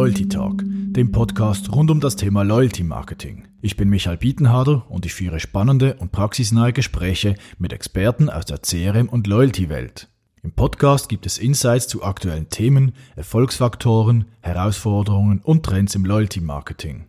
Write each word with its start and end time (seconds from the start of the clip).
Loyalty 0.00 0.28
Talk, 0.28 0.64
dem 0.64 1.12
Podcast 1.12 1.70
rund 1.72 1.90
um 1.90 2.00
das 2.00 2.16
Thema 2.16 2.42
Loyalty 2.42 2.82
Marketing. 2.82 3.48
Ich 3.60 3.76
bin 3.76 3.90
Michael 3.90 4.16
Bietenharder 4.16 4.86
und 4.88 5.04
ich 5.04 5.12
führe 5.12 5.40
spannende 5.40 5.92
und 5.96 6.10
praxisnahe 6.10 6.72
Gespräche 6.72 7.34
mit 7.58 7.74
Experten 7.74 8.30
aus 8.30 8.46
der 8.46 8.62
CRM- 8.62 9.10
und 9.10 9.26
Loyalty-Welt. 9.26 10.08
Im 10.42 10.52
Podcast 10.52 11.10
gibt 11.10 11.26
es 11.26 11.36
Insights 11.36 11.86
zu 11.86 12.02
aktuellen 12.02 12.48
Themen, 12.48 12.94
Erfolgsfaktoren, 13.14 14.24
Herausforderungen 14.40 15.42
und 15.42 15.66
Trends 15.66 15.94
im 15.94 16.06
Loyalty 16.06 16.40
Marketing. 16.40 17.04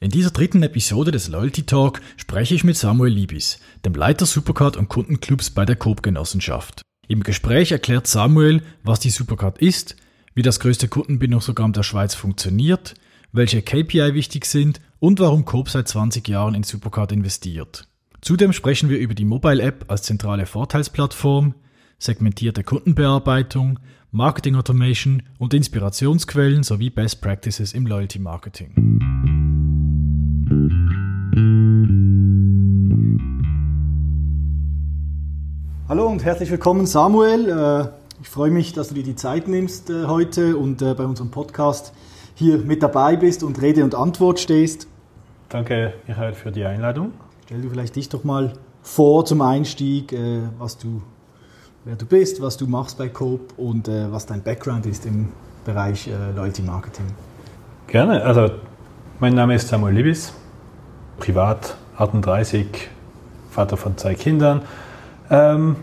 In 0.00 0.08
dieser 0.08 0.30
dritten 0.30 0.62
Episode 0.62 1.10
des 1.10 1.28
Loyalty 1.28 1.64
Talk 1.64 2.00
spreche 2.16 2.54
ich 2.54 2.64
mit 2.64 2.78
Samuel 2.78 3.12
Liebis, 3.12 3.58
dem 3.84 3.92
Leiter 3.92 4.24
Supercard 4.24 4.78
und 4.78 4.88
Kundenclubs 4.88 5.50
bei 5.50 5.66
der 5.66 5.76
Coop-Genossenschaft. 5.76 6.80
Im 7.06 7.22
Gespräch 7.22 7.70
erklärt 7.70 8.06
Samuel, 8.06 8.62
was 8.82 8.98
die 8.98 9.10
Supercard 9.10 9.58
ist, 9.58 9.96
wie 10.34 10.42
das 10.42 10.60
größte 10.60 10.88
Kundenbindungsprogramm 10.88 11.72
der 11.72 11.84
Schweiz 11.84 12.14
funktioniert, 12.14 12.94
welche 13.32 13.62
KPI 13.62 14.14
wichtig 14.14 14.46
sind 14.46 14.80
und 14.98 15.20
warum 15.20 15.44
Coop 15.44 15.68
seit 15.68 15.88
20 15.88 16.28
Jahren 16.28 16.54
in 16.54 16.64
Supercard 16.64 17.12
investiert. 17.12 17.88
Zudem 18.20 18.52
sprechen 18.52 18.88
wir 18.88 18.98
über 18.98 19.14
die 19.14 19.24
Mobile 19.24 19.62
App 19.62 19.84
als 19.88 20.02
zentrale 20.02 20.46
Vorteilsplattform, 20.46 21.54
segmentierte 21.98 22.64
Kundenbearbeitung, 22.64 23.78
Marketing 24.10 24.56
Automation 24.56 25.22
und 25.38 25.54
Inspirationsquellen 25.54 26.62
sowie 26.62 26.90
Best 26.90 27.20
Practices 27.20 27.72
im 27.72 27.86
Loyalty 27.86 28.18
Marketing. 28.18 28.72
Hallo 35.88 36.06
und 36.06 36.24
herzlich 36.24 36.50
willkommen 36.50 36.86
Samuel. 36.86 37.92
Äh, 38.24 38.26
ich 38.26 38.28
freue 38.30 38.50
mich, 38.50 38.72
dass 38.72 38.88
du 38.88 38.94
dir 38.94 39.04
die 39.04 39.16
Zeit 39.16 39.48
nimmst 39.48 39.90
äh, 39.90 40.06
heute 40.06 40.56
und 40.56 40.82
äh, 40.82 40.94
bei 40.94 41.04
unserem 41.04 41.30
Podcast 41.30 41.92
hier 42.34 42.58
mit 42.58 42.82
dabei 42.82 43.16
bist 43.16 43.42
und 43.42 43.60
Rede 43.60 43.84
und 43.84 43.94
Antwort 43.94 44.40
stehst. 44.40 44.88
Danke, 45.50 45.92
Michael, 46.06 46.32
für 46.32 46.50
die 46.50 46.64
Einladung. 46.64 47.12
Stell 47.44 47.60
du 47.60 47.70
vielleicht 47.70 47.94
dich 47.94 48.08
doch 48.08 48.24
mal 48.24 48.54
vor 48.82 49.24
zum 49.24 49.40
Einstieg, 49.40 50.12
äh, 50.12 50.40
was 50.58 50.78
du, 50.78 51.02
wer 51.84 51.96
du 51.96 52.06
bist, 52.06 52.40
was 52.40 52.56
du 52.56 52.66
machst 52.66 52.98
bei 52.98 53.08
Coop 53.08 53.54
und 53.56 53.88
was 53.88 54.26
dein 54.26 54.42
Background 54.42 54.86
ist 54.86 55.06
im 55.06 55.28
Bereich 55.64 56.10
Loyalty 56.34 56.62
Marketing. 56.62 57.06
Gerne. 57.86 58.22
Also, 58.22 58.50
mein 59.20 59.34
Name 59.34 59.54
ist 59.54 59.68
Samuel 59.68 59.94
Libis, 59.94 60.32
privat 61.18 61.76
38, 61.96 62.66
Vater 63.50 63.76
von 63.76 63.96
zwei 63.96 64.14
Kindern. 64.14 64.62
Ähm, 65.30 65.76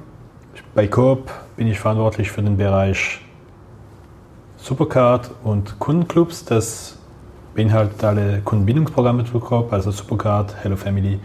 bei 0.74 0.88
Coop 0.88 1.32
bin 1.56 1.68
ich 1.68 1.80
verantwortlich 1.80 2.32
für 2.32 2.42
den 2.42 2.58
Bereich 2.58 3.22
Supercard 4.58 5.32
und 5.44 5.80
Kundenclubs. 5.80 6.46
Das 6.46 7.00
beinhaltet 7.56 8.04
alle 8.04 8.42
Kundenbindungsprogramme 8.42 9.26
für 9.26 9.40
Coop, 9.40 9.74
also 9.74 9.92
Supercard, 9.92 10.56
Hello 10.64 10.76
Family 10.76 11.20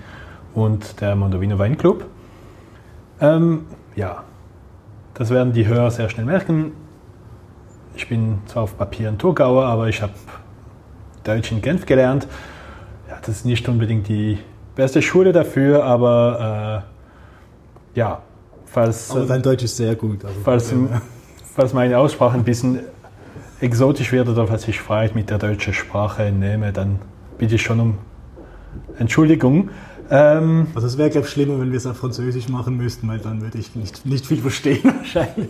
und 0.55 1.01
der 1.01 1.15
Mondovino 1.15 1.59
Weinclub. 1.59 2.05
Ähm, 3.21 3.67
ja, 3.95 4.25
das 5.15 5.31
werden 5.31 5.53
die 5.53 5.67
Hörer 5.67 5.91
sehr 5.91 6.09
schnell 6.09 6.27
merken. 6.27 6.73
Ich 7.95 8.09
bin 8.09 8.41
zwar 8.47 8.65
auf 8.65 8.77
Papier 8.77 9.09
ein 9.09 9.19
Thurgauer, 9.19 9.65
aber 9.65 9.89
ich 9.89 10.03
habe 10.03 10.13
Deutsch 11.25 11.51
in 11.53 11.63
Genf 11.63 11.87
gelernt. 11.87 12.27
Ja, 13.09 13.17
das 13.21 13.29
ist 13.29 13.47
nicht 13.47 13.69
unbedingt 13.69 14.09
die 14.09 14.39
beste 14.75 15.01
Schule 15.01 15.33
dafür, 15.33 15.85
aber 15.85 16.85
äh, 17.95 17.99
ja, 17.99 18.23
Falls, 18.77 19.11
Aber 19.11 19.25
dein 19.25 19.41
Deutsch 19.41 19.65
ist 19.65 19.79
sehr 19.79 19.95
gut. 19.95 20.23
Also 20.23 20.37
falls, 20.45 20.75
falls 21.55 21.73
meine 21.73 21.97
Aussprache 21.97 22.37
ein 22.37 22.45
bisschen 22.45 22.81
exotisch 23.59 24.13
wird 24.13 24.29
oder 24.29 24.47
falls 24.47 24.69
ich 24.69 24.81
Freiheit 24.81 25.15
mit 25.15 25.31
der 25.31 25.39
deutschen 25.39 25.73
Sprache 25.73 26.31
nehme, 26.31 26.75
dann 26.75 26.99
bitte 27.39 27.55
ich 27.55 27.63
schon 27.63 27.81
um 27.81 27.99
Entschuldigung. 28.99 29.71
Ähm, 30.11 30.67
also 30.75 30.89
es 30.89 30.99
wäre, 30.99 31.09
glaube 31.09 31.27
ich, 31.27 31.33
schlimmer, 31.33 31.59
wenn 31.59 31.71
wir 31.71 31.79
es 31.79 31.87
auf 31.87 31.97
Französisch 31.97 32.51
machen 32.51 32.77
müssten, 32.77 33.09
weil 33.09 33.19
dann 33.19 33.41
würde 33.41 33.57
ich 33.57 33.75
nicht, 33.75 34.05
nicht 34.05 34.27
viel 34.27 34.43
verstehen 34.43 34.85
wahrscheinlich. 34.99 35.49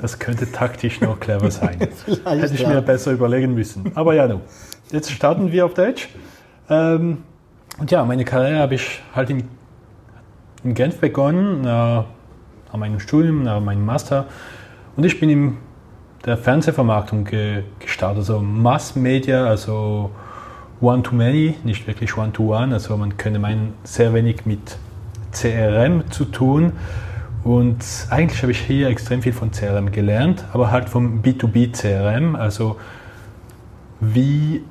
Das 0.00 0.18
könnte 0.18 0.50
taktisch 0.50 1.02
noch 1.02 1.20
clever 1.20 1.50
sein. 1.50 1.78
Hätte 2.24 2.54
ich 2.54 2.60
ja. 2.60 2.70
mir 2.70 2.80
besser 2.80 3.12
überlegen 3.12 3.52
müssen. 3.52 3.92
Aber 3.94 4.14
ja, 4.14 4.26
no. 4.26 4.40
jetzt 4.90 5.10
starten 5.10 5.52
wir 5.52 5.66
auf 5.66 5.74
Deutsch. 5.74 6.08
Ähm, 6.70 7.24
und 7.78 7.90
ja, 7.90 8.06
meine 8.06 8.24
Karriere 8.24 8.60
habe 8.60 8.76
ich 8.76 9.02
halt 9.14 9.28
in, 9.28 9.44
in 10.64 10.72
Genf 10.72 10.96
begonnen. 10.96 11.66
Äh, 11.66 12.04
nach 12.74 12.80
meinem 12.80 12.98
Studium, 12.98 13.44
nach 13.44 13.60
meinem 13.60 13.86
Master. 13.86 14.26
Und 14.96 15.04
ich 15.04 15.20
bin 15.20 15.30
in 15.30 15.56
der 16.26 16.36
Fernsehvermarktung 16.36 17.24
ge 17.24 17.62
gestartet, 17.78 18.18
also 18.18 18.40
Mass 18.40 18.96
Media, 18.96 19.46
also 19.46 20.10
One-to-Many, 20.80 21.54
nicht 21.62 21.86
wirklich 21.86 22.16
One-to-One. 22.18 22.74
Also 22.74 22.96
man 22.96 23.16
könnte 23.16 23.38
meinen, 23.38 23.74
sehr 23.84 24.12
wenig 24.12 24.44
mit 24.44 24.76
CRM 25.30 26.10
zu 26.10 26.24
tun. 26.24 26.72
Und 27.44 27.84
eigentlich 28.10 28.42
habe 28.42 28.50
ich 28.50 28.58
hier 28.58 28.88
extrem 28.88 29.22
viel 29.22 29.32
von 29.32 29.52
CRM 29.52 29.92
gelernt, 29.92 30.44
aber 30.52 30.72
halt 30.72 30.88
vom 30.88 31.22
B2B 31.22 31.72
CRM. 31.72 32.34
Also 32.34 32.76
wie 34.00 34.64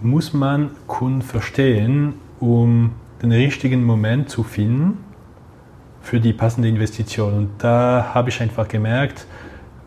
muss 0.00 0.32
man 0.32 0.70
Kunden 0.86 1.20
verstehen, 1.20 2.14
um 2.40 2.92
den 3.20 3.32
richtigen 3.32 3.84
Moment 3.84 4.30
zu 4.30 4.42
finden 4.42 5.04
für 6.06 6.20
die 6.20 6.32
passende 6.32 6.68
Investition. 6.68 7.34
Und 7.34 7.50
da 7.58 8.12
habe 8.14 8.28
ich 8.28 8.40
einfach 8.40 8.68
gemerkt, 8.68 9.26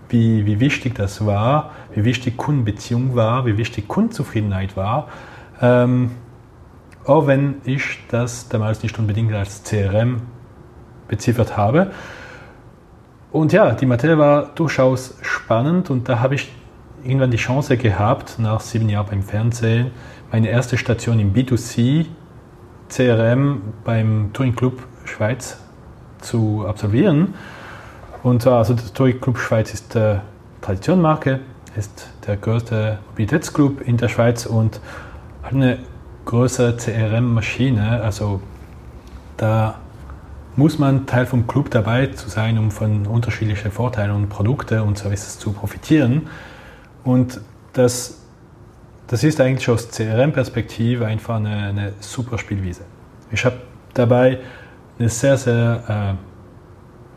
wie, 0.10 0.46
wie 0.46 0.60
wichtig 0.60 0.96
das 0.96 1.26
war, 1.26 1.72
wie 1.96 2.04
wichtig 2.04 2.36
Kundenbeziehung 2.36 3.16
war, 3.16 3.46
wie 3.46 3.58
wichtig 3.58 3.88
Kundenzufriedenheit 3.88 4.76
war. 4.76 5.08
Ähm, 5.62 6.12
auch 7.06 7.26
wenn 7.26 7.62
ich 7.64 8.00
das 8.10 8.50
damals 8.50 8.84
nicht 8.84 9.00
unbedingt 9.00 9.34
als 9.34 9.64
CRM 9.64 10.24
beziffert 11.08 11.56
habe. 11.56 11.92
Und 13.32 13.54
ja, 13.54 13.72
die 13.72 13.86
Materie 13.86 14.18
war 14.18 14.48
durchaus 14.56 15.18
spannend 15.22 15.90
und 15.90 16.10
da 16.10 16.20
habe 16.20 16.36
ich 16.36 16.52
irgendwann 17.02 17.32
die 17.32 17.38
Chance 17.38 17.78
gehabt, 17.78 18.40
nach 18.40 18.60
sieben 18.60 18.90
Jahren 18.90 19.08
beim 19.10 19.24
Fernsehen, 19.24 19.92
meine 20.34 20.50
erste 20.50 20.78
Station 20.78 21.18
im 21.18 21.34
B2C 21.34 22.08
CRM 22.90 23.62
beim 23.86 24.32
Touring 24.34 24.56
Club 24.56 24.86
Schweiz 25.06 25.58
zu 26.22 26.66
absolvieren. 26.68 27.34
Und 28.24 28.42
zwar, 28.42 28.60
also 28.60 28.74
der 28.74 28.94
Touring 28.94 29.22
Club 29.22 29.38
Schweiz 29.38 29.74
ist 29.74 29.96
äh, 29.96 30.18
Traditionmarke, 30.62 31.40
ist 31.76 32.10
der 32.28 32.38
größte 32.38 33.00
Mobilitätsclub 33.10 33.82
in 33.82 33.98
der 33.98 34.10
Schweiz 34.10 34.46
und 34.46 34.80
hat 35.44 35.54
eine 35.54 35.80
größere 36.26 36.76
CRM-Maschine. 36.76 38.02
Also 38.02 38.42
da 39.38 39.76
muss 40.56 40.78
man 40.78 41.06
Teil 41.06 41.26
vom 41.26 41.48
Club 41.48 41.72
dabei 41.72 42.08
zu 42.08 42.30
sein, 42.30 42.58
um 42.58 42.72
von 42.72 43.08
unterschiedlichen 43.08 43.72
Vorteilen 43.72 44.12
und 44.12 44.30
Produkten 44.30 44.82
und 44.82 44.98
Services 44.98 45.40
zu 45.40 45.54
profitieren. 45.54 46.28
Und 47.04 47.40
das, 47.74 48.22
das 49.08 49.24
ist 49.24 49.40
eigentlich 49.40 49.70
aus 49.70 49.90
CRM-Perspektive 49.90 51.06
einfach 51.06 51.38
eine, 51.38 51.56
eine 51.56 51.94
super 52.02 52.38
Spielwiese. 52.38 52.82
Ich 53.32 53.46
habe 53.46 53.56
dabei 53.94 54.40
eine 55.00 55.10
sehr, 55.10 55.38
sehr 55.38 56.18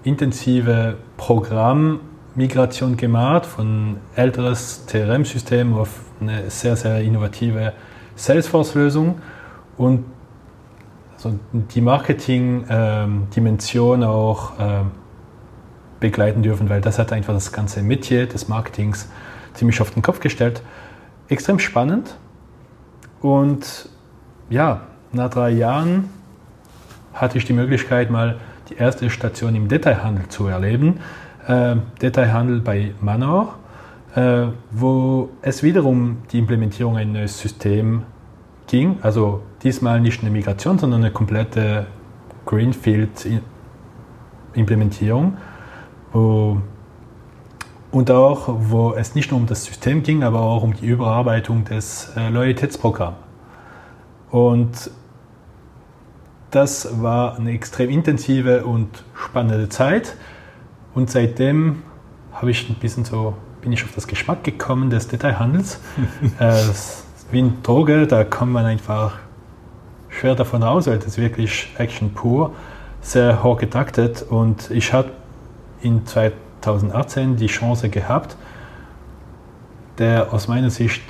äh, 0.04 0.09
intensive 0.09 0.97
Programmmigration 1.16 2.97
gemacht 2.97 3.44
von 3.44 3.97
älteres 4.15 4.84
CRM-System 4.87 5.75
auf 5.75 5.88
eine 6.20 6.48
sehr, 6.48 6.76
sehr 6.76 7.00
innovative 7.00 7.72
Salesforce-Lösung 8.15 9.19
und 9.76 10.04
also 11.15 11.37
die 11.53 11.81
Marketing-Dimension 11.81 14.05
auch 14.05 14.58
äh, 14.58 14.82
begleiten 16.00 16.43
dürfen, 16.43 16.69
weil 16.69 16.81
das 16.81 16.99
hat 16.99 17.12
einfach 17.12 17.35
das 17.35 17.52
ganze 17.52 17.81
Metier 17.82 18.26
des 18.26 18.49
Marketings 18.49 19.08
ziemlich 19.55 19.81
auf 19.81 19.90
den 19.90 20.02
Kopf 20.02 20.19
gestellt. 20.20 20.62
Extrem 21.28 21.61
spannend 21.61 22.17
und 23.20 23.88
ja, 24.50 24.81
nach 25.12 25.31
drei 25.31 25.50
Jahren 25.50 26.11
hatte 27.14 27.38
ich 27.38 27.44
die 27.44 27.53
Möglichkeit, 27.53 28.11
mal 28.11 28.41
die 28.69 28.76
erste 28.76 29.09
Station 29.11 29.55
im 29.55 29.69
Detailhandel 29.69 30.26
zu 30.29 30.47
erleben. 30.47 30.99
Äh, 31.47 31.76
Detailhandel 32.00 32.61
bei 32.61 32.94
Manor, 33.00 33.59
äh, 34.14 34.47
wo 34.70 35.29
es 35.43 35.62
wiederum 35.62 36.23
die 36.31 36.38
Implementierung 36.38 36.97
eines 36.97 37.12
neuen 37.12 37.29
Systems 37.29 38.05
ging. 38.67 38.97
Also 39.03 39.43
diesmal 39.62 40.00
nicht 40.00 40.23
eine 40.23 40.31
Migration, 40.31 40.79
sondern 40.79 41.03
eine 41.03 41.12
komplette 41.12 41.87
Greenfield-Implementierung. 42.47 45.37
Und 47.93 48.11
auch, 48.11 48.49
wo 48.49 48.94
es 48.94 49.14
nicht 49.14 49.31
nur 49.31 49.41
um 49.41 49.47
das 49.47 49.64
System 49.64 50.03
ging, 50.03 50.23
aber 50.23 50.41
auch 50.41 50.62
um 50.62 50.75
die 50.75 50.87
Überarbeitung 50.87 51.64
des 51.64 52.11
äh, 52.17 52.31
Loyalitätsprogramms. 52.31 53.17
Und 54.31 54.91
das 56.52 57.02
war 57.02 57.37
eine 57.37 57.50
extrem 57.50 57.90
intensive 57.90 58.64
und 58.64 59.02
spannende 59.14 59.69
Zeit. 59.69 60.16
Und 60.94 61.10
seitdem 61.10 61.82
habe 62.32 62.50
ich 62.50 62.69
ein 62.69 62.76
bisschen 62.76 63.04
so 63.04 63.34
bin 63.62 63.72
ich 63.72 63.84
auf 63.84 63.94
das 63.94 64.06
Geschmack 64.06 64.44
gekommen 64.44 64.90
des 64.90 65.08
Detailhandels. 65.08 65.81
äh, 66.38 66.52
wie 67.31 67.38
eine 67.38 67.52
Droge, 67.62 68.06
da 68.06 68.25
kommt 68.25 68.52
man 68.52 68.66
einfach 68.66 69.19
schwer 70.10 70.34
davon 70.34 70.62
raus, 70.62 70.87
weil 70.87 70.99
das 70.99 71.06
ist 71.06 71.19
wirklich 71.19 71.72
Action 71.78 72.12
pur, 72.12 72.52
sehr 73.00 73.43
hoch 73.43 73.58
getaktet 73.58 74.22
und 74.28 74.70
ich 74.70 74.93
habe 74.93 75.10
in 75.81 76.04
2018 76.06 77.37
die 77.37 77.46
Chance 77.46 77.88
gehabt, 77.88 78.37
der 79.99 80.32
aus 80.32 80.49
meiner 80.49 80.70
Sicht 80.70 81.02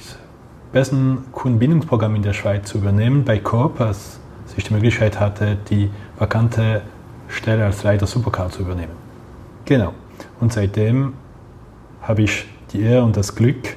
besten 0.73 1.25
Kundenbindungsprogramm 1.33 2.15
in 2.15 2.23
der 2.23 2.33
Schweiz 2.33 2.69
zu 2.69 2.79
übernehmen 2.79 3.25
bei 3.25 3.39
Coop, 3.39 3.81
als 4.53 4.59
ich 4.59 4.65
die 4.65 4.75
Möglichkeit 4.75 5.19
hatte, 5.19 5.57
die 5.71 5.89
vakante 6.19 6.83
Stelle 7.29 7.65
als 7.65 7.83
Leiter 7.85 8.07
Supercar 8.07 8.51
zu 8.51 8.61
übernehmen. 8.61 8.93
Genau. 9.65 9.95
Und 10.41 10.53
seitdem 10.53 11.15
habe 12.03 12.23
ich 12.23 12.47
die 12.73 12.83
Ehre 12.83 13.03
und 13.03 13.17
das 13.17 13.35
Glück, 13.35 13.77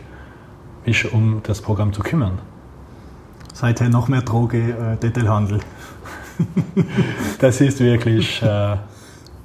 mich 0.85 1.13
um 1.13 1.39
das 1.43 1.61
Programm 1.61 1.93
zu 1.93 2.01
kümmern. 2.01 2.39
Seither 3.53 3.87
noch 3.87 4.09
mehr 4.09 4.21
Droge, 4.21 4.57
äh, 4.57 4.97
Detailhandel. 4.97 5.61
das 7.39 7.61
ist 7.61 7.79
wirklich 7.79 8.41
äh, 8.41 8.75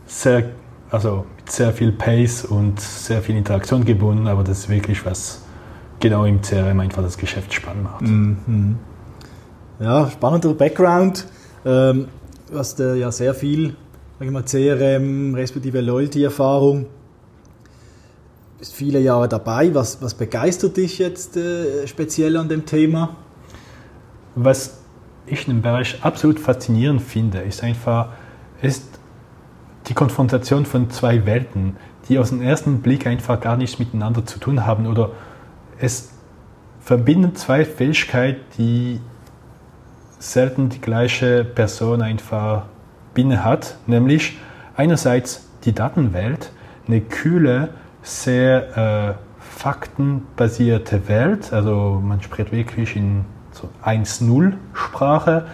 sehr, 0.07 0.51
also 0.91 1.27
mit 1.37 1.53
sehr 1.53 1.73
viel 1.73 1.93
Pace 1.93 2.45
und 2.45 2.81
sehr 2.81 3.23
viel 3.23 3.37
Interaktion 3.37 3.85
gebunden, 3.85 4.27
aber 4.27 4.43
das 4.43 4.61
ist 4.61 4.69
wirklich 4.69 5.07
was 5.07 5.45
genau 6.01 6.25
im 6.25 6.43
CRM 6.43 6.81
einfach 6.81 7.03
das 7.03 7.17
Geschäft 7.17 7.55
spannend 7.55 7.85
macht. 7.85 8.01
Mhm. 8.03 8.79
Ja, 9.81 10.11
spannender 10.11 10.53
Background. 10.53 11.27
Ähm, 11.65 12.09
du 12.51 12.59
hast 12.59 12.81
äh, 12.81 12.97
ja 12.97 13.11
sehr 13.11 13.33
viel 13.33 13.77
sag 14.19 14.31
mal, 14.31 14.45
CRM 14.45 15.35
respektive 15.35 15.81
Loyalty-Erfahrung. 15.81 16.85
Bist 18.59 18.75
viele 18.75 19.01
Jahre 19.01 19.27
dabei. 19.27 19.75
Was, 19.75 20.03
was 20.03 20.13
begeistert 20.13 20.77
dich 20.77 20.99
jetzt 20.99 21.39
äh, 21.39 21.87
speziell 21.87 22.37
an 22.37 22.51
dem 22.51 22.67
Thema? 22.67 23.17
Was 24.35 24.81
ich 25.25 25.49
in 25.49 25.55
dem 25.55 25.63
Bereich 25.63 25.97
absolut 26.03 26.39
faszinierend 26.39 27.01
finde, 27.01 27.39
ist 27.39 27.63
einfach 27.63 28.11
ist 28.61 28.85
die 29.87 29.95
Konfrontation 29.95 30.67
von 30.67 30.91
zwei 30.91 31.25
Welten, 31.25 31.77
die 32.11 32.19
aus 32.19 32.29
dem 32.29 32.43
ersten 32.43 32.83
Blick 32.83 33.07
einfach 33.07 33.41
gar 33.41 33.57
nichts 33.57 33.79
miteinander 33.79 34.27
zu 34.27 34.39
tun 34.39 34.67
haben 34.67 34.87
oder 34.87 35.13
es 35.79 36.11
verbindet 36.81 37.39
zwei 37.39 37.65
Fähigkeiten, 37.65 38.43
die 38.59 39.01
selten 40.21 40.69
die 40.69 40.81
gleiche 40.81 41.45
Person 41.45 42.03
einfach 42.03 42.67
binnen 43.15 43.45
hat, 43.45 43.77
nämlich 43.87 44.39
einerseits 44.77 45.49
die 45.65 45.73
Datenwelt, 45.73 46.53
eine 46.87 47.01
kühle, 47.01 47.71
sehr 48.03 49.17
äh, 49.17 49.41
faktenbasierte 49.41 51.09
Welt, 51.09 51.53
also 51.53 52.01
man 52.03 52.23
spricht 52.23 52.53
wirklich 52.53 52.97
in 52.97 53.25
so 53.53 53.69
1-0-Sprache 53.85 55.47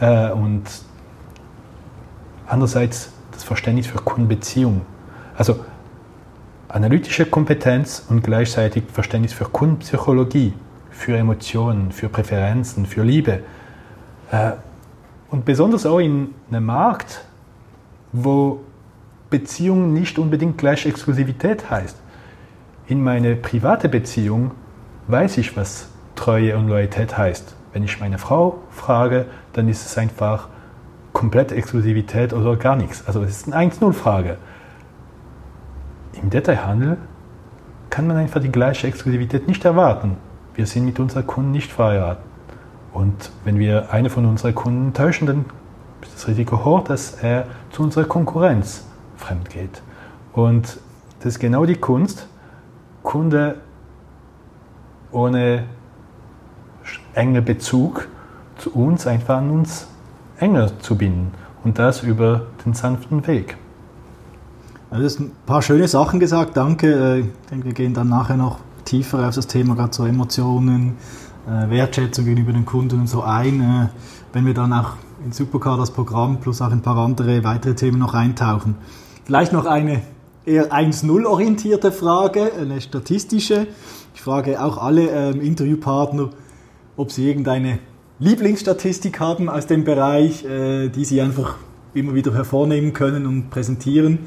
äh, 0.00 0.30
und 0.30 0.64
andererseits 2.46 3.12
das 3.32 3.44
Verständnis 3.44 3.86
für 3.86 3.98
Kundenbeziehungen. 3.98 4.82
Also 5.36 5.64
analytische 6.68 7.26
Kompetenz 7.26 8.04
und 8.08 8.22
gleichzeitig 8.22 8.84
Verständnis 8.92 9.32
für 9.32 9.44
Kundenpsychologie, 9.44 10.52
für 10.90 11.16
Emotionen, 11.16 11.92
für 11.92 12.08
Präferenzen, 12.08 12.86
für 12.86 13.02
Liebe. 13.02 13.40
Äh, 14.30 14.52
und 15.30 15.44
besonders 15.44 15.84
auch 15.86 15.98
in 15.98 16.34
einem 16.50 16.66
Markt, 16.66 17.24
wo 18.12 18.60
Beziehung 19.30 19.92
nicht 19.92 20.18
unbedingt 20.18 20.56
gleich 20.56 20.86
Exklusivität 20.86 21.70
heißt. 21.70 21.96
In 22.86 23.02
meine 23.02 23.36
private 23.36 23.88
Beziehung 23.88 24.52
weiß 25.08 25.36
ich, 25.38 25.56
was 25.56 25.88
Treue 26.14 26.56
und 26.56 26.68
Loyalität 26.68 27.18
heißt. 27.18 27.54
Wenn 27.72 27.84
ich 27.84 28.00
meine 28.00 28.18
Frau 28.18 28.60
frage, 28.70 29.26
dann 29.52 29.68
ist 29.68 29.84
es 29.84 29.98
einfach 29.98 30.48
komplette 31.12 31.54
Exklusivität 31.54 32.32
oder 32.32 32.56
gar 32.56 32.76
nichts. 32.76 33.06
Also 33.06 33.22
es 33.22 33.30
ist 33.30 33.52
eine 33.52 33.70
1-0-Frage. 33.70 34.38
Im 36.22 36.30
Detailhandel 36.30 36.96
kann 37.90 38.06
man 38.06 38.16
einfach 38.16 38.40
die 38.40 38.50
gleiche 38.50 38.86
Exklusivität 38.86 39.46
nicht 39.46 39.64
erwarten. 39.64 40.16
Wir 40.54 40.66
sind 40.66 40.86
mit 40.86 40.98
unseren 40.98 41.26
Kunden 41.26 41.52
nicht 41.52 41.70
verheiratet. 41.70 42.27
Und 42.92 43.30
wenn 43.44 43.58
wir 43.58 43.92
eine 43.92 44.10
von 44.10 44.24
unseren 44.26 44.54
Kunden 44.54 44.92
täuschen, 44.94 45.26
dann 45.26 45.44
ist 46.02 46.14
das 46.14 46.28
Risiko 46.28 46.64
hoch, 46.64 46.84
dass 46.84 47.12
er 47.12 47.46
zu 47.70 47.82
unserer 47.82 48.04
Konkurrenz 48.04 48.84
fremd 49.16 49.50
geht. 49.50 49.82
Und 50.32 50.78
das 51.18 51.34
ist 51.34 51.38
genau 51.38 51.66
die 51.66 51.76
Kunst, 51.76 52.28
Kunde 53.02 53.56
ohne 55.10 55.64
engen 57.14 57.44
Bezug 57.44 58.08
zu 58.56 58.72
uns 58.74 59.06
einfach 59.06 59.38
an 59.38 59.50
uns 59.50 59.88
enger 60.38 60.78
zu 60.80 60.96
binden. 60.96 61.32
Und 61.64 61.78
das 61.78 62.02
über 62.02 62.46
den 62.64 62.74
sanften 62.74 63.26
Weg. 63.26 63.56
Also 64.90 65.02
das 65.02 65.18
ein 65.18 65.32
paar 65.44 65.60
schöne 65.60 65.88
Sachen 65.88 66.20
gesagt, 66.20 66.56
danke. 66.56 66.92
Äh, 66.92 67.20
ich 67.20 67.26
denke, 67.50 67.66
wir 67.66 67.74
gehen 67.74 67.94
dann 67.94 68.08
nachher 68.08 68.36
noch 68.36 68.60
tiefer 68.84 69.28
auf 69.28 69.34
das 69.34 69.46
Thema, 69.46 69.74
gerade 69.74 69.94
so 69.94 70.06
Emotionen, 70.06 70.96
Wertschätzung 71.70 72.24
gegenüber 72.24 72.52
den 72.52 72.66
Kunden 72.66 73.00
und 73.00 73.06
so 73.06 73.22
ein. 73.22 73.60
Äh, 73.60 73.88
wenn 74.32 74.46
wir 74.46 74.54
dann 74.54 74.72
auch 74.72 74.92
in 75.24 75.32
Supercar 75.32 75.76
das 75.76 75.90
Programm 75.90 76.40
plus 76.40 76.60
auch 76.60 76.70
ein 76.70 76.82
paar 76.82 76.96
andere 76.98 77.42
weitere 77.44 77.74
Themen 77.74 77.98
noch 77.98 78.14
eintauchen. 78.14 78.76
Vielleicht 79.24 79.52
noch 79.52 79.66
eine 79.66 80.02
eher 80.44 80.72
1-0 80.72 81.24
orientierte 81.26 81.92
Frage, 81.92 82.52
eine 82.54 82.80
statistische. 82.80 83.66
Ich 84.14 84.20
frage 84.20 84.62
auch 84.62 84.78
alle 84.78 85.10
ähm, 85.10 85.40
Interviewpartner, 85.40 86.30
ob 86.96 87.12
sie 87.12 87.28
irgendeine 87.28 87.78
Lieblingsstatistik 88.18 89.20
haben 89.20 89.48
aus 89.48 89.66
dem 89.66 89.84
Bereich, 89.84 90.44
äh, 90.44 90.88
die 90.88 91.04
sie 91.04 91.20
einfach 91.20 91.56
immer 91.94 92.14
wieder 92.14 92.34
hervornehmen 92.34 92.92
können 92.92 93.26
und 93.26 93.50
präsentieren. 93.50 94.18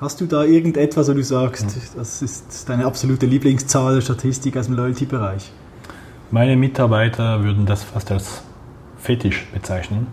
Hast 0.00 0.20
du 0.20 0.26
da 0.26 0.44
irgendetwas, 0.44 1.08
wo 1.08 1.14
du 1.14 1.22
sagst, 1.22 1.74
das 1.96 2.20
ist 2.20 2.68
deine 2.68 2.84
absolute 2.84 3.24
Lieblingszahl 3.24 3.94
der 3.94 4.02
Statistik 4.02 4.56
aus 4.56 4.66
dem 4.66 4.76
Loyalty-Bereich? 4.76 5.52
Meine 6.32 6.56
Mitarbeiter 6.56 7.44
würden 7.44 7.66
das 7.66 7.84
fast 7.84 8.10
als 8.10 8.42
Fetisch 8.98 9.46
bezeichnen. 9.54 10.08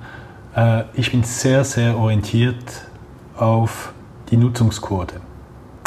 Äh, 0.56 0.84
ich 0.94 1.12
bin 1.12 1.24
sehr, 1.24 1.64
sehr 1.64 1.98
orientiert 1.98 2.86
auf 3.36 3.94
die 4.30 4.38
Nutzungsquote. 4.38 5.16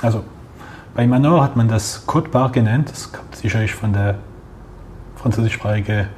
Also 0.03 0.25
bei 0.97 1.07
Manor 1.07 1.45
hat 1.45 1.55
man 1.55 1.69
das 1.69 2.07
Code 2.07 2.29
Bar 2.31 2.51
genannt, 2.51 2.91
das 2.91 3.13
kommt 3.13 3.37
sicherlich 3.37 3.73
von 3.73 3.93
der 3.93 4.17
französischsprachigen 5.15 6.09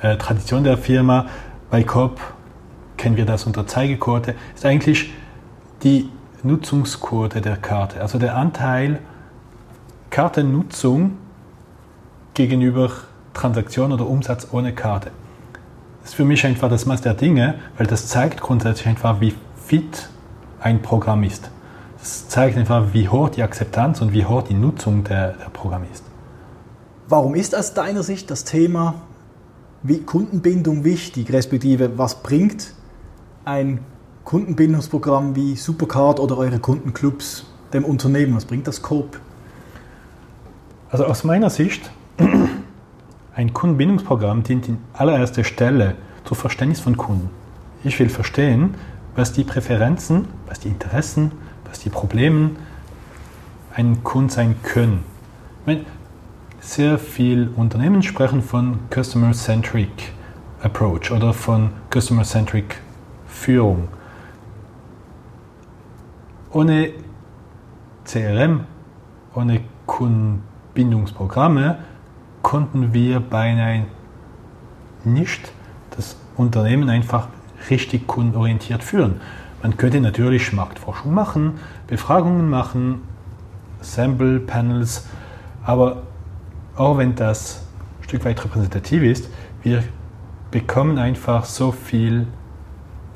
äh, 0.00 0.16
Tradition 0.16 0.64
der 0.64 0.78
Firma. 0.78 1.26
Bei 1.70 1.84
Coop 1.84 2.18
kennen 2.96 3.18
wir 3.18 3.26
das 3.26 3.44
unter 3.44 3.66
Zeigequote. 3.66 4.36
Ist 4.54 4.64
eigentlich 4.64 5.12
die 5.82 6.08
Nutzungsquote 6.42 7.42
der 7.42 7.58
Karte, 7.58 8.00
also 8.00 8.18
der 8.18 8.36
Anteil 8.36 9.00
Kartennutzung 10.08 11.18
gegenüber 12.32 12.90
Transaktion 13.34 13.92
oder 13.92 14.06
Umsatz 14.06 14.48
ohne 14.52 14.74
Karte. 14.74 15.10
Das 16.00 16.10
ist 16.10 16.14
für 16.16 16.24
mich 16.24 16.44
einfach 16.46 16.68
das 16.68 16.86
Maß 16.86 17.02
der 17.02 17.14
Dinge, 17.14 17.56
weil 17.76 17.86
das 17.86 18.06
zeigt 18.08 18.40
grundsätzlich 18.40 18.86
einfach, 18.86 19.20
wie 19.20 19.34
fit 19.64 20.08
ein 20.60 20.82
Programm 20.82 21.22
ist. 21.22 21.50
Das 21.98 22.28
zeigt 22.28 22.56
einfach, 22.56 22.92
wie 22.92 23.08
hoch 23.08 23.28
die 23.28 23.42
Akzeptanz 23.42 24.00
und 24.00 24.12
wie 24.12 24.24
hoch 24.24 24.42
die 24.42 24.54
Nutzung 24.54 25.04
der, 25.04 25.34
der 25.34 25.50
Programme 25.50 25.86
ist. 25.92 26.04
Warum 27.08 27.34
ist 27.34 27.54
aus 27.54 27.74
deiner 27.74 28.02
Sicht 28.02 28.30
das 28.30 28.44
Thema 28.44 28.94
wie 29.82 30.00
Kundenbindung 30.02 30.84
wichtig, 30.84 31.32
respektive 31.32 31.98
was 31.98 32.22
bringt 32.22 32.74
ein 33.44 33.80
Kundenbindungsprogramm 34.24 35.34
wie 35.34 35.56
Supercard 35.56 36.20
oder 36.20 36.38
eure 36.38 36.58
Kundenclubs 36.58 37.46
dem 37.72 37.84
Unternehmen? 37.84 38.36
Was 38.36 38.44
bringt 38.44 38.66
das 38.66 38.82
Coop? 38.82 39.18
Also 40.90 41.04
aus 41.04 41.24
meiner 41.24 41.50
Sicht, 41.50 41.90
ein 43.34 43.52
Kundenbindungsprogramm 43.52 44.42
dient 44.42 44.68
in 44.68 44.78
allererster 44.92 45.44
Stelle 45.44 45.94
zum 46.24 46.36
Verständnis 46.36 46.80
von 46.80 46.96
Kunden. 46.96 47.30
Ich 47.84 47.98
will 47.98 48.08
verstehen, 48.08 48.74
was 49.14 49.32
die 49.32 49.44
Präferenzen, 49.44 50.28
was 50.46 50.60
die 50.60 50.68
Interessen, 50.68 51.32
was 51.68 51.80
die 51.80 51.90
Probleme 51.90 52.50
ein 53.74 54.02
Kunden 54.04 54.30
sein 54.30 54.56
können. 54.62 55.04
Meine, 55.64 55.84
sehr 56.60 56.98
viele 56.98 57.50
Unternehmen 57.50 58.02
sprechen 58.02 58.42
von 58.42 58.80
Customer-Centric 58.90 60.12
Approach 60.62 61.10
oder 61.10 61.32
von 61.32 61.70
Customer-Centric 61.90 62.76
Führung. 63.26 63.88
Ohne 66.52 66.90
CRM, 68.04 68.66
ohne 69.34 69.60
Kundenbindungsprogramme 69.86 71.78
konnten 72.42 72.92
wir 72.92 73.20
beinahe 73.20 73.86
nicht 75.04 75.52
das 75.96 76.16
Unternehmen 76.36 76.88
einfach 76.88 77.28
richtig 77.68 78.06
kundenorientiert 78.06 78.82
führen. 78.82 79.20
Man 79.62 79.76
könnte 79.76 80.00
natürlich 80.00 80.52
Marktforschung 80.52 81.12
machen, 81.12 81.58
Befragungen 81.86 82.48
machen, 82.48 83.02
Sample 83.80 84.40
Panels 84.40 85.06
Aber 85.62 86.02
auch 86.76 86.98
wenn 86.98 87.14
das 87.14 87.66
ein 88.00 88.04
Stück 88.04 88.24
weit 88.24 88.42
repräsentativ 88.42 89.02
ist, 89.02 89.28
wir 89.62 89.84
bekommen 90.50 90.98
einfach 90.98 91.44
so 91.44 91.72
viel 91.72 92.26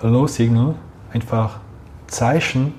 Low-Signal, 0.03 0.75
einfach 1.13 1.61
Zeichen 2.07 2.75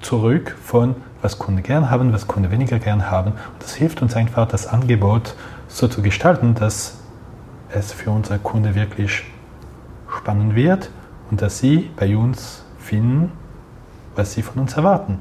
zurück 0.00 0.56
von, 0.62 0.96
was 1.22 1.38
Kunden 1.38 1.62
gern 1.62 1.90
haben, 1.90 2.12
was 2.12 2.26
Kunden 2.26 2.50
weniger 2.50 2.78
gern 2.78 3.10
haben. 3.10 3.32
Das 3.60 3.74
hilft 3.74 4.02
uns 4.02 4.14
einfach, 4.14 4.48
das 4.48 4.66
Angebot 4.66 5.34
so 5.68 5.88
zu 5.88 6.02
gestalten, 6.02 6.54
dass 6.54 6.98
es 7.70 7.92
für 7.92 8.10
unsere 8.10 8.38
Kunden 8.38 8.74
wirklich 8.74 9.24
spannend 10.16 10.54
wird 10.54 10.90
und 11.30 11.42
dass 11.42 11.58
sie 11.58 11.90
bei 11.96 12.16
uns 12.16 12.64
finden, 12.78 13.30
was 14.16 14.32
sie 14.32 14.42
von 14.42 14.62
uns 14.62 14.72
erwarten. 14.72 15.18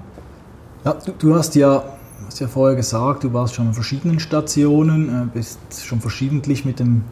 Ja, 0.86 0.94
du, 0.94 1.12
du 1.12 1.36
hast 1.36 1.56
ja 1.56 1.84
hast 2.26 2.40
ja 2.40 2.48
vorher 2.48 2.76
gesagt, 2.76 3.24
du 3.24 3.34
warst 3.34 3.56
schon 3.56 3.68
an 3.68 3.74
verschiedenen 3.74 4.20
Stationen, 4.20 5.10
äh, 5.10 5.28
bist 5.34 5.60
schon 5.84 6.02
verschiedentlich 6.02 6.66
mit 6.66 6.80
dem 6.80 7.04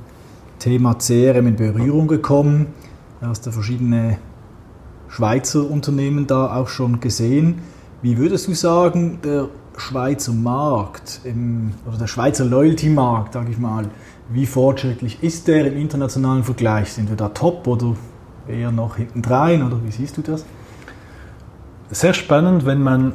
Thema 0.60 0.96
CRM 0.96 1.48
in 1.48 1.56
Berührung 1.56 2.08
gekommen. 2.08 2.68
Hast 3.22 3.46
ja 3.46 3.52
verschiedene 3.52 4.18
Schweizer 5.08 5.70
Unternehmen 5.70 6.28
da 6.28 6.56
auch 6.56 6.68
schon 6.68 7.00
gesehen. 7.00 7.60
Wie 8.02 8.18
würdest 8.18 8.48
du 8.48 8.54
sagen, 8.54 9.20
der 9.24 9.48
Schweizer 9.78 10.34
Markt 10.34 11.22
im, 11.24 11.74
oder 11.86 11.98
der 11.98 12.08
Schweizer 12.08 12.46
Loyalty-Markt, 12.46 13.34
sage 13.34 13.52
ich 13.52 13.58
mal, 13.58 13.90
wie 14.30 14.46
fortschrittlich 14.46 15.22
ist 15.22 15.48
der 15.48 15.68
im 15.68 15.78
internationalen 15.78 16.44
Vergleich? 16.44 16.94
Sind 16.94 17.10
wir 17.10 17.18
da 17.18 17.30
top 17.30 17.68
oder 17.68 17.96
eher 18.48 18.72
noch 18.72 18.98
hinten 18.98 19.22
drein 19.22 19.64
oder 19.64 19.84
wie 19.84 19.92
siehst 19.92 20.18
du 20.18 20.22
das? 20.22 20.46
Sehr 21.90 22.14
spannend, 22.14 22.66
wenn 22.66 22.82
man 22.82 23.14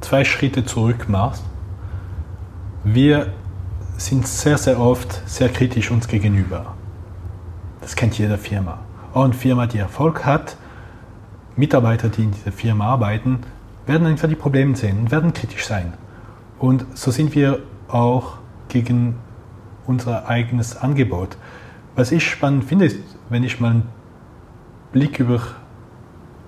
zwei 0.00 0.24
Schritte 0.24 0.64
zurück 0.64 1.08
macht. 1.08 1.42
Wir 2.82 3.32
sind 3.96 4.26
sehr, 4.26 4.58
sehr 4.58 4.80
oft 4.80 5.22
sehr 5.28 5.50
kritisch 5.50 5.90
uns 5.90 6.08
gegenüber. 6.08 6.74
Das 7.80 7.94
kennt 7.94 8.18
jede 8.18 8.38
Firma. 8.38 8.78
Auch 9.12 9.24
eine 9.24 9.34
Firma, 9.34 9.66
die 9.66 9.78
Erfolg 9.78 10.24
hat, 10.24 10.56
Mitarbeiter, 11.56 12.08
die 12.08 12.24
in 12.24 12.30
dieser 12.30 12.52
Firma 12.52 12.86
arbeiten, 12.86 13.40
werden 13.90 14.06
einfach 14.06 14.28
die 14.28 14.36
Probleme 14.36 14.76
sehen 14.76 15.00
und 15.00 15.10
werden 15.10 15.32
kritisch 15.32 15.66
sein. 15.66 15.92
Und 16.60 16.86
so 16.94 17.10
sind 17.10 17.34
wir 17.34 17.58
auch 17.88 18.38
gegen 18.68 19.16
unser 19.86 20.28
eigenes 20.28 20.76
Angebot. 20.76 21.36
Was 21.96 22.12
ich 22.12 22.24
spannend 22.24 22.64
finde, 22.64 22.84
ist, 22.84 22.98
wenn 23.30 23.42
ich 23.42 23.58
mal 23.58 23.72
einen 23.72 23.88
Blick 24.92 25.18
über 25.18 25.40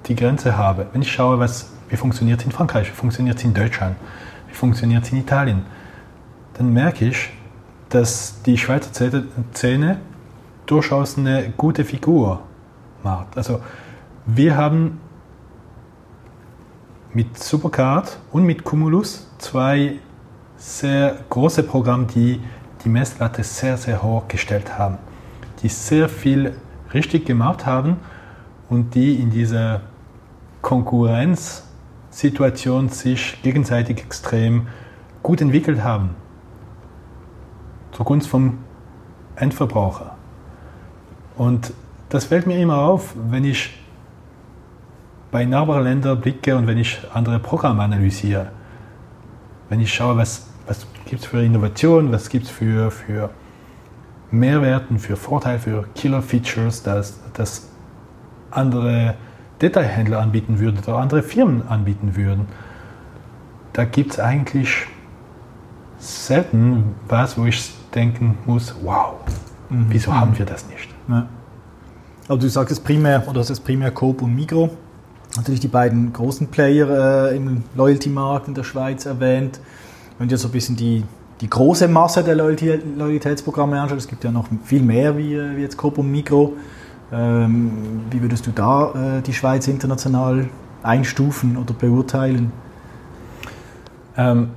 die 0.07 0.15
Grenze 0.15 0.57
habe, 0.57 0.87
wenn 0.93 1.03
ich 1.03 1.11
schaue, 1.11 1.41
was, 1.41 1.73
wie 1.89 1.97
funktioniert 1.97 2.39
es 2.41 2.47
in 2.47 2.53
Frankreich, 2.53 2.89
wie 2.89 2.95
funktioniert 2.95 3.39
es 3.39 3.45
in 3.45 3.55
Deutschland, 3.55 3.97
wie 4.49 4.55
funktioniert 4.55 5.03
es 5.03 5.11
in 5.11 5.19
Italien, 5.19 5.63
dann 6.55 6.73
merke 6.73 7.07
ich, 7.07 7.31
dass 7.89 8.41
die 8.43 8.57
Schweizer 8.57 8.93
Szene 9.53 10.01
durchaus 10.67 11.19
eine 11.19 11.53
gute 11.57 11.85
Figur 11.85 12.41
macht. 13.03 13.37
Also 13.37 13.61
wir 14.27 14.57
haben 14.57 15.01
mit 17.15 17.39
Supercard 17.39 18.19
und 18.33 18.45
mit 18.45 18.65
Cumulus 18.65 19.29
zwei 19.39 20.01
sehr 20.57 21.19
große 21.29 21.63
Programme, 21.63 22.07
die 22.07 22.41
die 22.85 22.89
Messlatte 22.89 23.45
sehr, 23.45 23.77
sehr 23.77 24.03
hoch 24.03 24.27
gestellt 24.29 24.79
haben, 24.79 24.97
die 25.63 25.69
sehr 25.69 26.09
viel 26.09 26.55
richtig 26.95 27.27
gemacht 27.27 27.67
haben 27.67 27.99
und 28.69 28.95
die 28.95 29.17
in 29.17 29.31
dieser 29.31 29.83
Konkurrenzsituation 30.63 32.89
sich 32.89 33.43
gegenseitig 33.43 33.99
extrem 33.99 34.69
gut 35.23 35.41
entwickelt 35.41 35.83
haben. 35.85 36.11
Zugunsten 37.93 38.31
vom 38.31 38.59
Endverbraucher. 39.37 40.17
Und 41.37 41.73
das 42.09 42.25
fällt 42.27 42.47
mir 42.47 42.59
immer 42.59 42.79
auf, 42.79 43.15
wenn 43.31 43.45
ich 43.45 43.82
bei 45.33 45.47
Nachbarländern 45.47 46.21
blicke 46.21 46.55
und 46.55 46.69
wenn 46.69 46.79
ich 46.79 47.01
andere 47.13 47.41
Programme 47.41 47.83
analysiere. 47.83 48.53
Wenn 49.71 49.81
ich 49.81 49.93
schaue, 49.93 50.19
was, 50.19 50.47
was 50.67 50.87
gibt 51.07 51.23
es 51.23 51.27
für 51.27 51.43
Innovationen, 51.43 52.13
was 52.13 52.29
gibt 52.29 52.45
es 52.45 52.51
für, 52.51 52.91
für 52.91 53.31
Mehrwerten, 54.31 54.99
für 54.99 55.17
Vorteile, 55.17 55.59
für 55.59 55.85
Killer-Features, 55.95 56.83
dass, 56.83 57.19
dass 57.33 57.71
andere 58.51 59.15
Detailhändler 59.63 60.21
anbieten 60.21 60.61
würden 60.61 60.79
oder 60.79 60.99
andere 60.99 61.23
Firmen 61.23 61.67
anbieten 61.67 62.15
würden. 62.15 62.47
Da 63.73 63.85
gibt 63.87 64.13
es 64.13 64.21
eigentlich 64.21 64.87
selten 65.99 66.95
was, 67.09 67.39
wo 67.39 67.47
ich 67.47 67.73
denken 67.95 68.37
muss, 68.45 68.75
wow, 68.83 69.15
mhm. 69.71 69.87
wieso 69.89 70.13
haben 70.13 70.37
wir 70.37 70.45
das 70.45 70.69
nicht? 70.69 70.91
Ja. 71.09 71.27
Aber 72.29 72.39
du 72.39 72.51
sagst 72.51 72.73
es 72.73 72.81
primär, 72.81 73.23
oder 73.27 73.41
das 73.41 73.49
ist 73.49 73.61
primär 73.61 73.91
Coop 73.93 74.21
und 74.21 74.35
Migro, 74.35 74.71
natürlich 75.37 75.61
die 75.61 75.69
beiden 75.69 76.13
großen 76.13 76.49
Player 76.49 77.31
äh, 77.31 77.37
im 77.37 77.65
Loyalty-Markt 77.75 78.49
in 78.49 78.55
der 78.55 78.65
Schweiz 78.65 79.07
erwähnt. 79.07 79.61
Wenn 80.19 80.29
du 80.29 80.35
jetzt 80.35 80.43
so 80.43 80.49
ein 80.49 80.53
bisschen 80.53 80.77
die, 80.77 81.05
die 81.41 81.49
große 81.49 81.89
Masse 81.89 82.23
der 82.23 82.35
Loyalty 82.35 82.79
Loyalitätsprogramme 82.97 83.81
anschaut, 83.81 83.99
es 83.99 84.09
gibt 84.09 84.25
ja 84.25 84.31
noch 84.31 84.47
viel 84.65 84.83
mehr 84.83 85.17
wie, 85.17 85.35
äh, 85.35 85.57
wie 85.57 85.63
jetzt 85.63 85.77
Coop 85.77 85.99
und 85.99 86.11
Migro. 86.11 86.55
Ähm, 87.13 88.03
wie 88.11 88.23
würdest 88.23 88.47
du 88.47 88.51
da 88.51 89.19
äh, 89.19 89.23
die 89.23 89.35
Schweiz 89.35 89.69
international 89.69 90.49
einstufen 90.83 91.57
oder 91.57 91.75
beurteilen? 91.75 92.53
Ähm, 94.17 94.51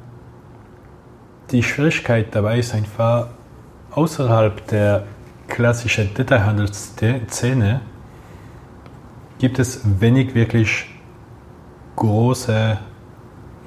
die 1.51 1.63
Schwierigkeit 1.63 2.34
dabei 2.34 2.60
ist 2.60 2.74
einfach, 2.74 3.27
außerhalb 3.91 4.67
der 4.67 5.03
klassischen 5.48 6.13
Detailhandelsszene 6.13 7.82
gibt 9.39 9.59
es 9.59 9.81
wenig 9.99 10.35
wirklich 10.35 10.89
große, 11.95 12.77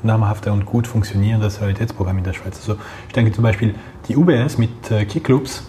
namhafte 0.02 0.52
und 0.52 0.66
gut 0.66 0.87
funktionierende 0.87 1.50
Solidaritätsprogramme 1.50 2.18
in 2.18 2.25
der 2.25 2.32
Schweiz. 2.32 2.58
Also 2.58 2.76
ich 3.06 3.12
denke 3.14 3.32
zum 3.32 3.42
Beispiel, 3.42 3.75
die 4.08 4.16
UBS 4.16 4.58
mit 4.58 4.90
äh, 4.90 5.04
Keyclubs 5.04 5.64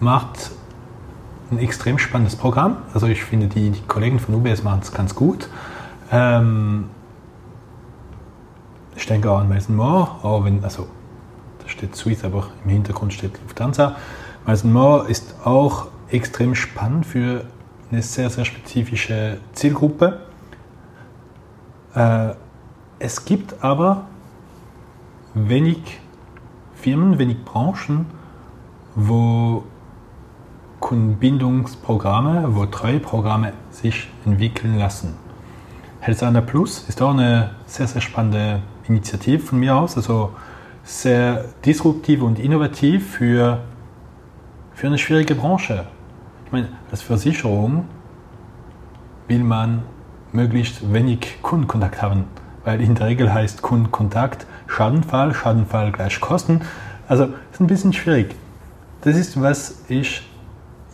macht 0.00 0.50
ein 1.50 1.58
extrem 1.58 1.98
spannendes 1.98 2.36
Programm. 2.36 2.78
Also 2.94 3.06
ich 3.06 3.22
finde, 3.22 3.46
die, 3.46 3.70
die 3.70 3.82
Kollegen 3.82 4.18
von 4.18 4.34
UBS 4.34 4.62
machen 4.62 4.80
es 4.82 4.92
ganz 4.92 5.14
gut. 5.14 5.48
Ähm, 6.10 6.86
ich 8.96 9.06
denke 9.06 9.30
auch 9.30 9.38
an 9.38 9.48
Mason 9.48 9.76
Moore, 9.76 10.08
auch 10.22 10.44
wenn, 10.44 10.64
also 10.64 10.88
da 11.62 11.68
steht 11.68 11.94
Swiss, 11.94 12.24
aber 12.24 12.48
im 12.64 12.70
Hintergrund 12.70 13.12
steht 13.12 13.38
Lufthansa. 13.42 13.96
Mason 14.46 14.72
Moore 14.72 15.08
ist 15.08 15.36
auch 15.44 15.88
extrem 16.10 16.54
spannend 16.54 17.06
für 17.06 17.44
eine 17.92 18.02
sehr, 18.02 18.30
sehr 18.30 18.46
spezifische 18.46 19.38
Zielgruppe. 19.52 20.22
Äh, 21.94 22.30
es 22.98 23.24
gibt 23.24 23.62
aber 23.62 24.06
wenig 25.34 26.00
Firmen, 26.74 27.18
wenig 27.18 27.44
Branchen, 27.44 28.06
wo 28.94 29.64
Kundenbindungsprogramme, 30.80 32.56
wo 32.56 32.64
Treueprogramme 32.66 33.52
sich 33.70 34.08
entwickeln 34.24 34.78
lassen. 34.78 35.14
Health 36.00 36.46
Plus 36.46 36.84
ist 36.88 37.00
auch 37.02 37.10
eine 37.10 37.50
sehr, 37.66 37.86
sehr 37.86 38.00
spannende 38.00 38.62
Initiative 38.88 39.38
von 39.38 39.60
mir 39.60 39.76
aus, 39.76 39.96
also 39.96 40.32
sehr 40.82 41.44
disruptiv 41.64 42.22
und 42.22 42.40
innovativ 42.40 43.12
für, 43.12 43.60
für 44.74 44.86
eine 44.88 44.98
schwierige 44.98 45.36
Branche. 45.36 45.86
Meine, 46.52 46.68
als 46.90 47.00
Versicherung 47.00 47.86
will 49.26 49.42
man 49.42 49.84
möglichst 50.32 50.92
wenig 50.92 51.38
Kundenkontakt 51.40 52.02
haben, 52.02 52.24
weil 52.62 52.82
in 52.82 52.94
der 52.94 53.06
Regel 53.06 53.32
heißt 53.32 53.62
Kundenkontakt 53.62 54.46
Schadenfall, 54.66 55.32
Schadenfall 55.32 55.92
gleich 55.92 56.20
Kosten. 56.20 56.60
Also 57.08 57.28
ist 57.50 57.60
ein 57.60 57.66
bisschen 57.68 57.94
schwierig. 57.94 58.34
Das 59.00 59.16
ist, 59.16 59.40
was 59.40 59.86
ich 59.88 60.28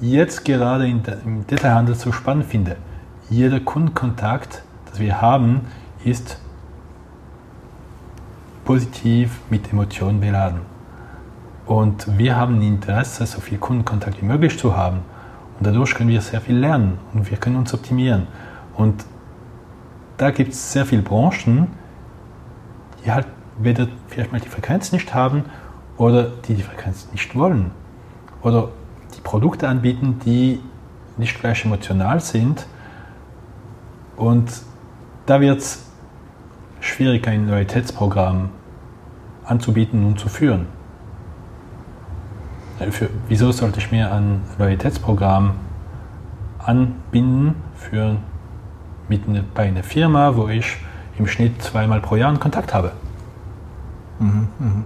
jetzt 0.01 0.45
gerade 0.45 0.87
im 0.87 1.03
Detailhandel 1.49 1.97
so 1.97 2.13
spannend 2.13 2.45
finde. 2.45 2.77
Jeder 3.29 3.59
Kundenkontakt, 3.59 4.63
das 4.89 5.01
wir 5.01 5.21
haben, 5.21 5.63
ist 6.05 6.41
positiv 8.65 9.41
mit 9.51 9.73
Emotionen 9.73 10.21
beladen. 10.21 10.61
Und 11.67 12.17
wir 12.17 12.37
haben 12.37 12.63
Interesse, 12.63 13.27
so 13.27 13.41
viel 13.41 13.59
Kundenkontakt 13.59 14.23
wie 14.23 14.27
möglich 14.27 14.57
zu 14.57 14.77
haben. 14.77 15.01
Und 15.59 15.67
dadurch 15.67 15.95
können 15.95 16.09
wir 16.09 16.21
sehr 16.21 16.41
viel 16.41 16.57
lernen 16.57 16.99
und 17.15 17.31
wir 17.31 17.37
können 17.37 17.57
uns 17.57 17.75
optimieren. 17.75 18.27
Und 18.77 19.05
da 20.17 20.31
gibt 20.31 20.53
es 20.53 20.73
sehr 20.73 20.87
viele 20.87 21.03
Branchen, 21.03 21.69
die 23.05 23.11
halt 23.11 23.27
weder 23.59 23.89
vielleicht 24.07 24.31
mal 24.33 24.41
die 24.41 24.49
Frequenz 24.49 24.93
nicht 24.93 25.15
haben 25.15 25.45
oder 25.97 26.31
die 26.47 26.55
die 26.55 26.63
Frequenz 26.63 27.09
nicht 27.13 27.35
wollen. 27.35 27.73
Oder 28.43 28.69
die 29.17 29.21
Produkte 29.21 29.69
anbieten, 29.69 30.21
die 30.25 30.61
nicht 31.17 31.41
gleich 31.41 31.65
emotional 31.65 32.21
sind. 32.21 32.67
Und 34.17 34.63
da 35.27 35.41
wird 35.41 35.59
es 35.59 35.91
schwierig, 36.81 37.27
ein 37.27 37.49
Loyalitätsprogramm 37.49 38.51
anzubieten 39.45 40.05
und 40.07 40.21
zu 40.21 40.29
führen. 40.29 40.67
Für, 42.91 43.11
wieso 43.27 43.51
sollte 43.51 43.81
ich 43.81 43.91
mir 43.91 44.13
ein 44.13 44.41
Loyalitätsprogramm 44.59 45.55
anbinden 46.59 47.57
für, 47.75 48.17
mit 49.09 49.29
eine, 49.29 49.43
bei 49.43 49.65
einer 49.65 49.83
Firma, 49.83 50.37
wo 50.37 50.49
ich 50.49 50.77
im 51.19 51.27
Schnitt 51.27 51.61
zweimal 51.63 52.01
pro 52.01 52.17
Jahr 52.17 52.29
einen 52.29 52.41
Kontakt 52.41 52.73
habe? 52.73 52.93
Mhm, 54.21 54.49
mh. 54.59 54.85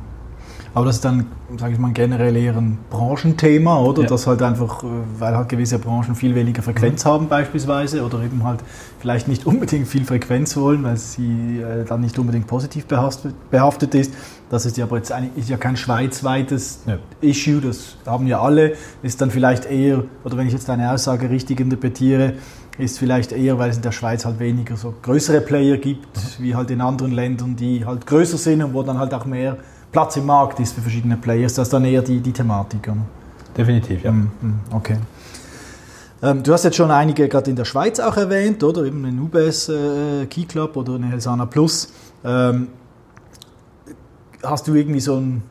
Aber 0.74 0.86
das 0.86 0.96
ist 0.96 1.04
dann, 1.04 1.26
sage 1.58 1.74
ich 1.74 1.78
mal, 1.78 1.92
generell 1.92 2.34
eher 2.34 2.56
ein 2.56 2.78
Branchenthema, 2.88 3.78
oder? 3.80 4.02
Ja. 4.02 4.08
Dass 4.08 4.26
halt 4.26 4.40
einfach, 4.42 4.82
äh, 4.82 4.86
weil 5.18 5.36
halt 5.36 5.48
gewisse 5.50 5.78
Branchen 5.78 6.14
viel 6.14 6.34
weniger 6.34 6.62
Frequenz 6.62 7.04
mhm. 7.04 7.08
haben 7.08 7.28
beispielsweise 7.28 8.02
oder 8.04 8.22
eben 8.22 8.42
halt 8.42 8.60
vielleicht 8.98 9.28
nicht 9.28 9.46
unbedingt 9.46 9.86
viel 9.86 10.04
Frequenz 10.04 10.56
wollen, 10.56 10.82
weil 10.82 10.96
sie 10.96 11.60
äh, 11.60 11.84
dann 11.84 12.00
nicht 12.00 12.18
unbedingt 12.18 12.46
positiv 12.46 12.86
behaftet, 12.86 13.34
behaftet 13.50 13.94
ist. 13.94 14.14
Das 14.48 14.64
ist 14.64 14.78
ja 14.78 14.84
aber 14.84 14.96
jetzt 14.96 15.12
eigentlich 15.12 15.44
ist 15.44 15.50
ja 15.50 15.58
kein 15.58 15.76
schweizweites 15.76 16.80
ja. 16.86 16.98
Issue, 17.20 17.60
das 17.60 17.96
haben 18.06 18.26
ja 18.26 18.40
alle. 18.40 18.72
Ist 19.02 19.20
dann 19.20 19.30
vielleicht 19.30 19.66
eher, 19.66 20.04
oder 20.24 20.38
wenn 20.38 20.46
ich 20.46 20.54
jetzt 20.54 20.68
deine 20.70 20.90
Aussage 20.90 21.28
richtig 21.28 21.60
interpretiere, 21.60 22.34
ist 22.78 22.98
vielleicht 22.98 23.32
eher, 23.32 23.58
weil 23.58 23.68
es 23.68 23.76
in 23.76 23.82
der 23.82 23.92
Schweiz 23.92 24.24
halt 24.24 24.38
weniger 24.38 24.76
so 24.76 24.94
größere 25.02 25.42
Player 25.42 25.76
gibt, 25.76 26.16
mhm. 26.16 26.44
wie 26.44 26.54
halt 26.54 26.70
in 26.70 26.80
anderen 26.80 27.12
Ländern, 27.12 27.56
die 27.56 27.84
halt 27.84 28.06
größer 28.06 28.38
sind 28.38 28.62
und 28.62 28.72
wo 28.72 28.82
dann 28.82 28.98
halt 28.98 29.12
auch 29.12 29.26
mehr 29.26 29.58
Platz 29.92 30.16
im 30.16 30.26
Markt 30.26 30.58
ist 30.58 30.74
für 30.74 30.80
verschiedene 30.80 31.16
Players. 31.16 31.54
Das 31.54 31.68
ist 31.68 31.72
dann 31.72 31.84
eher 31.84 32.02
die, 32.02 32.20
die 32.20 32.32
Thematik. 32.32 32.88
Oder? 32.88 33.02
Definitiv, 33.56 34.02
ja. 34.02 34.10
Mm, 34.10 34.30
mm, 34.40 34.60
okay. 34.74 34.96
Ähm, 36.22 36.42
du 36.42 36.52
hast 36.52 36.64
jetzt 36.64 36.76
schon 36.76 36.90
einige 36.90 37.28
gerade 37.28 37.50
in 37.50 37.56
der 37.56 37.64
Schweiz 37.64 38.00
auch 38.00 38.16
erwähnt, 38.16 38.64
oder? 38.64 38.84
Eben 38.84 39.02
den 39.02 39.20
UBS 39.20 39.68
äh, 39.68 40.26
Key 40.26 40.44
Club 40.44 40.76
oder 40.76 40.94
eine 40.94 41.06
Helsana 41.08 41.46
Plus. 41.46 41.92
Ähm, 42.24 42.68
hast 44.42 44.66
du 44.66 44.74
irgendwie 44.74 45.00
so 45.00 45.16
ein 45.16 45.42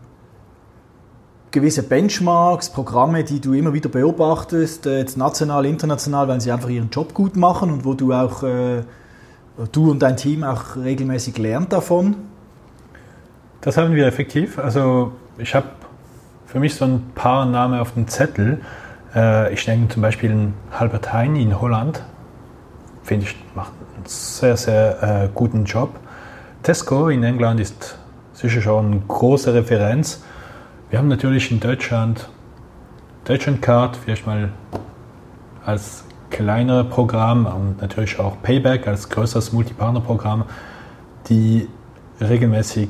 gewisse 1.51 1.83
Benchmarks, 1.83 2.69
Programme, 2.69 3.23
die 3.23 3.41
du 3.41 3.53
immer 3.53 3.73
wieder 3.73 3.89
beobachtest, 3.89 4.85
äh, 4.85 4.99
jetzt 4.99 5.17
national, 5.17 5.65
international, 5.65 6.27
weil 6.27 6.41
sie 6.41 6.51
einfach 6.51 6.69
ihren 6.69 6.89
Job 6.89 7.13
gut 7.13 7.35
machen 7.35 7.71
und 7.71 7.85
wo 7.85 7.93
du 7.93 8.13
auch, 8.13 8.41
äh, 8.43 8.83
du 9.71 9.91
und 9.91 10.01
dein 10.01 10.17
Team 10.17 10.43
auch 10.43 10.77
regelmäßig 10.77 11.37
lernt 11.37 11.73
davon? 11.73 12.15
Das 13.61 13.77
haben 13.77 13.93
wir 13.93 14.07
effektiv. 14.07 14.57
Also 14.57 15.13
ich 15.37 15.53
habe 15.53 15.67
für 16.47 16.59
mich 16.59 16.75
so 16.75 16.85
ein 16.85 17.11
paar 17.13 17.45
Namen 17.45 17.79
auf 17.79 17.93
dem 17.93 18.07
Zettel. 18.07 18.61
Äh, 19.15 19.53
ich 19.53 19.63
denke 19.65 19.93
zum 19.93 20.01
Beispiel 20.01 20.31
an 20.31 20.53
Halbert 20.71 21.13
Hein 21.13 21.35
in 21.35 21.61
Holland. 21.61 22.03
Finde 23.03 23.25
ich, 23.25 23.35
macht 23.55 23.71
einen 23.95 24.05
sehr, 24.05 24.57
sehr 24.57 25.03
äh, 25.03 25.29
guten 25.33 25.65
Job. 25.65 25.99
Tesco 26.63 27.09
in 27.09 27.23
England 27.23 27.59
ist 27.59 27.97
sicher 28.33 28.61
schon 28.61 28.85
eine 28.87 29.01
große 29.07 29.53
Referenz. 29.53 30.23
Wir 30.89 30.97
haben 30.97 31.07
natürlich 31.07 31.51
in 31.51 31.59
Deutschland 31.59 32.29
Deutschland 33.25 33.61
Card, 33.61 33.95
vielleicht 33.95 34.25
mal 34.25 34.49
als 35.63 36.03
kleinere 36.31 36.83
Programm 36.83 37.45
und 37.45 37.79
natürlich 37.79 38.19
auch 38.19 38.41
Payback 38.41 38.87
als 38.87 39.09
größeres 39.09 39.53
Multipartner-Programm, 39.53 40.45
die 41.29 41.67
regelmäßig 42.19 42.89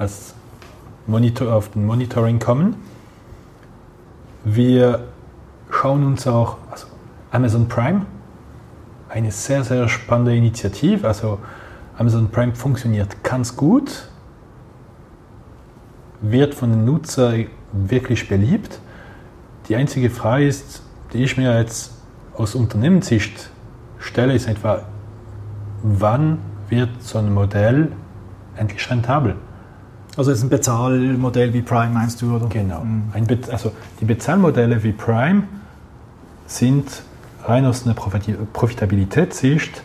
als 0.00 0.34
Monitor, 1.06 1.54
auf 1.54 1.68
den 1.68 1.84
Monitoring 1.84 2.38
kommen. 2.38 2.74
Wir 4.44 5.04
schauen 5.70 6.06
uns 6.06 6.26
auch 6.26 6.56
also 6.70 6.86
Amazon 7.30 7.68
Prime, 7.68 8.06
eine 9.10 9.30
sehr, 9.30 9.62
sehr 9.62 9.88
spannende 9.90 10.34
Initiative. 10.34 11.06
Also 11.06 11.38
Amazon 11.98 12.30
Prime 12.30 12.54
funktioniert 12.54 13.22
ganz 13.22 13.54
gut, 13.54 14.08
wird 16.22 16.54
von 16.54 16.70
den 16.70 16.86
Nutzern 16.86 17.48
wirklich 17.72 18.26
beliebt. 18.26 18.80
Die 19.68 19.76
einzige 19.76 20.08
Frage 20.08 20.46
ist, 20.46 20.82
die 21.12 21.24
ich 21.24 21.36
mir 21.36 21.58
jetzt 21.58 21.92
aus 22.34 22.54
Unternehmenssicht 22.54 23.50
stelle, 23.98 24.32
ist 24.32 24.48
etwa, 24.48 24.82
wann 25.82 26.38
wird 26.70 27.02
so 27.02 27.18
ein 27.18 27.34
Modell 27.34 27.92
endlich 28.56 28.90
rentabel? 28.90 29.36
Also 30.20 30.32
ist 30.32 30.42
ein 30.42 30.50
Bezahlmodell 30.50 31.54
wie 31.54 31.62
Prime 31.62 31.94
meinst 31.94 32.20
du, 32.20 32.36
oder? 32.36 32.46
Genau. 32.48 32.84
Mhm. 32.84 33.04
also 33.50 33.72
die 34.02 34.04
Bezahlmodelle 34.04 34.82
wie 34.82 34.92
Prime 34.92 35.44
sind 36.46 37.02
rein 37.44 37.64
aus 37.64 37.86
einer 37.86 37.94
Profitabilitätssicht, 37.94 39.82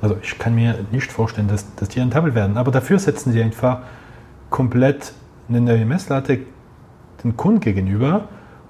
also 0.00 0.16
ich 0.22 0.38
kann 0.38 0.54
mir 0.54 0.76
nicht 0.92 1.10
vorstellen, 1.10 1.48
dass, 1.48 1.66
dass 1.74 1.88
die 1.88 1.98
rentabel 1.98 2.36
werden, 2.36 2.58
aber 2.58 2.70
dafür 2.70 3.00
setzen 3.00 3.32
sie 3.32 3.42
einfach 3.42 3.78
komplett 4.50 5.14
eine 5.48 5.60
neue 5.60 5.84
Messlatte 5.84 6.38
den 7.24 7.36
Kunden 7.36 7.58
gegenüber 7.58 8.28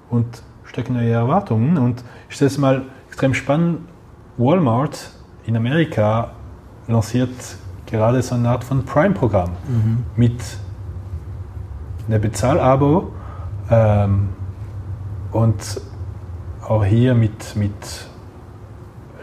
und 0.09 0.41
stecken 0.63 0.95
neue 0.95 1.11
Erwartungen. 1.11 1.77
Und 1.77 2.03
ich 2.27 2.37
stelle 2.37 2.49
es 2.49 2.57
mal 2.57 2.81
extrem 3.07 3.35
spannend, 3.35 3.81
Walmart 4.35 5.11
in 5.45 5.55
Amerika 5.55 6.31
lanciert 6.87 7.29
gerade 7.85 8.23
so 8.23 8.33
eine 8.33 8.49
Art 8.49 8.63
von 8.63 8.83
Prime-Programm 8.83 9.51
mhm. 9.67 9.97
mit 10.15 10.41
einer 12.07 12.19
Bezahlabo 12.19 13.11
ähm, 13.69 14.29
und 15.31 15.81
auch 16.67 16.83
hier 16.83 17.13
mit, 17.13 17.55
mit 17.55 17.73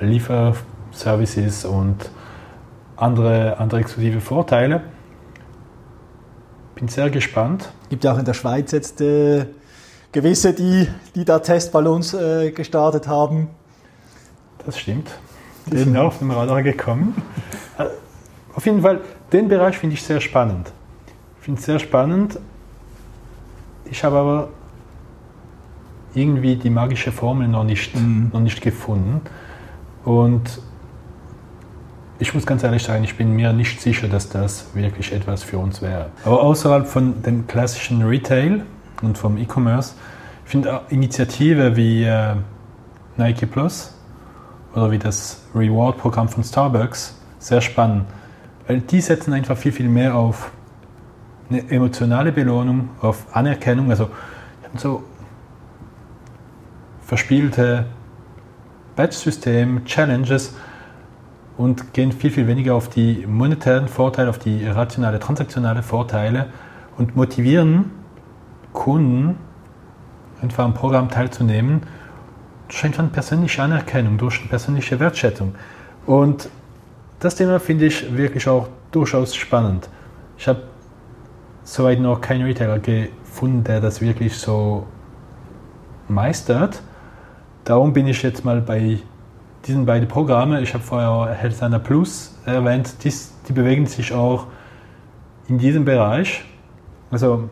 Lieferservices 0.01 1.64
und 1.64 2.11
andere, 2.97 3.59
andere 3.59 3.81
exklusive 3.81 4.21
Vorteile. 4.21 4.83
Bin 6.75 6.88
sehr 6.88 7.11
gespannt. 7.11 7.71
Gibt 7.88 8.05
ja 8.05 8.12
auch 8.12 8.19
in 8.19 8.25
der 8.25 8.35
Schweiz 8.35 8.73
jetzt 8.73 9.01
äh, 9.01 9.47
gewisse, 10.12 10.53
die, 10.53 10.88
die 11.14 11.25
da 11.25 11.38
Testballons 11.38 12.14
äh, 12.14 12.51
gestartet 12.53 13.09
haben. 13.09 13.49
Das 14.64 14.79
stimmt. 14.79 15.11
Die 15.67 15.79
sind 15.79 15.97
auch 15.97 16.07
auf 16.07 16.19
dem 16.19 16.31
Radar 16.31 16.62
gekommen. 16.62 17.14
Auf 18.55 18.67
jeden 18.67 18.83
Fall, 18.83 19.01
den 19.33 19.49
Bereich 19.49 19.79
finde 19.79 19.95
ich 19.95 20.03
sehr 20.03 20.21
spannend. 20.21 20.73
Ich 21.38 21.45
finde 21.45 21.61
es 21.61 21.67
sehr 21.67 21.79
spannend. 21.79 22.38
Ich 23.90 24.05
habe 24.05 24.16
aber 24.16 24.48
irgendwie 26.14 26.57
die 26.57 26.70
magische 26.70 27.12
Formel 27.12 27.48
noch 27.48 27.64
nicht, 27.64 27.94
mhm. 27.94 28.31
noch 28.33 28.40
nicht 28.40 28.61
gefunden. 28.61 29.20
Und 30.05 30.61
ich 32.18 32.35
muss 32.35 32.46
ganz 32.46 32.62
ehrlich 32.62 32.83
sagen, 32.83 33.05
ich 33.05 33.16
bin 33.16 33.33
mir 33.33 33.53
nicht 33.53 33.81
sicher, 33.81 34.09
dass 34.09 34.29
das 34.29 34.74
wirklich 34.74 35.12
etwas 35.12 35.42
für 35.42 35.59
uns 35.59 35.83
wäre. 35.83 36.07
Aber 36.24 36.42
außerhalb 36.42 36.87
von 36.87 37.22
dem 37.22 37.46
klassischen 37.46 38.03
Retail 38.03 38.64
und 39.03 39.16
vom 39.16 39.38
E-Commerce, 39.38 39.94
ich 40.44 40.51
finde 40.51 40.81
Initiative 40.88 41.77
wie 41.77 42.05
äh, 42.05 42.35
Nike 43.16 43.46
Plus 43.46 43.94
oder 44.74 44.90
wie 44.90 44.98
das 44.98 45.42
Reward-Programm 45.55 46.29
von 46.29 46.42
Starbucks 46.42 47.16
sehr 47.38 47.61
spannend. 47.61 48.07
Weil 48.66 48.81
die 48.81 49.01
setzen 49.01 49.33
einfach 49.33 49.57
viel, 49.57 49.72
viel 49.72 49.88
mehr 49.88 50.14
auf 50.14 50.51
eine 51.51 51.71
emotionale 51.71 52.33
Belohnung, 52.33 52.91
auf 53.01 53.27
Anerkennung. 53.35 53.91
Also 53.91 54.11
so 54.77 55.03
verspielte 57.01 57.87
Badge-System, 58.97 59.85
Challenges 59.85 60.55
und 61.57 61.93
gehen 61.95 62.13
viel, 62.13 62.31
viel 62.31 62.47
weniger 62.47 62.75
auf 62.75 62.89
die 62.89 63.27
monetären 63.27 63.89
Vorteile, 63.89 64.31
auf 64.31 64.39
die 64.39 64.67
rationale, 64.67 65.19
transaktionale 65.19 65.83
Vorteile 65.83 66.47
und 66.99 67.17
motivieren 67.17 67.91
Kunden, 68.73 69.37
einfach 70.43 70.65
am 70.65 70.75
Programm 70.75 71.09
teilzunehmen, 71.09 71.83
durch 72.69 72.85
einfach 72.85 73.11
persönliche 73.11 73.63
Anerkennung, 73.63 74.19
durch 74.19 74.49
persönliche 74.49 75.01
Wertschätzung. 75.01 75.55
Und 76.07 76.49
das 77.19 77.35
Thema 77.35 77.59
finde 77.59 77.87
ich 77.87 78.17
wirklich 78.17 78.47
auch 78.47 78.69
durchaus 78.93 79.35
spannend. 79.35 79.89
Ich 80.37 80.47
habe 80.47 80.63
soweit 81.69 82.01
noch 82.01 82.21
keinen 82.21 82.47
Retailer 82.47 82.79
gefunden, 82.79 83.63
der 83.63 83.81
das 83.81 84.01
wirklich 84.01 84.37
so 84.37 84.87
meistert. 86.09 86.83
Darum 87.65 87.93
bin 87.93 88.07
ich 88.07 88.23
jetzt 88.23 88.43
mal 88.45 88.63
bei 88.63 88.99
diesen 89.67 89.85
beiden 89.85 90.09
Programmen. 90.09 90.63
Ich 90.63 90.73
habe 90.73 90.83
vorher 90.83 91.35
Health 91.35 91.85
Plus 91.85 92.35
erwähnt, 92.47 93.05
die, 93.05 93.13
die 93.47 93.53
bewegen 93.53 93.87
sich 93.87 94.15
auch 94.15 94.47
in 95.49 95.59
diesem 95.59 95.85
Bereich. 95.85 96.43
Also 97.11 97.51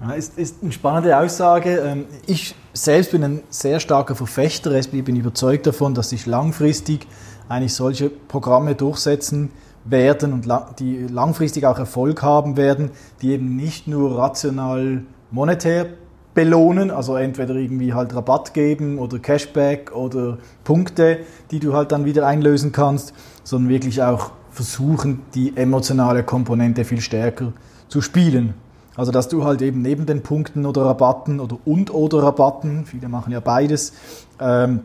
ja, 0.00 0.12
ist, 0.12 0.38
ist 0.38 0.62
eine 0.62 0.72
spannende 0.72 1.18
Aussage. 1.18 1.76
Ähm, 1.76 2.06
ich 2.26 2.54
selbst 2.72 3.12
bin 3.12 3.22
ein 3.22 3.42
sehr 3.50 3.80
starker 3.80 4.14
Verfechter. 4.14 4.72
Ich 4.72 4.90
bin 4.90 5.14
überzeugt 5.14 5.66
davon, 5.66 5.94
dass 5.94 6.08
sich 6.08 6.24
langfristig 6.24 7.06
eigentlich 7.50 7.74
solche 7.74 8.08
Programme 8.08 8.74
durchsetzen 8.74 9.50
werden 9.84 10.32
und 10.32 10.48
die 10.78 11.06
langfristig 11.06 11.66
auch 11.66 11.78
Erfolg 11.78 12.22
haben 12.22 12.56
werden, 12.56 12.90
die 13.22 13.32
eben 13.32 13.56
nicht 13.56 13.86
nur 13.86 14.18
rational 14.18 15.02
monetär 15.30 15.86
belohnen, 16.34 16.90
also 16.90 17.16
entweder 17.16 17.54
irgendwie 17.54 17.92
halt 17.92 18.14
Rabatt 18.14 18.54
geben 18.54 18.98
oder 18.98 19.18
Cashback 19.18 19.94
oder 19.94 20.38
Punkte, 20.64 21.18
die 21.50 21.58
du 21.58 21.74
halt 21.74 21.92
dann 21.92 22.04
wieder 22.04 22.26
einlösen 22.26 22.72
kannst, 22.72 23.14
sondern 23.42 23.68
wirklich 23.68 24.02
auch 24.02 24.30
versuchen, 24.50 25.22
die 25.34 25.56
emotionale 25.56 26.22
Komponente 26.22 26.84
viel 26.84 27.00
stärker 27.00 27.52
zu 27.88 28.00
spielen. 28.00 28.54
Also 28.96 29.12
dass 29.12 29.28
du 29.28 29.44
halt 29.44 29.62
eben 29.62 29.82
neben 29.82 30.06
den 30.06 30.22
Punkten 30.22 30.66
oder 30.66 30.84
Rabatten 30.84 31.40
oder 31.40 31.58
und 31.64 31.92
oder 31.92 32.22
Rabatten, 32.22 32.84
viele 32.86 33.08
machen 33.08 33.32
ja 33.32 33.40
beides, 33.40 33.92
ähm, 34.40 34.80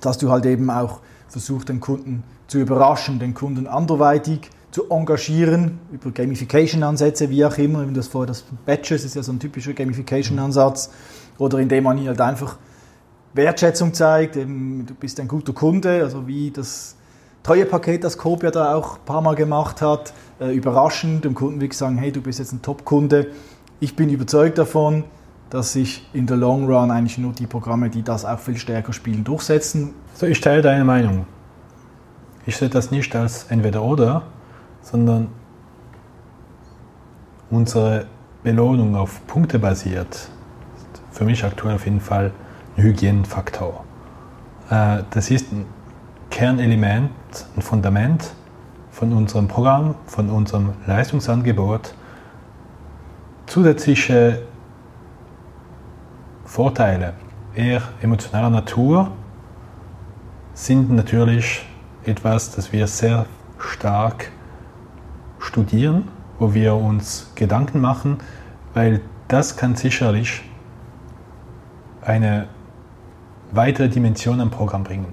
dass 0.00 0.18
du 0.18 0.30
halt 0.30 0.44
eben 0.46 0.70
auch 0.70 1.00
versuchst, 1.34 1.68
den 1.68 1.80
Kunden 1.80 2.22
zu 2.46 2.58
überraschen, 2.58 3.18
den 3.18 3.34
Kunden 3.34 3.66
anderweitig 3.66 4.50
zu 4.70 4.88
engagieren 4.88 5.78
über 5.92 6.10
Gamification-Ansätze, 6.12 7.28
wie 7.28 7.44
auch 7.44 7.58
immer, 7.58 7.84
das 7.86 8.06
vorher 8.08 8.28
das 8.28 8.44
Badges 8.64 9.04
ist 9.04 9.16
ja 9.16 9.22
so 9.22 9.32
ein 9.32 9.40
typischer 9.40 9.72
Gamification-Ansatz, 9.72 10.90
oder 11.38 11.58
indem 11.58 11.84
man 11.84 12.06
halt 12.06 12.20
einfach 12.20 12.56
Wertschätzung 13.34 13.92
zeigt, 13.92 14.36
eben, 14.36 14.86
du 14.86 14.94
bist 14.94 15.18
ein 15.18 15.26
guter 15.26 15.52
Kunde, 15.52 16.02
also 16.02 16.28
wie 16.28 16.52
das 16.52 16.94
Treuepaket, 17.42 18.04
das 18.04 18.16
Coop 18.16 18.44
ja 18.44 18.52
da 18.52 18.74
auch 18.76 18.96
ein 18.98 19.04
paar 19.04 19.20
Mal 19.20 19.34
gemacht 19.34 19.82
hat, 19.82 20.14
äh, 20.40 20.54
überraschend 20.54 21.24
dem 21.24 21.34
Kunden 21.34 21.60
wirklich 21.60 21.76
sagen, 21.76 21.98
hey, 21.98 22.12
du 22.12 22.20
bist 22.20 22.38
jetzt 22.38 22.52
ein 22.52 22.62
Top-Kunde. 22.62 23.26
Ich 23.80 23.96
bin 23.96 24.08
überzeugt 24.08 24.56
davon, 24.56 25.02
dass 25.50 25.72
sich 25.72 26.08
in 26.12 26.26
der 26.26 26.36
Long 26.36 26.66
Run 26.66 26.90
eigentlich 26.90 27.18
nur 27.18 27.32
die 27.32 27.46
Programme, 27.46 27.90
die 27.90 28.02
das 28.02 28.24
auch 28.24 28.38
viel 28.38 28.56
stärker 28.56 28.92
spielen, 28.92 29.24
durchsetzen. 29.24 29.94
So, 30.14 30.26
ich 30.26 30.40
teile 30.40 30.62
deine 30.62 30.84
Meinung. 30.84 31.26
Ich 32.46 32.56
sehe 32.56 32.68
das 32.68 32.90
nicht 32.90 33.14
als 33.16 33.44
entweder 33.44 33.82
oder, 33.82 34.22
sondern 34.82 35.28
unsere 37.50 38.06
Belohnung 38.42 38.96
auf 38.96 39.26
Punkte 39.26 39.58
basiert, 39.58 40.28
für 41.10 41.24
mich 41.24 41.44
aktuell 41.44 41.76
auf 41.76 41.84
jeden 41.84 42.00
Fall 42.00 42.32
ein 42.76 42.82
Hygienefaktor. 42.82 43.84
Äh, 44.70 45.02
das 45.10 45.30
ist 45.30 45.52
ein 45.52 45.64
Kernelement, 46.30 47.10
ein 47.56 47.62
Fundament 47.62 48.34
von 48.90 49.12
unserem 49.12 49.48
Programm, 49.48 49.94
von 50.06 50.30
unserem 50.30 50.72
Leistungsangebot. 50.86 51.94
Zusätzliche 53.46 54.42
Vorteile, 56.54 57.14
eher 57.56 57.82
emotionaler 58.00 58.48
Natur, 58.48 59.10
sind 60.52 60.88
natürlich 60.92 61.66
etwas, 62.04 62.54
das 62.54 62.72
wir 62.72 62.86
sehr 62.86 63.26
stark 63.58 64.30
studieren, 65.40 66.06
wo 66.38 66.54
wir 66.54 66.76
uns 66.76 67.32
Gedanken 67.34 67.80
machen, 67.80 68.18
weil 68.72 69.00
das 69.26 69.56
kann 69.56 69.74
sicherlich 69.74 70.42
eine 72.02 72.46
weitere 73.50 73.88
Dimension 73.88 74.40
am 74.40 74.52
Programm 74.52 74.84
bringen. 74.84 75.12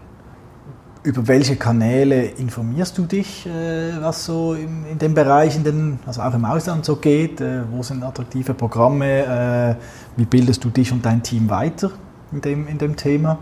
Über 1.04 1.28
welche 1.28 1.56
Kanäle 1.56 2.26
informierst 2.26 2.98
du 2.98 3.06
dich, 3.06 3.48
äh, 3.48 4.02
was 4.02 4.26
so 4.26 4.54
in, 4.54 4.86
in 4.86 5.00
dem 5.00 5.16
Bereich, 5.16 5.56
in 5.56 5.64
den, 5.64 6.00
also 6.06 6.22
auch 6.22 6.34
im 6.34 6.46
Ausland 6.46 6.86
so 6.86 6.98
geht? 6.98 7.42
Äh, 7.42 7.64
wo 7.72 7.82
sind 7.82 8.04
attraktive 8.04 8.54
Programme? 8.54 9.76
Äh, 9.76 9.76
wie 10.16 10.26
bildest 10.26 10.64
du 10.64 10.70
dich 10.70 10.92
und 10.92 11.04
dein 11.04 11.24
Team 11.24 11.50
weiter 11.50 11.92
in 12.32 12.42
dem, 12.42 12.68
in 12.68 12.78
dem 12.78 12.96
Thema? 12.96 13.40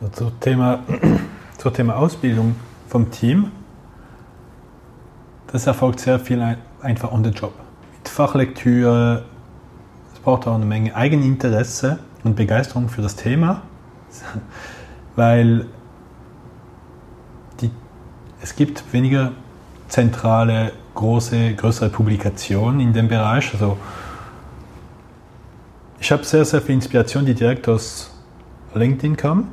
Also 0.00 0.30
zum 0.30 0.40
Thema, 0.40 0.80
zum 1.58 1.72
Thema 1.72 1.96
Ausbildung 1.96 2.56
vom 2.88 3.10
Team 3.10 3.52
das 5.54 5.68
erfolgt 5.68 6.00
sehr 6.00 6.18
viel 6.18 6.42
einfach 6.82 7.12
on 7.12 7.22
the 7.22 7.30
job. 7.30 7.52
Mit 7.92 8.08
Fachlektüre, 8.08 9.24
es 10.12 10.18
braucht 10.18 10.48
auch 10.48 10.56
eine 10.56 10.64
Menge 10.64 10.96
Eigeninteresse 10.96 12.00
und 12.24 12.34
Begeisterung 12.34 12.88
für 12.88 13.02
das 13.02 13.14
Thema, 13.14 13.62
weil 15.14 15.66
es 18.44 18.54
gibt 18.54 18.92
weniger 18.92 19.32
zentrale, 19.88 20.72
große, 20.94 21.54
größere 21.54 21.88
Publikationen 21.88 22.78
in 22.78 22.92
dem 22.92 23.08
Bereich. 23.08 23.50
Also 23.54 23.78
ich 25.98 26.12
habe 26.12 26.24
sehr, 26.24 26.44
sehr 26.44 26.60
viel 26.60 26.74
Inspiration, 26.74 27.24
die 27.24 27.32
direkt 27.32 27.66
aus 27.70 28.10
LinkedIn 28.74 29.16
kam, 29.16 29.48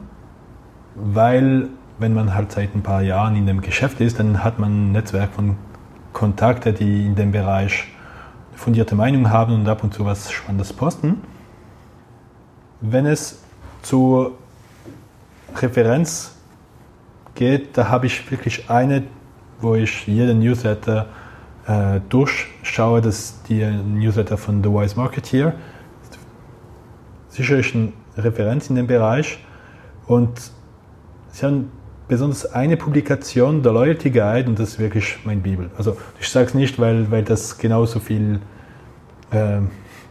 weil 0.95 1.69
wenn 1.99 2.13
man 2.13 2.35
halt 2.35 2.51
seit 2.51 2.75
ein 2.75 2.83
paar 2.83 3.01
Jahren 3.01 3.37
in 3.37 3.45
dem 3.45 3.61
Geschäft 3.61 4.01
ist, 4.01 4.19
dann 4.19 4.43
hat 4.43 4.59
man 4.59 4.89
ein 4.89 4.91
Netzwerk 4.91 5.31
von 5.31 5.55
Kontakte, 6.11 6.73
die 6.73 7.05
in 7.05 7.15
dem 7.15 7.31
Bereich 7.31 7.87
fundierte 8.57 8.95
Meinung 8.95 9.29
haben 9.29 9.53
und 9.53 9.69
ab 9.69 9.85
und 9.85 9.93
zu 9.93 10.03
was 10.03 10.29
Spannendes 10.31 10.73
posten. 10.73 11.21
Wenn 12.81 13.05
es 13.05 13.41
zur 13.83 14.33
Referenz 15.55 16.40
geht, 17.35 17.77
da 17.77 17.89
habe 17.89 18.05
ich 18.05 18.29
wirklich 18.31 18.69
eine, 18.69 19.03
wo 19.59 19.75
ich 19.75 20.07
jeden 20.07 20.39
Newsletter 20.39 21.07
äh, 21.67 21.99
durchschaue. 22.09 23.01
Das 23.01 23.19
ist 23.19 23.49
die 23.49 23.65
Newsletter 23.65 24.37
von 24.37 24.63
The 24.63 24.69
Wise 24.69 24.95
Marketeer. 24.95 25.53
Sicherlich 27.29 27.73
eine 27.73 27.93
Referenz 28.17 28.69
in 28.69 28.75
dem 28.75 28.87
Bereich. 28.87 29.39
Und 30.07 30.51
sie 31.31 31.45
haben 31.45 31.71
besonders 32.07 32.45
eine 32.53 32.75
Publikation, 32.75 33.63
der 33.63 33.71
Loyalty 33.71 34.09
Guide, 34.09 34.49
und 34.49 34.59
das 34.59 34.71
ist 34.71 34.79
wirklich 34.79 35.17
mein 35.23 35.41
Bibel. 35.41 35.69
Also 35.77 35.95
ich 36.19 36.27
sage 36.27 36.47
es 36.47 36.53
nicht, 36.53 36.77
weil, 36.77 37.09
weil 37.09 37.23
das 37.23 37.57
genauso 37.57 38.01
viel, 38.01 38.41
äh, 39.31 39.59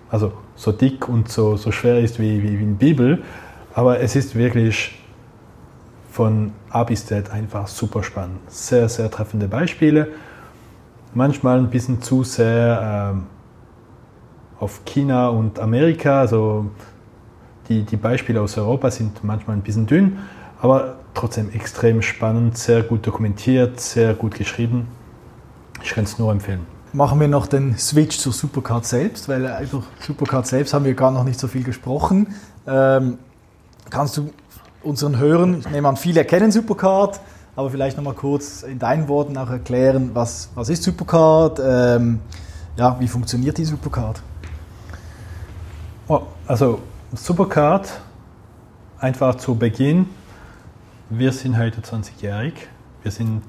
also 0.08 0.32
so 0.54 0.72
dick 0.72 1.10
und 1.10 1.28
so, 1.28 1.56
so 1.56 1.72
schwer 1.72 1.98
ist 2.00 2.18
wie, 2.18 2.42
wie, 2.42 2.58
wie 2.58 2.62
eine 2.62 2.74
Bibel, 2.74 3.22
aber 3.74 4.00
es 4.00 4.16
ist 4.16 4.34
wirklich 4.34 4.99
von 6.10 6.52
A 6.70 6.84
bis 6.84 7.06
Z 7.06 7.30
einfach 7.30 7.68
super 7.68 8.02
spannend. 8.02 8.38
Sehr, 8.48 8.88
sehr 8.88 9.10
treffende 9.10 9.48
Beispiele. 9.48 10.08
Manchmal 11.14 11.58
ein 11.58 11.70
bisschen 11.70 12.02
zu 12.02 12.24
sehr 12.24 13.14
äh, 13.14 14.62
auf 14.62 14.84
China 14.84 15.28
und 15.28 15.58
Amerika, 15.58 16.20
also 16.20 16.70
die, 17.68 17.82
die 17.84 17.96
Beispiele 17.96 18.40
aus 18.40 18.58
Europa 18.58 18.90
sind 18.90 19.24
manchmal 19.24 19.56
ein 19.56 19.62
bisschen 19.62 19.86
dünn, 19.86 20.18
aber 20.60 20.96
trotzdem 21.14 21.50
extrem 21.50 22.02
spannend, 22.02 22.58
sehr 22.58 22.82
gut 22.82 23.06
dokumentiert, 23.06 23.80
sehr 23.80 24.14
gut 24.14 24.34
geschrieben. 24.34 24.88
Ich 25.82 25.90
kann 25.90 26.04
es 26.04 26.18
nur 26.18 26.30
empfehlen. 26.30 26.66
Machen 26.92 27.20
wir 27.20 27.28
noch 27.28 27.46
den 27.46 27.78
Switch 27.78 28.18
zur 28.18 28.32
Supercard 28.32 28.84
selbst, 28.84 29.28
weil 29.28 29.44
über 29.62 29.84
Supercard 30.00 30.46
selbst 30.46 30.74
haben 30.74 30.84
wir 30.84 30.94
gar 30.94 31.12
noch 31.12 31.24
nicht 31.24 31.38
so 31.38 31.46
viel 31.46 31.62
gesprochen. 31.62 32.34
Ähm, 32.66 33.18
kannst 33.88 34.16
du 34.16 34.30
unseren 34.82 35.18
Hörern, 35.18 35.60
ich 35.60 35.70
nehme 35.70 35.88
an, 35.88 35.96
viele 35.96 36.24
kennen 36.24 36.50
Supercard, 36.50 37.20
aber 37.56 37.70
vielleicht 37.70 37.96
noch 37.96 38.04
mal 38.04 38.14
kurz 38.14 38.62
in 38.62 38.78
deinen 38.78 39.08
Worten 39.08 39.36
auch 39.36 39.50
erklären, 39.50 40.10
was, 40.14 40.50
was 40.54 40.68
ist 40.68 40.82
Supercard, 40.82 41.60
ähm, 41.62 42.20
ja, 42.76 42.96
wie 42.98 43.08
funktioniert 43.08 43.58
die 43.58 43.64
Supercard? 43.64 44.22
Also 46.46 46.80
Supercard, 47.14 48.00
einfach 48.98 49.36
zu 49.36 49.54
Beginn, 49.54 50.06
wir 51.08 51.32
sind 51.32 51.58
heute 51.58 51.80
20-jährig. 51.80 52.54
Wir 53.02 53.10
sind 53.10 53.42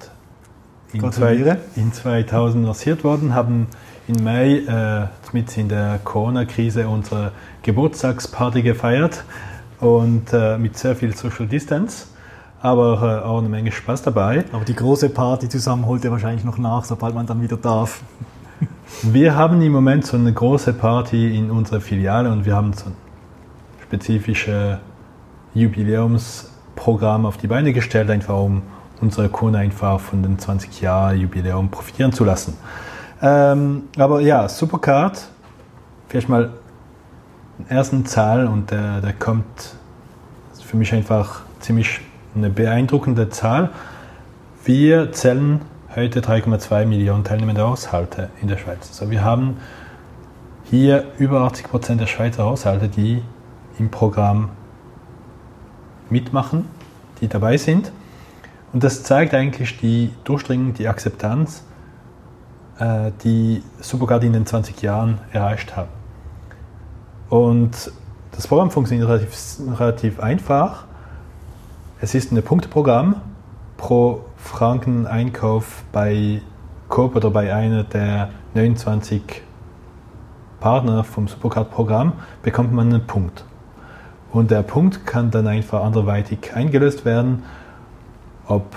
in, 0.93 1.11
zwei, 1.11 1.57
in 1.75 1.93
2000 1.93 2.65
lanciert 2.65 3.03
worden, 3.03 3.35
haben 3.35 3.67
im 4.07 4.23
Mai 4.23 4.57
äh, 4.57 5.07
mit 5.31 5.55
in 5.57 5.69
der 5.69 5.99
Corona-Krise 6.03 6.87
unsere 6.87 7.31
Geburtstagsparty 7.61 8.61
gefeiert 8.63 9.23
und 9.81 10.31
äh, 10.31 10.57
mit 10.57 10.77
sehr 10.77 10.95
viel 10.95 11.13
Social 11.15 11.47
Distance, 11.47 12.05
aber 12.61 13.21
äh, 13.23 13.27
auch 13.27 13.39
eine 13.39 13.49
Menge 13.49 13.71
Spaß 13.71 14.03
dabei. 14.03 14.45
Aber 14.53 14.63
die 14.63 14.75
große 14.75 15.09
Party 15.09 15.49
zusammen 15.49 15.85
holt 15.85 16.05
ihr 16.05 16.11
wahrscheinlich 16.11 16.45
noch 16.45 16.57
nach, 16.57 16.85
sobald 16.85 17.13
man 17.13 17.25
dann 17.25 17.41
wieder 17.41 17.57
darf. 17.57 18.01
wir 19.01 19.35
haben 19.35 19.61
im 19.61 19.73
Moment 19.73 20.05
so 20.05 20.15
eine 20.15 20.31
große 20.31 20.71
Party 20.73 21.37
in 21.37 21.51
unserer 21.51 21.81
Filiale 21.81 22.31
und 22.31 22.45
wir 22.45 22.55
haben 22.55 22.71
so 22.71 22.85
ein 22.85 22.95
spezifische 23.81 24.79
Jubiläums- 25.53 26.51
Programm 26.75 27.27
auf 27.27 27.37
die 27.37 27.47
Beine 27.47 27.73
gestellt, 27.73 28.09
einfach 28.09 28.35
um 28.35 28.63
unsere 29.01 29.29
Kunden 29.29 29.55
einfach 29.55 29.99
von 29.99 30.23
den 30.23 30.39
20 30.39 30.81
Jahren 30.81 31.19
Jubiläum 31.19 31.69
profitieren 31.69 32.11
zu 32.11 32.23
lassen. 32.23 32.57
Ähm, 33.21 33.83
aber 33.97 34.21
ja, 34.21 34.49
Supercard, 34.49 35.27
vielleicht 36.07 36.27
mal 36.27 36.49
ersten 37.69 38.05
Zahl 38.05 38.47
und 38.47 38.71
der, 38.71 39.01
der 39.01 39.13
kommt 39.13 39.75
für 40.63 40.77
mich 40.77 40.93
einfach 40.93 41.41
ziemlich 41.59 42.01
eine 42.35 42.49
beeindruckende 42.49 43.29
Zahl. 43.29 43.71
Wir 44.63 45.11
zählen 45.11 45.61
heute 45.95 46.21
3,2 46.21 46.85
Millionen 46.85 47.23
teilnehmende 47.23 47.63
Haushalte 47.63 48.29
in 48.41 48.47
der 48.47 48.57
Schweiz. 48.57 48.87
Also 48.89 49.11
wir 49.11 49.23
haben 49.23 49.57
hier 50.63 51.05
über 51.17 51.41
80 51.41 51.67
Prozent 51.67 51.99
der 51.99 52.07
Schweizer 52.07 52.45
Haushalte, 52.45 52.87
die 52.87 53.21
im 53.77 53.89
Programm 53.91 54.49
mitmachen, 56.09 56.65
die 57.19 57.27
dabei 57.27 57.57
sind. 57.57 57.91
Und 58.71 58.83
das 58.83 59.03
zeigt 59.03 59.33
eigentlich 59.33 59.79
die 59.79 60.11
Durchdringung, 60.23 60.73
die 60.73 60.87
Akzeptanz, 60.87 61.65
äh, 62.79 63.11
die 63.23 63.61
Supercard 63.81 64.23
in 64.23 64.31
den 64.31 64.45
20 64.45 64.81
Jahren 64.81 65.19
erreicht 65.33 65.75
haben. 65.75 66.00
Und 67.31 67.93
das 68.33 68.45
Programm 68.45 68.71
funktioniert 68.71 69.07
relativ, 69.07 69.57
relativ 69.79 70.19
einfach. 70.19 70.83
Es 72.01 72.13
ist 72.13 72.33
ein 72.33 72.43
Punkteprogramm 72.43 73.21
pro 73.77 74.25
Franken 74.35 75.07
Einkauf 75.07 75.85
bei 75.93 76.41
Coop 76.89 77.15
oder 77.15 77.31
bei 77.31 77.53
einer 77.53 77.85
der 77.85 78.31
29 78.53 79.43
Partner 80.59 81.05
vom 81.05 81.29
Supercard-Programm 81.29 82.11
bekommt 82.43 82.73
man 82.73 82.93
einen 82.93 83.07
Punkt. 83.07 83.45
Und 84.33 84.51
der 84.51 84.63
Punkt 84.63 85.05
kann 85.05 85.31
dann 85.31 85.47
einfach 85.47 85.85
anderweitig 85.85 86.53
eingelöst 86.53 87.05
werden, 87.05 87.43
ob 88.45 88.75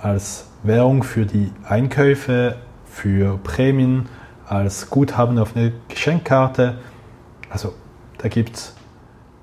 als 0.00 0.48
Währung 0.64 1.04
für 1.04 1.24
die 1.24 1.52
Einkäufe, 1.62 2.56
für 2.84 3.38
Prämien, 3.38 4.08
als 4.44 4.90
Guthaben 4.90 5.38
auf 5.38 5.54
eine 5.54 5.72
Geschenkkarte. 5.86 6.78
Also 7.50 7.74
da 8.18 8.28
gibt 8.28 8.56
es 8.56 8.74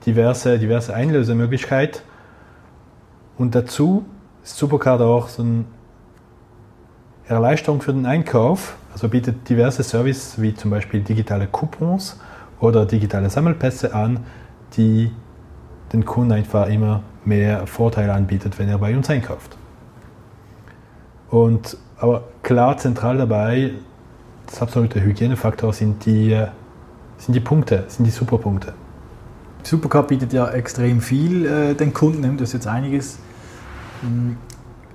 diverse, 0.05 0.57
diverse 0.57 0.93
Einlösemöglichkeiten. 0.93 2.01
Und 3.37 3.53
dazu 3.53 4.05
ist 4.43 4.57
Supercard 4.57 5.01
auch 5.01 5.27
so 5.27 5.43
eine 5.43 5.65
Erleichterung 7.27 7.81
für 7.81 7.93
den 7.93 8.05
Einkauf. 8.05 8.77
Also 8.93 9.09
bietet 9.09 9.47
diverse 9.47 9.83
Services 9.83 10.41
wie 10.41 10.55
zum 10.55 10.71
Beispiel 10.71 11.01
digitale 11.01 11.47
Coupons 11.47 12.19
oder 12.59 12.85
digitale 12.85 13.29
Sammelpässe 13.29 13.93
an, 13.93 14.25
die 14.75 15.11
den 15.93 16.03
Kunden 16.05 16.31
einfach 16.31 16.67
immer 16.67 17.03
mehr 17.25 17.67
Vorteile 17.67 18.13
anbietet, 18.13 18.57
wenn 18.57 18.69
er 18.69 18.79
bei 18.79 18.95
uns 18.95 19.09
einkauft. 19.09 19.57
Und 21.29 21.77
aber 21.99 22.23
klar 22.43 22.77
zentral 22.77 23.17
dabei, 23.17 23.71
das 24.45 24.61
absolute 24.61 25.01
Hygienefaktor 25.01 25.73
sind 25.73 26.05
die, 26.05 26.41
sind 27.17 27.33
die 27.33 27.39
Punkte, 27.39 27.85
sind 27.87 28.05
die 28.05 28.11
Superpunkte. 28.11 28.73
Supercup 29.63 30.07
bietet 30.07 30.33
ja 30.33 30.47
extrem 30.49 31.01
viel 31.01 31.45
äh, 31.45 31.73
den 31.73 31.93
Kunden. 31.93 32.37
Du 32.37 32.43
hast 32.43 32.53
jetzt 32.53 32.67
einiges 32.67 33.19
hm, 34.01 34.37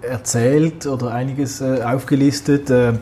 erzählt 0.00 0.87
oder 0.87 1.12
einiges 1.12 1.61
äh, 1.61 1.82
aufgelistet. 1.82 2.70
Äh, 2.70 2.94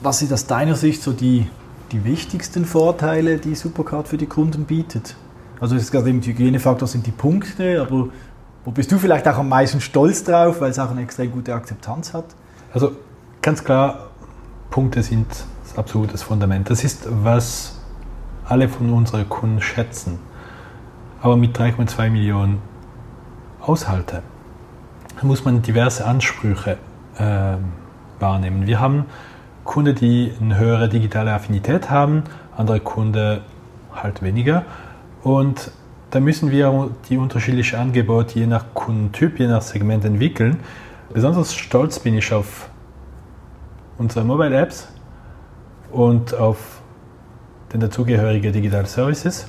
was 0.00 0.20
sind 0.20 0.32
aus 0.32 0.46
deiner 0.46 0.76
Sicht 0.76 1.02
so 1.02 1.12
die, 1.12 1.48
die 1.90 2.04
wichtigsten 2.04 2.64
Vorteile, 2.64 3.38
die 3.38 3.54
Supercard 3.54 4.06
für 4.06 4.16
die 4.16 4.26
Kunden 4.26 4.64
bietet? 4.64 5.16
Also 5.60 5.74
es 5.74 5.84
ist 5.84 5.90
gerade 5.90 6.08
im 6.10 6.22
Hygienefaktor 6.22 6.86
sind 6.86 7.06
die 7.06 7.10
Punkte, 7.10 7.80
aber 7.80 8.10
wo 8.64 8.70
bist 8.70 8.92
du 8.92 8.98
vielleicht 8.98 9.26
auch 9.26 9.38
am 9.38 9.48
meisten 9.48 9.80
stolz 9.80 10.22
drauf, 10.22 10.60
weil 10.60 10.70
es 10.70 10.78
auch 10.78 10.90
eine 10.90 11.02
extrem 11.02 11.32
gute 11.32 11.54
Akzeptanz 11.54 12.14
hat? 12.14 12.26
Also 12.72 12.92
ganz 13.42 13.64
klar, 13.64 14.10
Punkte 14.70 15.02
sind 15.02 15.26
das 15.64 15.76
absolutes 15.76 16.22
Fundament. 16.22 16.70
Das 16.70 16.84
ist, 16.84 17.08
was 17.10 17.77
alle 18.48 18.68
von 18.68 18.90
unseren 18.92 19.28
Kunden 19.28 19.60
schätzen. 19.60 20.18
Aber 21.20 21.36
mit 21.36 21.58
3,2 21.58 22.10
Millionen 22.10 22.60
Haushalte 23.66 24.22
muss 25.22 25.44
man 25.44 25.62
diverse 25.62 26.06
Ansprüche 26.06 26.78
äh, 27.18 27.56
wahrnehmen. 28.20 28.66
Wir 28.66 28.80
haben 28.80 29.06
Kunden, 29.64 29.94
die 29.94 30.32
eine 30.40 30.56
höhere 30.56 30.88
digitale 30.88 31.32
Affinität 31.32 31.90
haben, 31.90 32.24
andere 32.56 32.80
Kunden 32.80 33.40
halt 33.94 34.22
weniger. 34.22 34.64
Und 35.22 35.72
da 36.10 36.20
müssen 36.20 36.50
wir 36.50 36.90
die 37.10 37.18
unterschiedlichen 37.18 37.78
Angebote 37.78 38.38
je 38.38 38.46
nach 38.46 38.66
Kundentyp, 38.72 39.38
je 39.38 39.48
nach 39.48 39.60
Segment 39.60 40.04
entwickeln. 40.04 40.60
Besonders 41.12 41.54
stolz 41.54 41.98
bin 41.98 42.16
ich 42.16 42.32
auf 42.32 42.70
unsere 43.98 44.24
Mobile 44.24 44.56
Apps 44.56 44.88
und 45.90 46.34
auf 46.34 46.77
den 47.72 47.80
dazugehörigen 47.80 48.52
Digital 48.52 48.86
Services. 48.86 49.48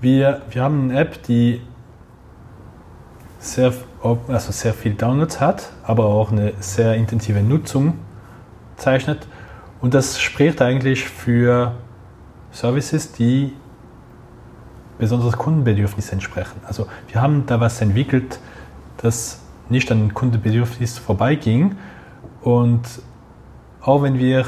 Wir, 0.00 0.42
wir 0.50 0.62
haben 0.62 0.90
eine 0.90 1.00
App, 1.00 1.22
die 1.24 1.60
sehr, 3.38 3.72
also 4.28 4.52
sehr 4.52 4.74
viel 4.74 4.94
Downloads 4.94 5.40
hat, 5.40 5.70
aber 5.82 6.06
auch 6.06 6.30
eine 6.30 6.52
sehr 6.60 6.94
intensive 6.94 7.42
Nutzung 7.42 7.98
zeichnet. 8.76 9.26
Und 9.80 9.94
das 9.94 10.20
spricht 10.20 10.62
eigentlich 10.62 11.08
für 11.08 11.74
Services, 12.52 13.12
die 13.12 13.52
besonders 14.98 15.36
Kundenbedürfnissen 15.36 16.14
entsprechen. 16.14 16.60
Also 16.64 16.86
wir 17.08 17.20
haben 17.20 17.46
da 17.46 17.58
was 17.60 17.80
entwickelt, 17.80 18.38
das 18.98 19.40
nicht 19.68 19.90
an 19.90 20.14
Kundenbedürfnis 20.14 20.98
vorbeiging. 20.98 21.76
Und 22.42 22.82
auch 23.80 24.02
wenn 24.02 24.18
wir 24.18 24.44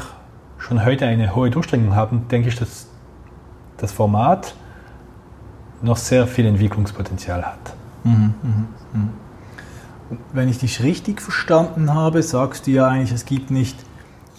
schon 0.67 0.83
heute 0.85 1.07
eine 1.07 1.35
hohe 1.35 1.51
Durchdringung 1.51 1.95
haben, 1.95 2.27
denke 2.29 2.49
ich, 2.49 2.57
dass 2.57 2.89
das 3.77 3.93
Format 3.93 4.55
noch 5.83 5.99
sehr 5.99 6.27
viel 6.27 6.47
Entwicklungspotenzial 6.47 7.45
hat. 7.45 7.75
Mhm, 8.03 8.35
mh, 8.43 8.51
mh. 8.95 9.09
Wenn 10.33 10.49
ich 10.49 10.59
dich 10.59 10.83
richtig 10.83 11.21
verstanden 11.21 11.93
habe, 11.93 12.23
sagst 12.23 12.67
du 12.67 12.71
ja 12.71 12.87
eigentlich, 12.87 13.13
es 13.13 13.27
gibt 13.27 13.51
nicht 13.51 13.77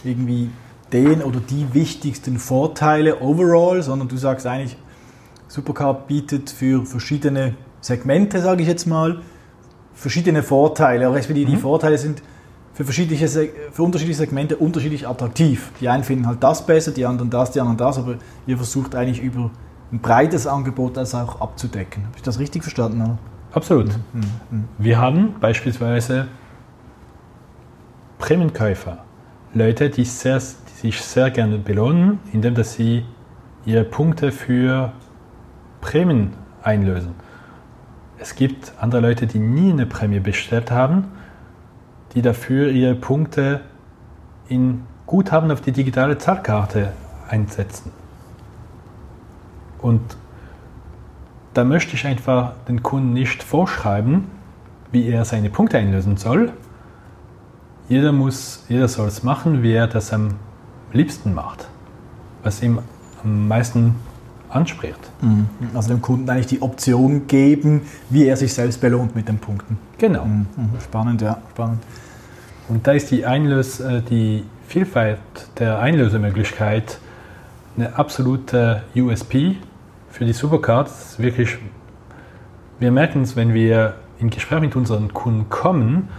irgendwie 0.03 0.49
den 0.91 1.21
oder 1.21 1.39
die 1.39 1.73
wichtigsten 1.73 2.39
Vorteile 2.39 3.21
overall, 3.21 3.83
sondern 3.83 4.07
du 4.07 4.17
sagst 4.17 4.47
eigentlich, 4.47 4.77
Supercar 5.47 5.93
bietet 5.93 6.49
für 6.49 6.85
verschiedene 6.85 7.53
Segmente, 7.81 8.41
sage 8.41 8.63
ich 8.63 8.67
jetzt 8.67 8.87
mal, 8.87 9.21
verschiedene 9.93 10.41
Vorteile. 10.41 11.13
Respektive 11.13 11.51
mhm. 11.51 11.55
die 11.55 11.61
Vorteile 11.61 11.99
sind 11.99 12.23
für, 12.75 12.83
verschiedene, 12.83 13.17
für 13.71 13.83
unterschiedliche 13.83 14.19
Segmente 14.19 14.57
unterschiedlich 14.57 15.07
attraktiv. 15.07 15.71
Die 15.79 15.87
einen 15.87 16.03
finden 16.03 16.27
halt 16.27 16.43
das 16.43 16.65
besser, 16.65 16.91
die 16.91 17.05
anderen 17.05 17.29
das, 17.29 17.51
die 17.51 17.61
anderen 17.61 17.77
das, 17.77 17.97
aber 17.97 18.15
ihr 18.45 18.57
versucht 18.57 18.95
eigentlich 18.95 19.23
über 19.23 19.49
ein 19.93 19.99
breites 19.99 20.45
Angebot 20.45 20.97
das 20.97 21.15
auch 21.15 21.39
abzudecken. 21.39 22.03
Habe 22.03 22.17
ich 22.17 22.21
das 22.21 22.37
richtig 22.37 22.63
verstanden? 22.63 23.17
Absolut. 23.53 23.87
Mhm. 24.13 24.21
Mhm. 24.51 24.63
Wir 24.77 24.99
haben 24.99 25.35
beispielsweise 25.39 26.27
Prämienkäufer, 28.17 28.97
Leute, 29.53 29.89
die, 29.89 30.03
sehr, 30.03 30.37
die 30.39 30.81
sich 30.81 31.01
sehr 31.01 31.31
gerne 31.31 31.57
belohnen, 31.57 32.19
indem 32.33 32.55
dass 32.55 32.73
sie 32.73 33.05
ihre 33.65 33.85
Punkte 33.85 34.33
für 34.33 34.91
Prämien 35.79 36.33
einlösen. 36.61 37.15
Es 38.17 38.35
gibt 38.35 38.73
andere 38.81 38.99
Leute, 38.99 39.27
die 39.27 39.39
nie 39.39 39.71
eine 39.71 39.85
Prämie 39.85 40.19
bestellt 40.19 40.71
haben, 40.71 41.05
die 42.15 42.21
dafür 42.21 42.69
ihre 42.69 42.95
Punkte 42.95 43.61
in 44.47 44.83
Guthaben 45.05 45.51
auf 45.51 45.61
die 45.61 45.71
digitale 45.71 46.17
Zahlkarte 46.17 46.93
einsetzen. 47.29 47.91
Und 49.81 50.01
da 51.53 51.63
möchte 51.63 51.93
ich 51.93 52.05
einfach 52.07 52.53
den 52.67 52.81
Kunden 52.81 53.13
nicht 53.13 53.43
vorschreiben, 53.43 54.25
wie 54.91 55.07
er 55.07 55.25
seine 55.25 55.49
Punkte 55.49 55.77
einlösen 55.77 56.17
soll. 56.17 56.51
Jeder, 57.87 58.11
muss, 58.11 58.65
jeder 58.67 58.87
soll 58.87 59.07
es 59.07 59.23
machen, 59.23 59.61
wie 59.61 59.73
er 59.73 59.87
das 59.87 60.11
am 60.11 60.35
liebsten 60.91 61.33
macht, 61.33 61.67
was 62.43 62.63
ihm 62.63 62.79
am 63.23 63.47
meisten 63.47 63.95
anspricht. 64.49 64.99
Mhm. 65.21 65.47
Also 65.73 65.89
dem 65.89 66.01
Kunden 66.01 66.29
eigentlich 66.29 66.47
die 66.47 66.61
Option 66.61 67.27
geben, 67.27 67.81
wie 68.09 68.25
er 68.25 68.37
sich 68.37 68.53
selbst 68.53 68.81
belohnt 68.81 69.15
mit 69.15 69.27
den 69.27 69.37
Punkten. 69.37 69.77
Genau. 69.97 70.25
Mhm. 70.25 70.47
mhm. 70.55 70.69
Spannend, 70.81 71.21
ja, 71.21 71.37
spannend. 71.51 71.83
Und 72.67 72.87
da 72.87 72.93
ist 72.93 73.11
die, 73.11 73.25
Einlös, 73.25 73.79
äh, 73.79 74.01
die 74.01 74.43
Vielfalt 74.67 75.19
der 75.59 75.79
Einlösemöglichkeit 75.79 76.99
eine 77.77 77.97
absolute 77.97 78.83
USP 78.95 79.57
für 80.09 80.25
die 80.25 80.33
Supercards. 80.33 81.19
Wirklich, 81.19 81.57
wir 82.79 82.91
merken 82.91 83.21
es, 83.21 83.35
wenn 83.35 83.53
wir 83.53 83.95
in 84.19 84.29
Gespräch 84.29 84.61
mit 84.61 84.75
unseren 84.75 85.13
Kunden 85.13 85.49
kommen, 85.49 86.09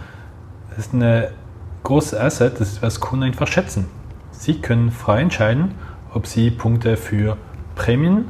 ist 0.77 0.93
eine 0.93 1.29
große 1.83 2.19
Asset, 2.19 2.59
das 2.59 2.73
ist, 2.73 2.81
was 2.81 2.99
Kunden 2.99 3.23
einfach 3.23 3.47
schätzen. 3.47 3.87
Sie 4.31 4.61
können 4.61 4.91
frei 4.91 5.21
entscheiden, 5.21 5.71
ob 6.13 6.27
sie 6.27 6.51
Punkte 6.51 6.95
für 6.95 7.37
Prämien 7.75 8.25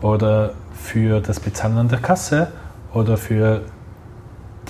oder 0.00 0.54
für 0.72 1.20
das 1.20 1.40
Bezahlen 1.40 1.76
an 1.78 1.88
der 1.88 1.98
Kasse 1.98 2.48
oder 2.94 3.16
für 3.16 3.62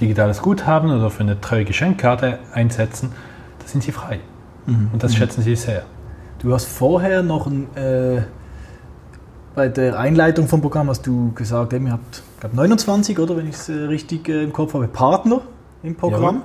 digitales 0.03 0.43
Guthaben 0.43 0.91
oder 0.91 1.11
für 1.11 1.23
eine 1.23 1.41
treue 1.41 1.65
Geschenkkarte 1.65 2.41
einsetzen, 2.53 3.13
da 3.61 3.69
sind 3.69 3.83
sie 3.83 3.93
frei. 3.93 4.19
Mhm. 4.67 4.91
Und 4.93 5.03
das 5.03 5.13
mhm. 5.13 5.17
schätzen 5.17 5.43
sie 5.43 5.57
sehr. 5.57 5.85
Du 6.41 6.53
hast 6.53 6.67
vorher 6.67 7.23
noch 7.23 7.47
ein, 7.47 7.75
äh, 7.77 8.23
bei 9.55 9.69
der 9.69 9.99
Einleitung 9.99 10.49
vom 10.49 10.61
Programm 10.61 10.89
hast 10.89 11.07
du 11.07 11.33
gesagt, 11.33 11.73
ihr 11.73 11.93
habt 11.93 12.23
glaub, 12.41 12.55
29 12.55 13.19
oder 13.19 13.37
wenn 13.37 13.49
ich 13.49 13.55
es 13.55 13.69
äh, 13.69 13.73
richtig 13.73 14.29
äh, 14.29 14.43
im 14.43 14.53
Kopf 14.53 14.75
habe, 14.75 14.89
Partner 14.89 15.43
im 15.85 15.95
Programm. 15.95 16.43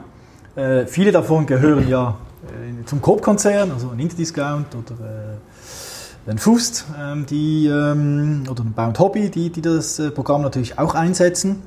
Äh, 0.55 0.85
viele 0.85 1.11
davon 1.11 1.45
gehören 1.47 1.87
ja 1.87 2.15
äh, 2.43 2.85
zum 2.85 3.01
Coop-Konzern, 3.01 3.71
also 3.71 3.89
ein 3.89 3.99
Interdiscount 3.99 4.67
oder 4.75 5.39
den 6.27 6.37
Fust, 6.37 6.85
ähm, 6.99 7.25
die, 7.25 7.67
ähm, 7.67 8.43
oder 8.49 8.63
ein 8.63 8.73
Bound 8.73 8.99
Hobby, 8.99 9.31
die, 9.31 9.49
die 9.49 9.61
das 9.61 10.01
Programm 10.13 10.41
natürlich 10.43 10.77
auch 10.77 10.93
einsetzen. 10.93 11.63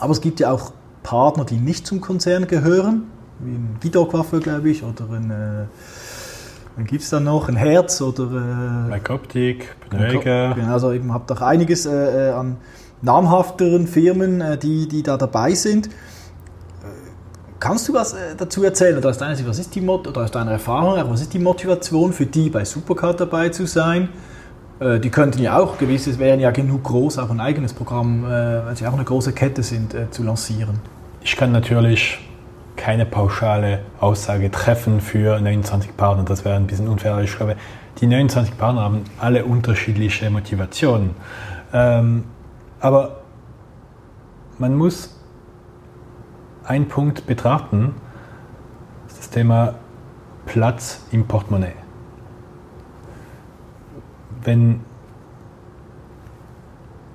Aber 0.00 0.12
es 0.12 0.20
gibt 0.20 0.40
ja 0.40 0.50
auch 0.50 0.72
Partner, 1.02 1.44
die 1.44 1.56
nicht 1.56 1.86
zum 1.86 2.00
Konzern 2.00 2.46
gehören, 2.46 3.04
wie 3.38 3.52
ein 3.52 3.76
Gidok-Waffe, 3.80 4.40
glaube 4.40 4.70
ich, 4.70 4.82
oder 4.82 5.10
ein, 5.12 5.30
äh, 5.30 5.66
dann 6.76 6.86
gibt 6.86 7.02
es 7.02 7.10
da 7.10 7.20
noch 7.20 7.48
ein 7.48 7.56
Herz 7.56 8.00
oder... 8.00 8.90
Äh, 8.90 9.12
Optik, 9.12 9.76
Pneumatiker. 9.88 10.54
Genau, 10.54 10.72
also 10.72 10.92
eben 10.92 11.12
habt 11.12 11.30
auch 11.32 11.40
einiges 11.40 11.86
äh, 11.86 12.28
äh, 12.28 12.32
an 12.32 12.56
namhafteren 13.02 13.86
Firmen, 13.86 14.40
äh, 14.40 14.58
die, 14.58 14.88
die 14.88 15.02
da 15.02 15.16
dabei 15.16 15.54
sind. 15.54 15.88
Kannst 17.58 17.88
du 17.88 17.94
was 17.94 18.14
äh, 18.14 18.34
dazu 18.36 18.64
erzählen? 18.64 18.96
Oder 18.96 19.10
aus 19.10 19.18
deiner 19.18 19.36
Sicht, 19.36 19.48
was 19.48 19.58
ist 19.58 19.74
die 19.74 19.82
Mot 19.82 20.08
oder 20.08 20.22
aus 20.22 20.30
deiner 20.30 20.52
Erfahrung, 20.52 21.10
was 21.10 21.20
ist 21.20 21.34
die 21.34 21.38
Motivation 21.38 22.12
für 22.12 22.26
die, 22.26 22.48
bei 22.48 22.64
Supercard 22.64 23.20
dabei 23.20 23.50
zu 23.50 23.66
sein? 23.66 24.08
Äh, 24.80 24.98
die 24.98 25.10
könnten 25.10 25.40
ja 25.40 25.58
auch, 25.58 25.78
gewisses 25.78 26.18
wären 26.18 26.40
ja 26.40 26.50
genug 26.50 26.84
groß, 26.84 27.18
auch 27.18 27.30
ein 27.30 27.40
eigenes 27.40 27.72
Programm, 27.72 28.24
äh, 28.24 28.28
weil 28.64 28.76
sie 28.76 28.86
auch 28.86 28.94
eine 28.94 29.04
große 29.04 29.32
Kette 29.32 29.62
sind, 29.62 29.94
zu 30.10 30.22
lancieren. 30.22 30.80
Ich 31.22 31.36
kann 31.36 31.52
natürlich 31.52 32.18
keine 32.76 33.04
pauschale 33.04 33.80
Aussage 34.00 34.50
treffen 34.50 35.00
für 35.00 35.38
29 35.38 35.96
Partner. 35.96 36.24
Das 36.24 36.46
wäre 36.46 36.56
ein 36.56 36.66
bisschen 36.66 36.88
unfair. 36.88 37.18
Ich 37.18 37.36
glaube, 37.36 37.56
die 38.00 38.06
29 38.06 38.56
Partner 38.56 38.80
haben 38.82 39.04
alle 39.18 39.44
unterschiedliche 39.44 40.30
Motivationen. 40.30 41.10
Ähm, 41.74 42.24
aber 42.80 43.20
man 44.58 44.74
muss 44.74 45.14
einen 46.64 46.88
Punkt 46.88 47.26
betrachten, 47.26 47.94
das 49.08 49.28
Thema 49.28 49.74
Platz 50.46 51.04
im 51.12 51.26
Portemonnaie. 51.26 51.79
Wenn 54.42 54.80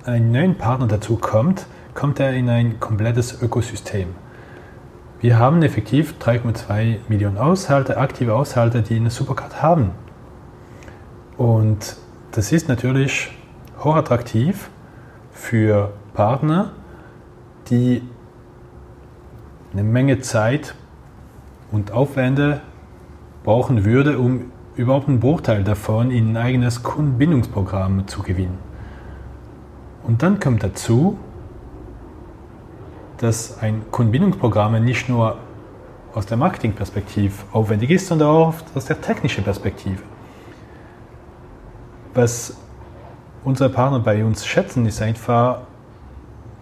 ein 0.04 0.30
neuer 0.30 0.54
Partner 0.54 0.86
dazu 0.86 1.16
kommt, 1.16 1.66
kommt 1.94 2.20
er 2.20 2.32
in 2.32 2.48
ein 2.48 2.78
komplettes 2.78 3.42
Ökosystem. 3.42 4.14
Wir 5.20 5.38
haben 5.38 5.62
effektiv 5.62 6.14
3,2 6.20 6.98
Millionen 7.08 7.38
Aushalter, 7.38 7.98
aktive 7.98 8.34
Aushalter, 8.34 8.82
die 8.82 8.96
eine 8.96 9.10
Supercard 9.10 9.62
haben. 9.62 9.90
Und 11.36 11.96
das 12.32 12.52
ist 12.52 12.68
natürlich 12.68 13.30
hochattraktiv 13.82 14.70
für 15.32 15.92
Partner, 16.14 16.72
die 17.70 18.02
eine 19.72 19.82
Menge 19.82 20.20
Zeit 20.20 20.74
und 21.72 21.90
Aufwände 21.90 22.60
brauchen 23.42 23.84
würde, 23.84 24.18
um 24.18 24.52
überhaupt 24.76 25.08
einen 25.08 25.20
Bruchteil 25.20 25.64
davon 25.64 26.10
in 26.10 26.30
ein 26.30 26.36
eigenes 26.36 26.82
Kundenbindungsprogramm 26.82 28.06
zu 28.06 28.22
gewinnen. 28.22 28.58
Und 30.06 30.22
dann 30.22 30.38
kommt 30.38 30.62
dazu, 30.62 31.18
dass 33.18 33.58
ein 33.58 33.82
Kundenbindungsprogramm 33.90 34.84
nicht 34.84 35.08
nur 35.08 35.38
aus 36.14 36.26
der 36.26 36.36
Marketingperspektive 36.36 37.32
aufwendig 37.52 37.90
ist, 37.90 38.06
sondern 38.06 38.28
auch 38.28 38.54
aus 38.74 38.84
der 38.84 39.00
technischen 39.00 39.44
Perspektive. 39.44 40.02
Was 42.14 42.56
unsere 43.44 43.68
Partner 43.68 44.00
bei 44.00 44.24
uns 44.24 44.46
schätzen, 44.46 44.86
ist 44.86 45.02
einfach 45.02 45.60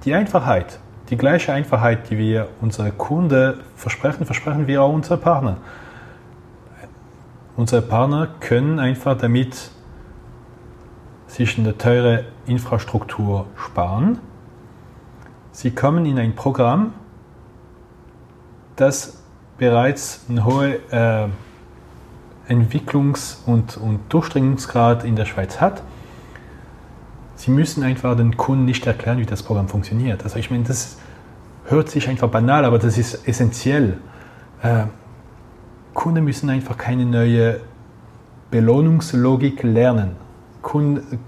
die 0.04 0.14
Einfachheit. 0.14 0.78
Die 1.10 1.16
gleiche 1.16 1.52
Einfachheit, 1.52 2.10
die 2.10 2.18
wir 2.18 2.48
unsere 2.60 2.90
Kunden 2.90 3.60
versprechen, 3.76 4.24
versprechen 4.26 4.66
wir 4.66 4.82
auch 4.82 4.92
unsere 4.92 5.16
Partner. 5.16 5.58
Unsere 7.56 7.82
Partner 7.82 8.28
können 8.40 8.78
einfach 8.78 9.16
damit 9.16 9.70
sich 11.26 11.58
eine 11.58 11.76
teure 11.78 12.24
Infrastruktur 12.46 13.46
sparen 13.56 14.18
Sie 15.54 15.70
kommen 15.70 16.04
in 16.04 16.18
ein 16.18 16.34
Programm, 16.34 16.94
das 18.74 19.22
bereits 19.56 20.22
einen 20.28 20.44
hohen 20.44 20.74
äh, 20.90 21.28
Entwicklungs- 22.48 23.36
und, 23.46 23.76
und 23.76 24.00
Durchdringungsgrad 24.12 25.04
in 25.04 25.14
der 25.14 25.26
Schweiz 25.26 25.60
hat. 25.60 25.84
Sie 27.36 27.52
müssen 27.52 27.84
einfach 27.84 28.16
den 28.16 28.36
Kunden 28.36 28.64
nicht 28.64 28.84
erklären, 28.84 29.18
wie 29.18 29.26
das 29.26 29.44
Programm 29.44 29.68
funktioniert. 29.68 30.24
Also 30.24 30.40
ich 30.40 30.50
meine, 30.50 30.64
das 30.64 30.98
hört 31.66 31.88
sich 31.88 32.08
einfach 32.08 32.28
banal, 32.28 32.64
aber 32.64 32.80
das 32.80 32.98
ist 32.98 33.28
essentiell. 33.28 33.98
Äh, 34.60 34.86
Kunden 35.94 36.24
müssen 36.24 36.50
einfach 36.50 36.76
keine 36.76 37.06
neue 37.06 37.60
Belohnungslogik 38.50 39.62
lernen. 39.62 40.16
Kunden, 40.60 41.18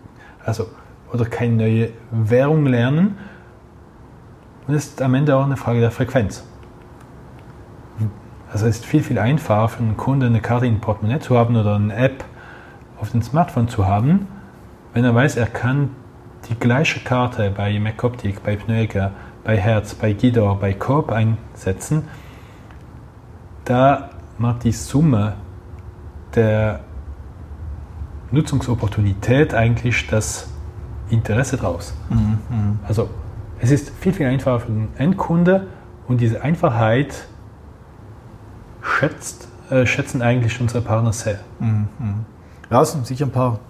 also, 0.44 0.66
oder 1.12 1.24
keine 1.24 1.54
neue 1.54 1.88
Währung 2.10 2.66
lernen, 2.66 3.16
und 4.66 4.74
es 4.74 4.86
ist 4.86 5.02
am 5.02 5.14
Ende 5.14 5.36
auch 5.36 5.44
eine 5.44 5.56
Frage 5.56 5.80
der 5.80 5.92
Frequenz. 5.92 6.44
Also 8.52 8.66
es 8.66 8.76
ist 8.76 8.86
viel, 8.86 9.02
viel 9.02 9.18
einfacher 9.18 9.68
für 9.68 9.82
einen 9.82 9.96
Kunden 9.96 10.26
eine 10.26 10.40
Karte 10.40 10.66
in 10.66 10.80
Portemonnaie 10.80 11.20
zu 11.20 11.36
haben 11.36 11.56
oder 11.56 11.76
eine 11.76 11.94
App 11.94 12.24
auf 12.98 13.10
dem 13.10 13.22
Smartphone 13.22 13.68
zu 13.68 13.86
haben, 13.86 14.26
wenn 14.92 15.04
er 15.04 15.14
weiß, 15.14 15.36
er 15.36 15.46
kann 15.46 15.90
die 16.48 16.54
gleiche 16.54 17.00
Karte 17.00 17.52
bei 17.54 17.78
MacOptic, 17.78 18.42
bei 18.42 18.56
Pneuger, 18.56 19.12
bei 19.44 19.56
Herz, 19.56 19.94
bei 19.94 20.12
Guido, 20.12 20.54
bei 20.54 20.72
Coop 20.72 21.12
einsetzen, 21.12 22.08
da 23.64 24.10
die 24.62 24.72
Summe 24.72 25.34
der 26.34 26.80
Nutzungsopportunität 28.30 29.54
eigentlich 29.54 30.06
das 30.08 30.48
Interesse 31.10 31.56
draus. 31.56 31.94
Mhm. 32.10 32.78
Also 32.86 33.08
es 33.60 33.70
ist 33.70 33.90
viel, 33.90 34.12
viel 34.12 34.26
einfacher 34.26 34.60
für 34.60 34.72
den 34.72 34.88
Endkunde 34.98 35.68
und 36.08 36.20
diese 36.20 36.42
Einfachheit 36.42 37.26
schätzt, 38.82 39.48
äh, 39.70 39.86
schätzen 39.86 40.22
eigentlich 40.22 40.60
unsere 40.60 40.82
Partner 40.82 41.12
sehr. 41.12 41.38
Mhm. 41.58 41.86
Ja, 42.70 42.82
es 42.82 42.92
sind 42.92 43.06
sicher 43.06 43.26
ein 43.26 43.32
paar 43.32 43.60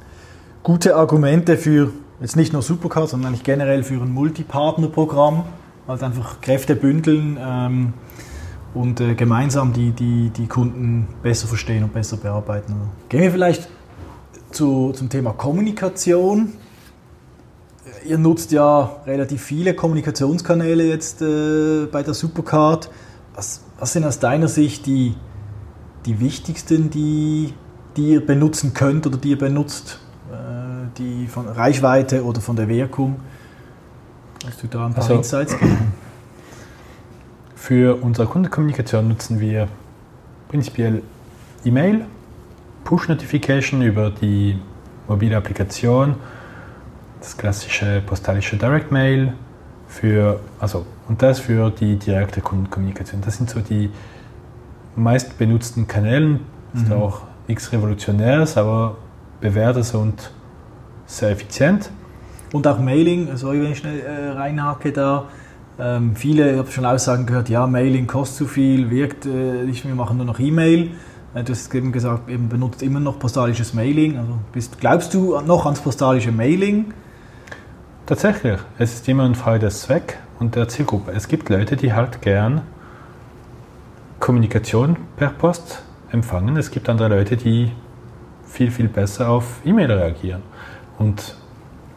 gute 0.63 0.97
Argumente 0.97 1.57
für 1.57 1.93
jetzt 2.21 2.37
nicht 2.37 2.53
nur 2.53 2.63
Supercar, 2.63 3.07
sondern 3.07 3.29
eigentlich 3.29 3.45
generell 3.45 3.83
für 3.83 4.01
ein 4.01 4.13
Multipartner-Programm, 4.13 5.45
halt 5.87 6.03
einfach 6.03 6.41
Kräfte 6.41 6.75
bündeln 6.75 7.39
ähm, 7.41 7.93
und 8.77 9.01
äh, 9.01 9.15
gemeinsam 9.15 9.73
die, 9.73 9.91
die, 9.91 10.31
die 10.31 10.47
Kunden 10.47 11.09
besser 11.23 11.49
verstehen 11.49 11.83
und 11.83 11.93
besser 11.93 12.17
bearbeiten. 12.17 12.75
Gehen 13.09 13.23
wir 13.23 13.33
vielleicht 13.33 13.69
zu, 14.51 14.93
zum 14.93 15.09
Thema 15.09 15.33
Kommunikation 15.33 16.53
ihr 18.07 18.19
nutzt 18.19 18.53
ja 18.53 18.97
relativ 19.07 19.43
viele 19.43 19.75
Kommunikationskanäle 19.75 20.85
jetzt 20.85 21.23
äh, 21.23 21.87
bei 21.87 22.03
der 22.03 22.15
Supercard. 22.15 22.91
Was, 23.35 23.63
was, 23.79 23.93
sind 23.93 24.05
aus 24.05 24.19
deiner 24.19 24.49
Sicht 24.49 24.87
die, 24.87 25.15
die 26.07 26.21
wichtigsten, 26.21 26.91
die, 26.91 27.53
die 27.97 28.13
ihr 28.13 28.25
benutzen 28.25 28.75
könnt 28.75 29.07
oder 29.07 29.19
die 29.19 29.31
ihr 29.31 29.39
benutzt, 29.39 30.01
äh, 30.31 30.37
die 30.99 31.27
von 31.27 31.49
Reichweite 31.49 32.25
oder 32.25 32.41
von 32.41 32.57
der 32.57 32.69
Wirkung? 32.69 33.17
Kannst 34.43 34.63
du 34.63 34.69
da 34.69 34.87
ein 34.87 34.95
paar 34.95 35.03
also, 35.03 35.17
Insights 35.17 35.59
geben? 35.59 35.93
Für 37.57 37.97
unsere 37.97 38.29
Kundenkommunikation 38.29 39.09
nutzen 39.09 39.41
wir 39.41 39.67
prinzipiell 40.49 41.03
E-Mail, 41.65 42.05
Push-Notification 42.85 43.83
über 43.83 44.11
die 44.11 44.57
mobile 45.09 45.37
Applikation 45.37 46.15
das 47.19 47.37
klassische 47.37 48.03
postalische 48.07 48.57
Direct 48.57 48.93
Mail 48.93 49.33
für, 49.89 50.39
also, 50.61 50.87
und 51.09 51.23
das 51.23 51.41
für 51.41 51.71
die 51.71 51.97
direkte 51.97 52.41
Kundenkommunikation. 52.41 53.21
Das 53.23 53.37
sind 53.37 53.51
so 53.51 53.61
die 53.61 53.91
meist 54.95 55.39
benutzten 55.39 55.89
Kanäle. 55.89 56.41
Ist 56.75 56.89
mhm. 56.89 56.93
auch 56.93 57.23
nichts 57.49 57.73
Revolutionäres, 57.73 58.57
aber 58.57 58.99
bewährtes 59.41 59.95
und 59.95 60.31
sehr 61.07 61.31
effizient. 61.31 61.91
Und 62.53 62.67
auch 62.67 62.79
Mailing, 62.79 63.37
sorry, 63.37 63.63
wenn 63.63 63.73
ich 63.73 63.79
schnell 63.79 64.01
äh, 64.01 64.31
reinhake 64.31 64.93
da. 64.93 65.25
Ähm, 65.79 66.17
viele, 66.17 66.53
ich 66.53 66.59
habe 66.59 66.71
schon 66.71 66.87
Aussagen 66.87 67.27
gehört, 67.27 67.49
ja, 67.49 67.67
Mailing 67.67 68.07
kostet 68.07 68.39
zu 68.39 68.47
viel, 68.47 68.91
wirkt 68.91 69.27
äh, 69.27 69.65
nicht, 69.65 69.87
wir 69.87 69.95
machen 69.95 70.17
nur 70.17 70.27
noch 70.27 70.41
E-Mail. 70.41 70.93
Äh, 71.35 71.45
du 71.45 71.53
hast 71.53 71.75
eben 71.75 71.93
gesagt, 71.93 72.31
eben 72.31 72.49
benutzt 72.49 72.83
immer 72.83 73.01
noch 73.01 73.19
postalisches 73.19 73.75
Mailing. 73.75 74.17
Also 74.17 74.39
bist, 74.53 74.81
glaubst 74.81 75.13
du 75.13 75.39
noch 75.41 75.67
ans 75.67 75.81
postalische 75.81 76.33
Mailing? 76.33 76.95
Tatsächlich, 78.07 78.59
es 78.79 78.95
ist 78.95 79.09
immer 79.09 79.25
eine 79.25 79.35
Frage 79.35 79.59
des 79.59 79.83
Zweck 79.83 80.19
und 80.39 80.55
der 80.55 80.69
Zielgruppe. 80.69 81.13
Es 81.13 81.29
gibt 81.29 81.49
Leute, 81.51 81.77
die 81.77 81.93
halt 81.93 82.23
gern 82.23 82.63
Kommunikation 84.19 84.97
per 85.17 85.29
Post 85.29 85.83
empfangen. 86.11 86.57
Es 86.57 86.71
gibt 86.71 86.89
andere 86.89 87.09
Leute, 87.09 87.37
die 87.37 87.71
viel, 88.47 88.71
viel 88.71 88.89
besser 88.89 89.29
auf 89.29 89.61
E-Mail 89.65 89.93
reagieren. 89.93 90.43
Und 90.99 91.37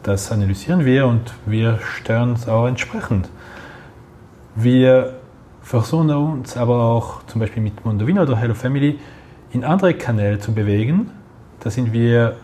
das 0.02 0.30
analysieren 0.32 0.84
wir 0.84 1.06
und 1.06 1.32
wir 1.46 1.78
steuern 1.78 2.32
es 2.32 2.48
auch 2.48 2.66
entsprechend. 2.66 3.30
Wir 4.62 5.14
versuchen 5.62 6.10
uns 6.10 6.54
aber 6.54 6.84
auch 6.84 7.22
zum 7.26 7.40
Beispiel 7.40 7.62
mit 7.62 7.82
Mondovino 7.82 8.20
oder 8.22 8.36
Hello 8.36 8.52
Family 8.52 8.98
in 9.52 9.64
andere 9.64 9.94
Kanäle 9.94 10.38
zu 10.38 10.52
bewegen. 10.52 11.10
Da 11.60 11.70
sind 11.70 11.94
wir 11.94 12.36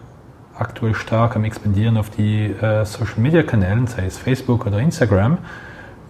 aktuell 0.56 0.94
stark 0.94 1.36
am 1.36 1.44
Expandieren 1.44 1.98
auf 1.98 2.08
die 2.08 2.46
äh, 2.46 2.86
Social 2.86 3.18
Media 3.20 3.42
Kanälen, 3.42 3.86
sei 3.86 4.06
es 4.06 4.16
Facebook 4.16 4.66
oder 4.66 4.78
Instagram, 4.78 5.36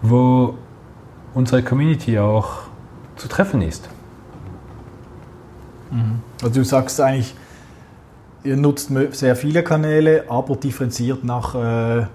wo 0.00 0.54
unsere 1.34 1.64
Community 1.64 2.20
auch 2.20 2.68
zu 3.16 3.26
treffen 3.26 3.60
ist. 3.62 3.88
Mhm. 5.90 6.20
Also 6.40 6.54
du 6.54 6.64
sagst 6.64 7.00
eigentlich, 7.00 7.34
ihr 8.44 8.56
nutzt 8.56 8.92
sehr 9.10 9.34
viele 9.34 9.64
Kanäle, 9.64 10.26
aber 10.28 10.54
differenziert 10.54 11.24
nach 11.24 11.56
äh, 11.56 12.06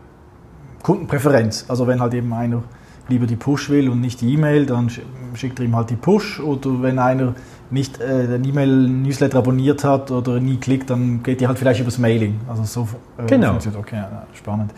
Kundenpräferenz. 0.81 1.65
Also 1.67 1.87
wenn 1.87 1.99
halt 1.99 2.13
eben 2.13 2.31
einer 2.31 2.63
lieber 3.12 3.28
die 3.28 3.36
Push 3.36 3.70
will 3.70 3.89
und 3.89 4.01
nicht 4.01 4.22
die 4.22 4.34
E-Mail, 4.34 4.66
dann 4.66 4.89
schickt 5.34 5.59
er 5.59 5.66
ihm 5.66 5.76
halt 5.76 5.89
die 5.89 5.95
Push. 5.95 6.39
Oder 6.39 6.82
wenn 6.82 6.99
einer 6.99 7.36
nicht 7.70 8.01
äh, 8.01 8.28
den 8.28 8.43
E-Mail-Newsletter 8.43 9.38
abonniert 9.38 9.84
hat 9.84 10.12
oder 10.12 10.39
nie 10.39 10.57
klickt, 10.57 10.89
dann 10.89 11.24
geht 11.24 11.41
die 11.41 11.47
halt 11.47 11.59
vielleicht 11.59 11.80
übers 11.82 11.97
Mailing. 11.97 12.39
Also 12.49 12.64
so 12.64 12.88
äh, 13.18 13.28
genau. 13.28 13.55
Okay, 13.55 13.95
ja, 13.95 14.26
spannend. 14.34 14.72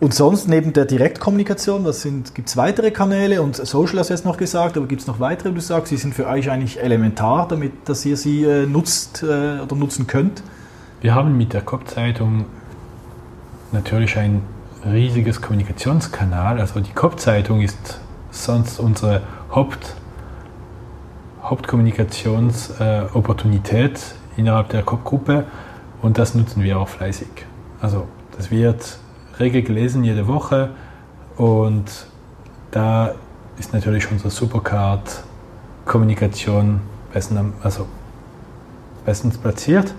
Und 0.00 0.14
sonst 0.14 0.48
neben 0.48 0.72
der 0.72 0.84
Direktkommunikation, 0.84 1.84
was 1.84 2.04
gibt 2.04 2.48
es 2.48 2.56
weitere 2.56 2.92
Kanäle 2.92 3.42
und 3.42 3.56
Social 3.56 3.98
hast 3.98 4.10
du 4.10 4.14
jetzt 4.14 4.24
noch 4.24 4.36
gesagt, 4.36 4.76
aber 4.76 4.86
gibt 4.86 5.00
es 5.00 5.08
noch 5.08 5.18
weitere, 5.18 5.50
du 5.50 5.60
sagst, 5.60 5.88
sie 5.88 5.96
sind 5.96 6.14
für 6.14 6.28
euch 6.28 6.50
eigentlich 6.50 6.80
elementar, 6.80 7.48
damit 7.48 7.72
dass 7.86 8.06
ihr 8.06 8.16
sie 8.16 8.44
äh, 8.44 8.64
nutzt 8.64 9.24
äh, 9.24 9.60
oder 9.60 9.74
nutzen 9.74 10.06
könnt? 10.06 10.44
Wir 11.00 11.16
haben 11.16 11.36
mit 11.36 11.52
der 11.52 11.62
Kopfzeitung 11.62 12.44
natürlich 13.72 14.16
ein 14.16 14.42
riesiges 14.92 15.40
Kommunikationskanal. 15.40 16.60
Also 16.60 16.80
die 16.80 16.92
Kopfzeitung 16.92 17.60
ist 17.60 18.00
sonst 18.30 18.80
unsere 18.80 19.22
Haupt, 19.54 19.94
Hauptkommunikationsopportunität 21.42 23.98
äh, 23.98 24.40
innerhalb 24.40 24.68
der 24.68 24.82
Kopfgruppe 24.82 25.44
und 26.02 26.18
das 26.18 26.34
nutzen 26.34 26.62
wir 26.62 26.78
auch 26.78 26.88
fleißig. 26.88 27.28
Also 27.80 28.06
das 28.36 28.50
wird 28.50 28.98
rege 29.38 29.62
gelesen 29.62 30.04
jede 30.04 30.26
Woche 30.26 30.70
und 31.36 31.84
da 32.70 33.14
ist 33.58 33.72
natürlich 33.72 34.10
unsere 34.10 34.30
Supercard 34.30 35.24
Kommunikation 35.84 36.80
besten, 37.12 37.52
also 37.62 37.86
bestens 39.04 39.38
platziert. 39.38 39.94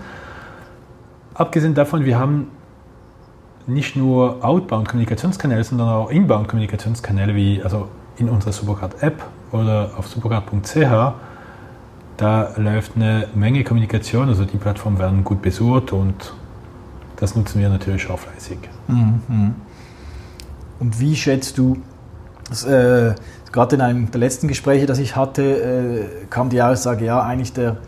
Abgesehen 1.34 1.74
davon, 1.74 2.04
wir 2.04 2.18
haben 2.18 2.48
nicht 3.72 3.96
nur 3.96 4.44
Outbound-Kommunikationskanäle, 4.44 5.64
sondern 5.64 5.88
auch 5.88 6.10
Inbound-Kommunikationskanäle, 6.10 7.34
wie 7.34 7.62
also 7.62 7.88
in 8.16 8.28
unserer 8.28 8.52
Supercard-App 8.52 9.22
oder 9.52 9.90
auf 9.96 10.06
supercard.ch. 10.08 11.14
Da 12.16 12.52
läuft 12.56 12.96
eine 12.96 13.28
Menge 13.34 13.64
Kommunikation, 13.64 14.28
also 14.28 14.44
die 14.44 14.58
Plattformen 14.58 14.98
werden 14.98 15.24
gut 15.24 15.40
besucht 15.40 15.92
und 15.92 16.34
das 17.16 17.34
nutzen 17.34 17.60
wir 17.60 17.68
natürlich 17.68 18.08
auch 18.10 18.18
fleißig. 18.18 18.58
Mhm. 18.88 19.54
Und 20.80 21.00
wie 21.00 21.16
schätzt 21.16 21.56
du, 21.58 21.78
das, 22.48 22.64
äh, 22.64 23.14
gerade 23.52 23.76
in 23.76 23.82
einem 23.82 24.10
der 24.10 24.20
letzten 24.20 24.48
Gespräche, 24.48 24.86
das 24.86 24.98
ich 24.98 25.16
hatte, 25.16 25.42
äh, 25.42 26.26
kam 26.28 26.50
die 26.50 26.60
Aussage, 26.60 27.04
ja, 27.04 27.22
eigentlich 27.22 27.52
der, 27.52 27.78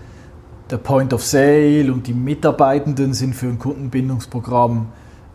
der 0.70 0.76
Point 0.78 1.12
of 1.12 1.24
Sale 1.24 1.92
und 1.92 2.06
die 2.06 2.14
Mitarbeitenden 2.14 3.12
sind 3.14 3.34
für 3.34 3.46
ein 3.46 3.58
Kundenbindungsprogramm 3.58 4.86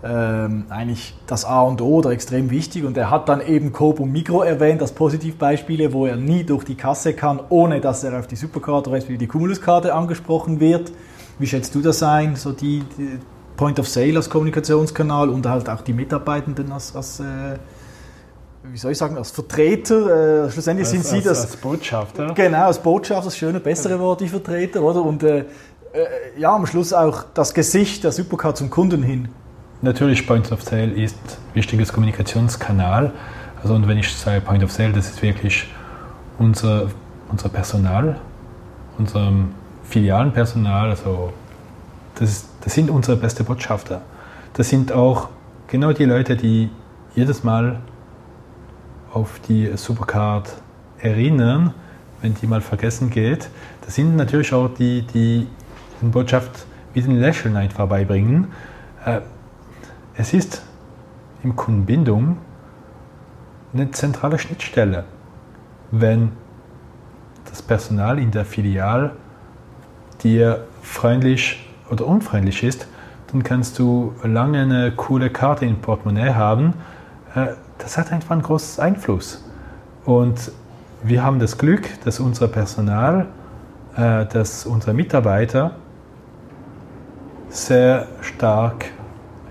ähm, 0.08 0.66
eigentlich 0.70 1.16
das 1.28 1.44
A 1.46 1.62
und 1.62 1.82
O 1.82 1.96
oder 1.96 2.12
extrem 2.12 2.50
wichtig. 2.50 2.86
Und 2.86 2.98
er 2.98 3.10
hat 3.10 3.30
dann 3.30 3.42
eben 3.42 3.72
Coop 3.72 4.00
und 4.00 4.12
Migro 4.12 4.42
erwähnt 4.42 4.82
als 4.82 4.92
Positivbeispiele, 4.92 5.94
wo 5.94 6.06
er 6.06 6.16
nie 6.16 6.44
durch 6.44 6.64
die 6.64 6.76
Kasse 6.76 7.14
kann, 7.14 7.40
ohne 7.50 7.82
dass 7.82 8.04
er 8.04 8.18
auf 8.18 8.28
die 8.28 8.36
Superkarte 8.36 8.90
oder 8.90 9.00
die 9.00 9.28
Cumulus-Karte 9.28 9.94
angesprochen 9.94 10.60
wird. 10.60 10.92
Wie 11.40 11.48
schätzt 11.48 11.76
du 11.76 11.82
das 11.82 12.02
ein, 12.04 12.36
so 12.36 12.52
die, 12.52 12.84
die 12.98 13.20
Point 13.58 13.80
of 13.80 13.88
Sale 13.88 14.16
als 14.16 14.30
Kommunikationskanal 14.30 15.30
und 15.30 15.46
halt 15.46 15.70
auch 15.70 15.82
die 15.82 15.94
Mitarbeitenden 15.94 16.72
als, 16.72 16.96
als 16.96 17.20
äh, 17.20 17.24
wie 18.64 18.78
soll 18.78 18.92
ich 18.92 18.98
sagen, 18.98 19.18
als 19.18 19.32
Vertreter, 19.32 20.46
äh, 20.46 20.52
schlussendlich 20.52 20.88
als, 20.88 20.92
sind 20.92 21.06
sie 21.06 21.22
das. 21.22 21.42
Als 21.42 21.56
Botschafter. 21.58 22.34
Genau, 22.34 22.66
als 22.66 22.80
Botschafter, 22.80 23.26
das 23.26 23.38
schöne, 23.38 23.60
bessere 23.60 24.00
Wort, 24.00 24.22
die 24.22 24.28
Vertreter, 24.28 24.82
oder? 24.82 25.02
Und 25.04 25.24
äh, 25.24 25.40
äh, 25.40 25.46
ja, 26.38 26.56
am 26.56 26.66
Schluss 26.66 26.94
auch 26.94 27.24
das 27.34 27.54
Gesicht 27.54 28.04
der 28.04 28.12
Supercard 28.12 28.58
zum 28.58 28.70
Kunden 28.70 29.04
hin. 29.04 29.30
Natürlich, 29.82 30.26
Point 30.26 30.52
of 30.52 30.64
Sale 30.64 30.92
ist 30.92 31.18
ein 31.18 31.56
wichtiges 31.56 31.94
Kommunikationskanal. 31.94 33.14
Also, 33.62 33.76
und 33.76 33.88
wenn 33.88 33.98
ich 33.98 34.14
sage 34.16 34.42
Point 34.42 34.64
of 34.64 34.72
Sale, 34.72 34.92
das 34.92 35.10
ist 35.10 35.22
wirklich 35.22 35.68
unser, 36.40 36.88
unser 37.30 37.50
Personal, 37.50 38.20
unserem 38.98 39.50
Filialenpersonal, 39.84 40.90
also 40.90 41.32
das 42.16 42.48
das 42.68 42.74
sind 42.74 42.90
unsere 42.90 43.16
beste 43.16 43.46
Botschafter. 43.46 44.02
Das 44.52 44.68
sind 44.68 44.92
auch 44.92 45.30
genau 45.68 45.94
die 45.94 46.04
Leute, 46.04 46.36
die 46.36 46.70
jedes 47.16 47.46
Mal 47.46 47.80
auf 49.14 49.40
die 49.48 49.72
Supercard 49.78 50.54
erinnern, 51.00 51.74
wenn 52.22 52.34
die 52.34 52.46
mal 52.46 52.60
vergessen 52.60 53.10
geht. 53.10 53.50
Das 53.86 53.96
sind 53.96 54.18
natürlich 54.18 54.52
auch 54.54 54.68
die, 54.68 55.04
die 55.04 55.48
die 56.02 56.06
Botschaft 56.08 56.66
mit 56.94 57.06
den 57.06 57.22
Lächeln 57.22 57.56
einfach 57.56 57.88
beibringen. 57.88 58.48
Es 60.20 60.34
ist 60.34 60.64
im 61.44 61.56
Kundenbindung 61.56 62.38
eine 63.72 63.92
zentrale 63.92 64.40
Schnittstelle. 64.40 65.04
Wenn 65.92 66.32
das 67.46 67.62
Personal 67.62 68.18
in 68.18 68.32
der 68.32 68.44
Filial 68.44 69.12
dir 70.24 70.66
freundlich 70.82 71.70
oder 71.92 72.08
unfreundlich 72.08 72.64
ist, 72.64 72.88
dann 73.32 73.44
kannst 73.44 73.78
du 73.78 74.16
lange 74.24 74.64
eine 74.64 74.92
coole 74.92 75.30
Karte 75.30 75.66
im 75.68 75.82
Portemonnaie 75.82 76.34
haben. 76.34 76.74
Äh, 77.36 77.50
das 77.78 78.00
hat 78.00 78.12
einfach 78.12 78.32
einen 78.32 78.42
großen 78.42 78.84
Einfluss. 78.84 79.46
Und 80.04 80.52
wir 81.04 81.24
haben 81.24 81.38
das 81.38 81.60
Glück, 81.60 81.90
dass 82.06 82.20
unser 82.20 82.48
Personal, 82.48 83.28
äh, 83.96 84.26
dass 84.26 84.66
unsere 84.66 84.96
Mitarbeiter 84.96 85.76
sehr 87.50 88.08
stark 88.22 88.97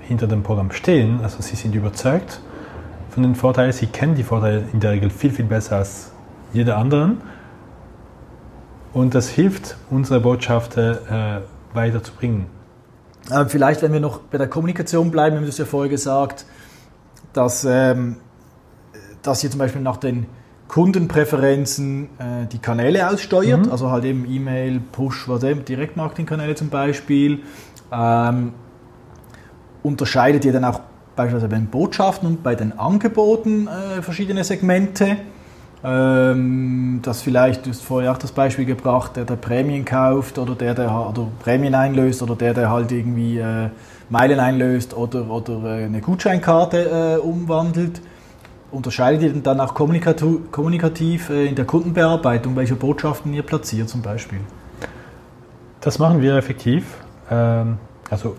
hinter 0.07 0.27
dem 0.27 0.43
Programm 0.43 0.73
stehen. 0.73 1.21
Also 1.23 1.43
sie 1.43 1.57
sind 1.57 1.75
überzeugt 1.75 2.41
von 3.11 3.23
den 3.23 3.35
Vorteilen. 3.35 3.73
Sie 3.73 3.87
kennen 3.87 4.15
die 4.15 4.23
Vorteile 4.23 4.65
in 4.73 4.81
der 4.81 4.93
Regel 4.93 5.11
viel, 5.11 5.31
viel 5.31 5.45
besser 5.45 5.77
als 5.77 6.13
jeder 6.53 6.77
anderen. 6.77 7.21
Und 8.93 9.15
das 9.15 9.29
hilft 9.29 9.77
unsere 9.91 10.21
Botschafter 10.21 11.41
äh, 11.41 11.75
weiterzubringen. 11.75 12.47
Äh, 13.31 13.47
vielleicht, 13.47 13.83
wenn 13.83 13.93
wir 13.93 14.01
noch 14.01 14.21
bei 14.21 14.39
der 14.39 14.49
Kommunikation 14.49 15.11
bleiben, 15.11 15.37
haben 15.37 15.43
wir 15.43 15.49
das 15.49 15.59
ja 15.59 15.65
vorher 15.65 15.91
gesagt, 15.91 16.47
dass, 17.33 17.65
ähm, 17.65 18.17
dass 19.23 19.45
ihr 19.45 19.51
zum 19.51 19.59
Beispiel 19.59 19.83
nach 19.83 19.99
den 19.99 20.27
Kundenpräferenzen 20.69 22.09
äh, 22.19 22.47
die 22.51 22.59
Kanäle 22.59 23.09
aussteuert, 23.09 23.67
mhm. 23.67 23.73
also 23.73 23.91
halt 23.91 24.05
eben 24.05 24.27
E-Mail, 24.29 24.81
Push, 24.81 25.29
was 25.29 25.43
eben, 25.45 25.65
Direktmarketing-Kanäle 25.65 26.55
zum 26.55 26.71
Beispiel. 26.71 27.41
Ähm, 27.93 28.53
unterscheidet 29.87 30.45
ihr 30.45 30.53
dann 30.53 30.65
auch 30.65 30.81
beispielsweise 31.15 31.49
bei 31.49 31.57
den 31.57 31.69
Botschaften 31.69 32.29
und 32.29 32.43
bei 32.43 32.55
den 32.55 32.79
Angeboten 32.79 33.69
äh, 33.69 34.03
verschiedene 34.03 34.45
Segmente? 34.45 35.17
Ähm, 35.85 37.01
dass 37.03 37.23
vielleicht, 37.23 37.67
du 37.67 37.71
hast 37.71 37.85
vorher 37.85 38.11
auch 38.11 38.19
das 38.19 38.33
Beispiel 38.33 38.65
gebracht, 38.65 39.15
der, 39.15 39.25
der 39.25 39.37
Prämien 39.37 39.85
kauft 39.85 40.39
oder 40.39 40.55
der, 40.55 40.75
der 40.75 40.91
oder 40.91 41.29
Prämien 41.39 41.75
einlöst 41.75 42.23
oder 42.23 42.35
der, 42.35 42.55
der 42.55 42.71
halt 42.71 42.91
irgendwie 42.91 43.39
äh, 43.39 43.69
Meilen 44.09 44.41
einlöst 44.41 44.97
oder, 44.97 45.31
oder 45.31 45.63
äh, 45.65 45.85
eine 45.85 46.01
Gutscheinkarte 46.01 47.19
äh, 47.19 47.21
umwandelt. 47.21 48.01
Unterscheidet 48.73 49.23
ihr 49.23 49.43
dann 49.43 49.61
auch 49.61 49.75
kommunikativ, 49.75 50.51
kommunikativ 50.51 51.31
äh, 51.31 51.47
in 51.47 51.55
der 51.55 51.67
Kundenbearbeitung, 51.67 52.57
welche 52.57 52.75
Botschaften 52.75 53.33
ihr 53.33 53.43
platziert 53.43 53.89
zum 53.89 54.03
Beispiel? 54.03 54.41
Das 55.81 56.01
machen 56.01 56.21
wir 56.21 56.37
effektiv. 56.37 56.85
Ähm, 57.31 57.79
also 58.11 58.37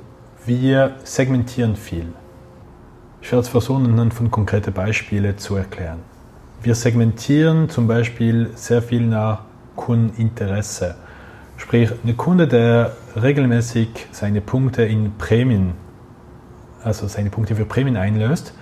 wir 0.47 0.95
segmentieren 1.03 1.75
viel. 1.75 2.07
Ich 3.21 3.31
werde 3.31 3.41
es 3.41 3.49
versuchen, 3.49 3.85
anhand 3.85 4.13
von 4.13 4.31
konkreten 4.31 4.73
Beispielen 4.73 5.37
zu 5.37 5.57
erklären. 5.57 5.99
Wir 6.63 6.73
segmentieren 6.73 7.69
zum 7.69 7.87
Beispiel 7.87 8.51
sehr 8.55 8.81
viel 8.81 9.05
nach 9.05 9.41
Kundeninteresse. 9.75 10.95
Sprich, 11.57 11.91
ein 12.03 12.15
Kunde, 12.15 12.47
der 12.47 12.93
regelmäßig 13.21 13.89
seine 14.11 14.39
Punkte 14.39 14.83
in 14.83 15.17
Prämien, 15.17 15.73
also 16.81 17.07
seine 17.07 17.29
Punkte 17.29 17.55
für 17.55 17.65
Prämien 17.65 17.97
einlöst, 17.97 18.53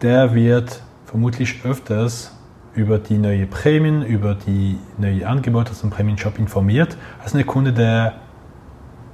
der 0.00 0.34
wird 0.34 0.80
vermutlich 1.04 1.64
öfters 1.64 2.34
über 2.74 2.98
die 2.98 3.18
neue 3.18 3.46
Prämien, 3.46 4.02
über 4.02 4.34
die 4.34 4.78
neue 4.96 5.26
Angebote 5.28 5.72
aus 5.72 5.82
dem 5.82 5.90
Prämienshop 5.90 6.38
informiert, 6.38 6.96
als 7.22 7.34
ein 7.34 7.46
Kunde, 7.46 7.72
der 7.72 8.14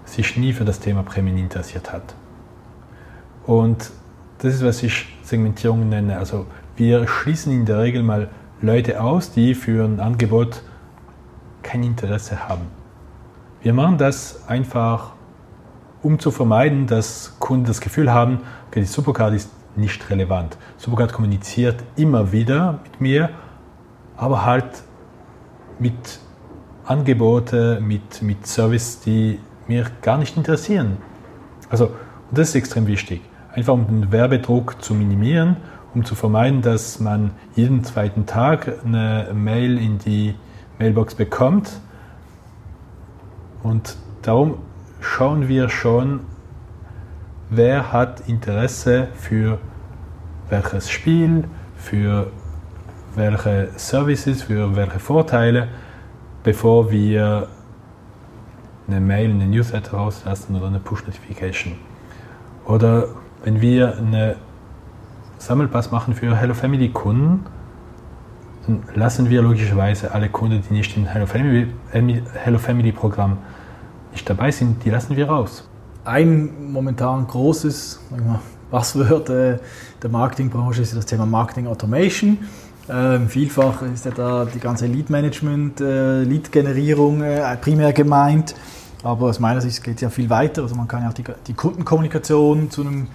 sich 0.04 0.36
nie 0.36 0.52
für 0.52 0.64
das 0.64 0.80
Thema 0.80 1.02
Prämien 1.02 1.38
interessiert 1.38 1.92
hat. 1.92 2.14
Und 3.46 3.90
das 4.38 4.54
ist, 4.54 4.64
was 4.64 4.82
ich 4.82 5.06
Segmentierung 5.22 5.88
nenne. 5.88 6.18
Also 6.18 6.46
wir 6.76 7.06
schließen 7.06 7.52
in 7.52 7.64
der 7.64 7.78
Regel 7.78 8.02
mal 8.02 8.28
Leute 8.60 9.00
aus, 9.02 9.32
die 9.32 9.54
für 9.54 9.84
ein 9.84 10.00
Angebot 10.00 10.62
kein 11.62 11.82
Interesse 11.82 12.48
haben. 12.48 12.66
Wir 13.62 13.72
machen 13.72 13.98
das 13.98 14.46
einfach, 14.48 15.12
um 16.02 16.18
zu 16.18 16.30
vermeiden, 16.30 16.86
dass 16.86 17.36
Kunden 17.38 17.64
das 17.64 17.80
Gefühl 17.80 18.12
haben, 18.12 18.40
okay, 18.68 18.80
die 18.80 18.86
Supercard 18.86 19.34
ist 19.34 19.50
nicht 19.76 20.10
relevant. 20.10 20.56
Supercard 20.76 21.12
kommuniziert 21.12 21.82
immer 21.96 22.30
wieder 22.32 22.80
mit 22.84 23.00
mir, 23.00 23.30
aber 24.16 24.44
halt 24.44 24.82
mit 25.78 26.20
Angebote, 26.84 27.80
mit, 27.80 28.22
mit 28.22 28.46
Service, 28.46 29.00
die 29.00 29.40
mir 29.68 29.86
gar 30.02 30.18
nicht 30.18 30.36
interessieren. 30.36 30.98
Also, 31.70 31.86
und 31.86 32.38
das 32.38 32.50
ist 32.50 32.54
extrem 32.54 32.86
wichtig. 32.86 33.22
Einfach 33.52 33.72
um 33.72 33.86
den 33.86 34.12
Werbedruck 34.12 34.82
zu 34.82 34.94
minimieren 34.94 35.56
um 35.94 36.04
zu 36.04 36.14
vermeiden, 36.14 36.60
dass 36.60 37.00
man 37.00 37.30
jeden 37.54 37.84
zweiten 37.84 38.26
Tag 38.26 38.80
eine 38.84 39.28
Mail 39.32 39.78
in 39.78 39.98
die 39.98 40.34
Mailbox 40.78 41.14
bekommt. 41.14 41.80
Und 43.62 43.96
darum 44.22 44.58
schauen 45.00 45.48
wir 45.48 45.68
schon, 45.68 46.20
wer 47.48 47.92
hat 47.92 48.28
Interesse 48.28 49.08
für 49.14 49.58
welches 50.50 50.90
Spiel, 50.90 51.44
für 51.76 52.30
welche 53.14 53.68
Services, 53.76 54.42
für 54.42 54.74
welche 54.74 54.98
Vorteile, 54.98 55.68
bevor 56.42 56.90
wir 56.90 57.48
eine 58.88 59.00
Mail, 59.00 59.30
eine 59.30 59.46
Newsletter 59.46 59.96
rauslassen 59.96 60.56
oder 60.56 60.66
eine 60.66 60.78
Push-Notification. 60.78 61.74
Oder 62.66 63.08
wenn 63.42 63.60
wir 63.60 63.96
eine 63.96 64.36
Sammelpass 65.38 65.90
machen 65.90 66.14
für 66.14 66.36
Hello 66.36 66.54
Family 66.54 66.88
Kunden, 66.90 67.44
dann 68.66 68.82
lassen 68.94 69.28
wir 69.28 69.42
logischerweise 69.42 70.12
alle 70.12 70.28
Kunden, 70.28 70.62
die 70.68 70.74
nicht 70.74 70.96
im 70.96 71.06
Hello 71.06 71.26
Family, 71.26 71.68
Hello 72.34 72.58
Family 72.58 72.92
Programm 72.92 73.38
nicht 74.12 74.28
dabei 74.28 74.50
sind, 74.50 74.84
die 74.84 74.90
lassen 74.90 75.16
wir 75.16 75.28
raus. 75.28 75.68
Ein 76.04 76.70
momentan 76.72 77.26
großes 77.26 78.00
Passwort 78.70 79.28
äh, 79.30 79.58
der 80.02 80.10
Marketingbranche 80.10 80.82
ist 80.82 80.96
das 80.96 81.06
Thema 81.06 81.26
Marketing 81.26 81.66
Automation. 81.66 82.38
Ähm, 82.88 83.28
vielfach 83.28 83.82
ist 83.82 84.04
ja 84.04 84.10
da 84.10 84.44
die 84.44 84.60
ganze 84.60 84.86
Lead-Management, 84.86 85.80
äh, 85.80 86.22
Lead-Generierung 86.22 87.22
äh, 87.22 87.56
primär 87.56 87.92
gemeint. 87.92 88.54
Aber 89.02 89.26
aus 89.26 89.40
meiner 89.40 89.60
Sicht 89.60 89.82
geht 89.82 89.96
es 89.96 90.00
ja 90.00 90.10
viel 90.10 90.30
weiter. 90.30 90.62
Also 90.62 90.74
man 90.74 90.88
kann 90.88 91.02
ja 91.02 91.10
auch 91.10 91.14
die, 91.14 91.24
die 91.46 91.54
Kundenkommunikation 91.54 92.70
zu 92.70 92.82
einem 92.82 93.08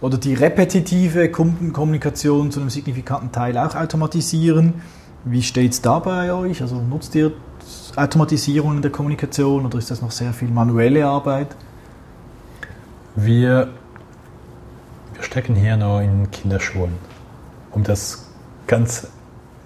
oder 0.00 0.16
die 0.16 0.34
repetitive 0.34 1.30
Kundenkommunikation 1.30 2.52
zu 2.52 2.60
einem 2.60 2.70
signifikanten 2.70 3.32
Teil 3.32 3.58
auch 3.58 3.74
automatisieren. 3.74 4.74
Wie 5.24 5.42
steht 5.42 5.72
es 5.72 5.82
da 5.82 5.98
bei 5.98 6.32
euch? 6.32 6.62
Also 6.62 6.76
nutzt 6.80 7.14
ihr 7.14 7.32
Automatisierung 7.96 8.76
in 8.76 8.82
der 8.82 8.92
Kommunikation 8.92 9.66
oder 9.66 9.78
ist 9.78 9.90
das 9.90 10.00
noch 10.00 10.12
sehr 10.12 10.32
viel 10.32 10.48
manuelle 10.48 11.06
Arbeit? 11.06 11.56
Wir, 13.16 13.70
wir 15.14 15.22
stecken 15.22 15.56
hier 15.56 15.76
noch 15.76 16.00
in 16.00 16.30
Kinderschuhen, 16.30 16.92
um 17.72 17.82
das 17.82 18.27
ganz 18.68 19.08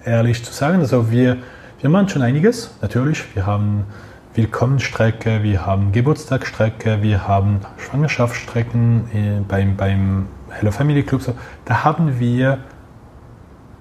ehrlich 0.05 0.43
zu 0.43 0.53
sagen. 0.53 0.79
Also 0.79 1.11
wir, 1.11 1.37
wir 1.81 1.91
machen 1.91 2.09
schon 2.09 2.23
einiges, 2.23 2.75
natürlich. 2.81 3.35
Wir 3.35 3.45
haben 3.45 3.85
Willkommensstrecke, 4.35 5.43
wir 5.43 5.67
haben 5.67 5.93
Geburtstagsstrecke, 5.93 7.03
wir 7.03 7.29
haben 7.29 7.61
Schwangerschaftsstrecken 7.77 9.11
äh, 9.13 9.41
beim, 9.47 9.77
beim 9.77 10.29
Hello 10.49 10.71
Family 10.71 11.03
Club. 11.03 11.35
Da 11.67 11.85
haben 11.85 12.19
wir 12.19 12.61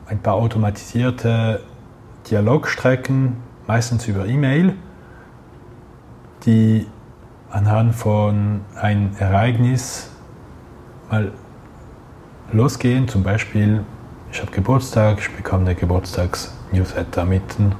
ein 0.08 0.20
paar 0.20 0.34
automatisierte 0.34 1.62
Dialogstrecken, 2.30 3.38
meistens 3.66 4.08
über 4.08 4.26
E-Mail, 4.26 4.74
die 6.46 6.86
anhand 7.50 7.96
von 7.96 8.62
einem 8.76 9.12
Ereignis 9.20 10.10
mal 11.10 11.32
losgehen. 12.52 13.08
Zum 13.08 13.24
Beispiel, 13.24 13.86
ich 14.32 14.42
habe 14.42 14.52
Geburtstag, 14.52 15.20
ich 15.20 15.30
bekomme 15.32 15.66
eine 15.66 15.76
Geburtstags-Newsletter 15.76 17.26
mit 17.26 17.44
einem 17.60 17.74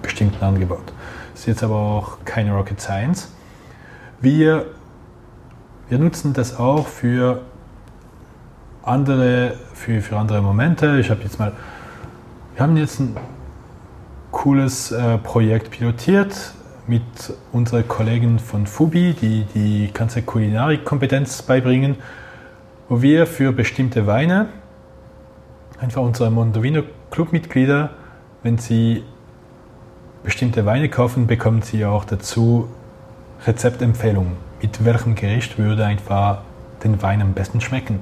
bestimmten 0.00 0.42
Angebot. 0.42 0.92
Das 1.32 1.40
ist 1.40 1.46
jetzt 1.46 1.62
aber 1.62 1.76
auch 1.76 2.18
keine 2.24 2.54
Rocket 2.54 2.80
Science. 2.80 3.30
Wir, 4.20 4.66
wir 5.88 5.98
nutzen 5.98 6.32
das 6.32 6.58
auch 6.58 6.86
für 6.86 7.42
andere, 8.82 9.54
für, 9.74 10.00
für 10.00 10.16
andere 10.16 10.40
Momente. 10.40 10.98
Ich 10.98 11.10
habe 11.10 11.22
jetzt 11.22 11.38
mal, 11.38 11.52
wir 12.54 12.62
haben 12.62 12.76
jetzt 12.78 13.00
ein 13.00 13.16
cooles 14.30 14.92
äh, 14.92 15.18
Projekt 15.18 15.70
pilotiert 15.70 16.52
mit 16.86 17.02
unseren 17.52 17.86
Kollegen 17.86 18.38
von 18.38 18.66
Fubi, 18.66 19.12
die 19.12 19.44
die 19.54 19.90
ganze 19.92 20.22
Kulinarik-Kompetenz 20.22 21.42
beibringen, 21.42 21.96
wo 22.88 23.02
wir 23.02 23.26
für 23.26 23.52
bestimmte 23.52 24.06
Weine 24.06 24.48
einfach 25.80 26.02
unsere 26.02 26.30
Mondovino 26.30 26.82
Clubmitglieder, 27.10 27.90
wenn 28.42 28.58
sie 28.58 29.02
bestimmte 30.22 30.66
Weine 30.66 30.88
kaufen, 30.88 31.26
bekommen 31.26 31.62
Sie 31.62 31.84
auch 31.84 32.04
dazu 32.04 32.68
Rezeptempfehlungen. 33.46 34.32
Mit 34.60 34.84
welchem 34.84 35.14
Gericht 35.14 35.58
würde 35.58 35.84
einfach 35.84 36.42
den 36.82 37.00
Wein 37.02 37.22
am 37.22 37.32
besten 37.32 37.60
schmecken? 37.60 38.00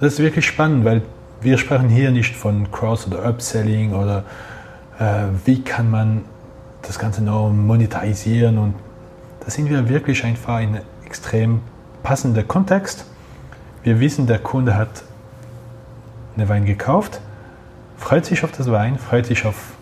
das 0.00 0.14
ist 0.14 0.18
wirklich 0.18 0.46
spannend, 0.46 0.84
weil 0.84 1.02
wir 1.40 1.58
sprechen 1.58 1.88
hier 1.88 2.10
nicht 2.10 2.36
von 2.36 2.70
Cross- 2.70 3.06
oder 3.06 3.28
Upselling 3.28 3.94
oder 3.94 4.24
äh, 4.98 5.26
wie 5.44 5.62
kann 5.62 5.90
man 5.90 6.24
das 6.82 6.98
Ganze 6.98 7.22
noch 7.22 7.50
monetarisieren 7.50 8.58
und 8.58 8.74
da 9.40 9.50
sind 9.50 9.70
wir 9.70 9.88
wirklich 9.88 10.24
einfach 10.24 10.60
in 10.60 10.70
einem 10.70 10.82
extrem 11.06 11.60
passenden 12.02 12.46
Kontext. 12.46 13.06
Wir 13.82 14.00
wissen, 14.00 14.26
der 14.26 14.38
Kunde 14.38 14.76
hat 14.76 15.04
einen 16.36 16.48
Wein 16.48 16.64
gekauft, 16.64 17.20
freut 17.96 18.24
sich 18.26 18.44
auf 18.44 18.52
das 18.52 18.70
Wein, 18.70 18.98
freut 18.98 19.26
sich 19.26 19.44
auf 19.46 19.74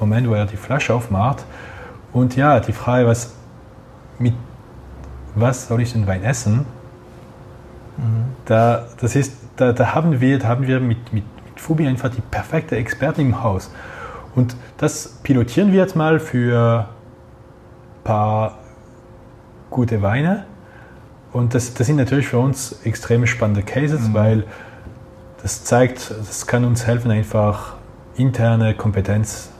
Moment, 0.00 0.28
wo 0.28 0.34
er 0.34 0.46
die 0.46 0.56
Flasche 0.56 0.94
aufmacht. 0.94 1.44
Und 2.12 2.34
ja, 2.34 2.58
die 2.58 2.72
Frage, 2.72 3.06
was, 3.06 3.34
mit 4.18 4.34
was 5.34 5.68
soll 5.68 5.80
ich 5.82 5.92
den 5.92 6.06
Wein 6.06 6.24
essen? 6.24 6.66
Mhm. 7.96 8.24
Da, 8.46 8.86
das 9.00 9.14
ist, 9.14 9.34
da, 9.56 9.72
da, 9.72 9.94
haben 9.94 10.20
wir, 10.20 10.38
da 10.38 10.48
haben 10.48 10.66
wir 10.66 10.80
mit, 10.80 11.12
mit, 11.12 11.24
mit 11.44 11.60
Fubi 11.60 11.86
einfach 11.86 12.10
die 12.10 12.22
perfekte 12.22 12.76
Expertin 12.76 13.26
im 13.26 13.42
Haus. 13.42 13.70
Und 14.34 14.56
das 14.78 15.18
pilotieren 15.22 15.72
wir 15.72 15.80
jetzt 15.80 15.96
mal 15.96 16.18
für 16.18 16.88
ein 16.88 18.04
paar 18.04 18.58
gute 19.68 20.02
Weine. 20.02 20.44
Und 21.32 21.54
das, 21.54 21.74
das 21.74 21.86
sind 21.86 21.96
natürlich 21.96 22.26
für 22.26 22.38
uns 22.38 22.80
extrem 22.84 23.26
spannende 23.26 23.62
Cases, 23.62 24.08
mhm. 24.08 24.14
weil 24.14 24.44
das 25.42 25.64
zeigt, 25.64 26.10
das 26.10 26.46
kann 26.46 26.64
uns 26.64 26.86
helfen, 26.86 27.10
einfach 27.10 27.74
interne 28.16 28.74
Kompetenz 28.74 29.50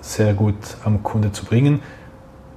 sehr 0.00 0.34
gut 0.34 0.54
am 0.84 1.02
Kunde 1.02 1.32
zu 1.32 1.44
bringen, 1.44 1.80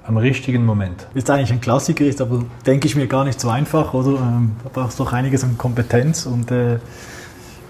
am 0.05 0.17
richtigen 0.17 0.65
Moment. 0.65 1.07
Ist 1.13 1.29
eigentlich 1.29 1.51
ein 1.51 1.61
Klassiker, 1.61 2.05
ist 2.05 2.21
aber, 2.21 2.43
denke 2.65 2.87
ich 2.87 2.95
mir, 2.95 3.07
gar 3.07 3.25
nicht 3.25 3.39
so 3.39 3.49
einfach, 3.49 3.93
oder? 3.93 4.19
Ähm, 4.19 4.55
da 4.63 4.69
brauchst 4.73 4.99
du 4.99 5.03
doch 5.03 5.13
einiges 5.13 5.43
an 5.43 5.57
Kompetenz 5.57 6.25
und 6.25 6.51
äh, 6.51 6.79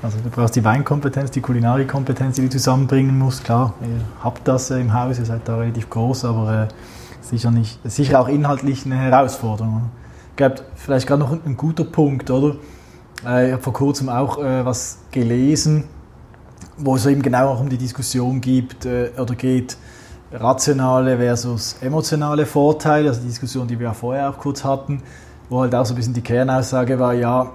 also 0.02 0.18
du 0.24 0.30
brauchst 0.30 0.56
die 0.56 0.64
Weinkompetenz, 0.64 1.32
die 1.32 1.42
Kulinarikkompetenz, 1.42 2.38
die 2.38 2.44
du 2.44 2.50
zusammenbringen 2.50 3.18
musst. 3.18 3.44
Klar, 3.44 3.74
ihr 3.82 4.02
habt 4.24 4.48
das 4.48 4.72
äh, 4.72 4.80
im 4.80 4.94
Haus, 4.94 5.20
ihr 5.20 5.26
seid 5.26 5.42
da 5.46 5.58
relativ 5.58 5.90
groß, 5.90 6.26
aber 6.26 6.64
äh, 6.64 6.68
sicher, 7.22 7.52
nicht, 7.52 7.80
sicher 7.84 8.22
auch 8.22 8.30
inhaltlich 8.30 8.86
eine 8.86 8.98
Herausforderung. 8.98 9.90
Ich 10.32 10.36
glaube, 10.38 10.56
vielleicht 10.76 11.08
gerade 11.08 11.22
noch 11.22 11.32
ein, 11.32 11.58
guter 11.58 11.84
Punkt, 11.84 12.30
oder? 12.30 12.56
Äh, 13.26 13.48
ich 13.48 13.54
habe 13.54 13.62
vor 13.62 13.74
kurzem 13.74 14.10
auch 14.10 14.38
äh, 14.40 14.66
was 14.66 15.00
gelesen, 15.12 15.86
wo 16.78 16.96
es 16.96 17.06
eben 17.06 17.22
genau 17.22 17.50
auch 17.50 17.60
um 17.60 17.70
die 17.70 17.78
Diskussion 17.78 18.42
gibt 18.42 18.86
äh, 18.86 19.12
oder 19.18 19.36
geht, 19.36 19.78
rationale 20.32 21.18
versus 21.18 21.78
emotionale 21.82 22.46
Vorteile, 22.46 23.10
also 23.10 23.22
die 23.22 23.28
Diskussion, 23.28 23.68
die 23.68 23.80
wir 23.80 23.88
ja 23.88 23.94
vorher 23.94 24.30
auch 24.30 24.38
kurz 24.38 24.64
hatten, 24.64 25.02
wo 25.50 25.62
halt 25.62 25.74
auch 25.74 25.86
so 25.86 25.94
ein 25.94 25.98
bisschen 25.98 26.14
die 26.14 26.22
Kernaussage 26.22 27.00
war, 27.00 27.14
ja, 27.14 27.52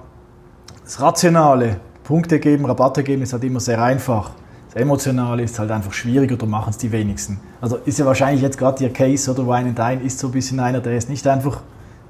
das 0.83 0.99
Rationale, 1.01 1.77
Punkte 2.03 2.39
geben, 2.39 2.65
Rabatte 2.65 3.03
geben, 3.03 3.23
ist 3.23 3.33
halt 3.33 3.43
immer 3.43 3.59
sehr 3.59 3.81
einfach. 3.81 4.31
Das 4.67 4.81
Emotionale 4.81 5.41
ist 5.41 5.57
halt 5.57 5.71
einfach 5.71 5.93
schwieriger 5.93 6.35
oder 6.35 6.45
machen 6.45 6.69
es 6.69 6.77
die 6.77 6.91
wenigsten. 6.91 7.39
Also 7.61 7.77
ist 7.77 7.97
ja 7.97 8.05
wahrscheinlich 8.05 8.41
jetzt 8.41 8.57
gerade 8.57 8.83
Ihr 8.83 8.93
Case 8.93 9.31
oder 9.31 9.47
Wine 9.47 9.69
and 9.69 9.79
Dine 9.79 10.03
ist 10.03 10.19
so 10.19 10.27
ein 10.27 10.33
bisschen 10.33 10.59
einer, 10.59 10.81
der 10.81 10.97
ist 10.97 11.09
nicht 11.09 11.25
einfach 11.25 11.61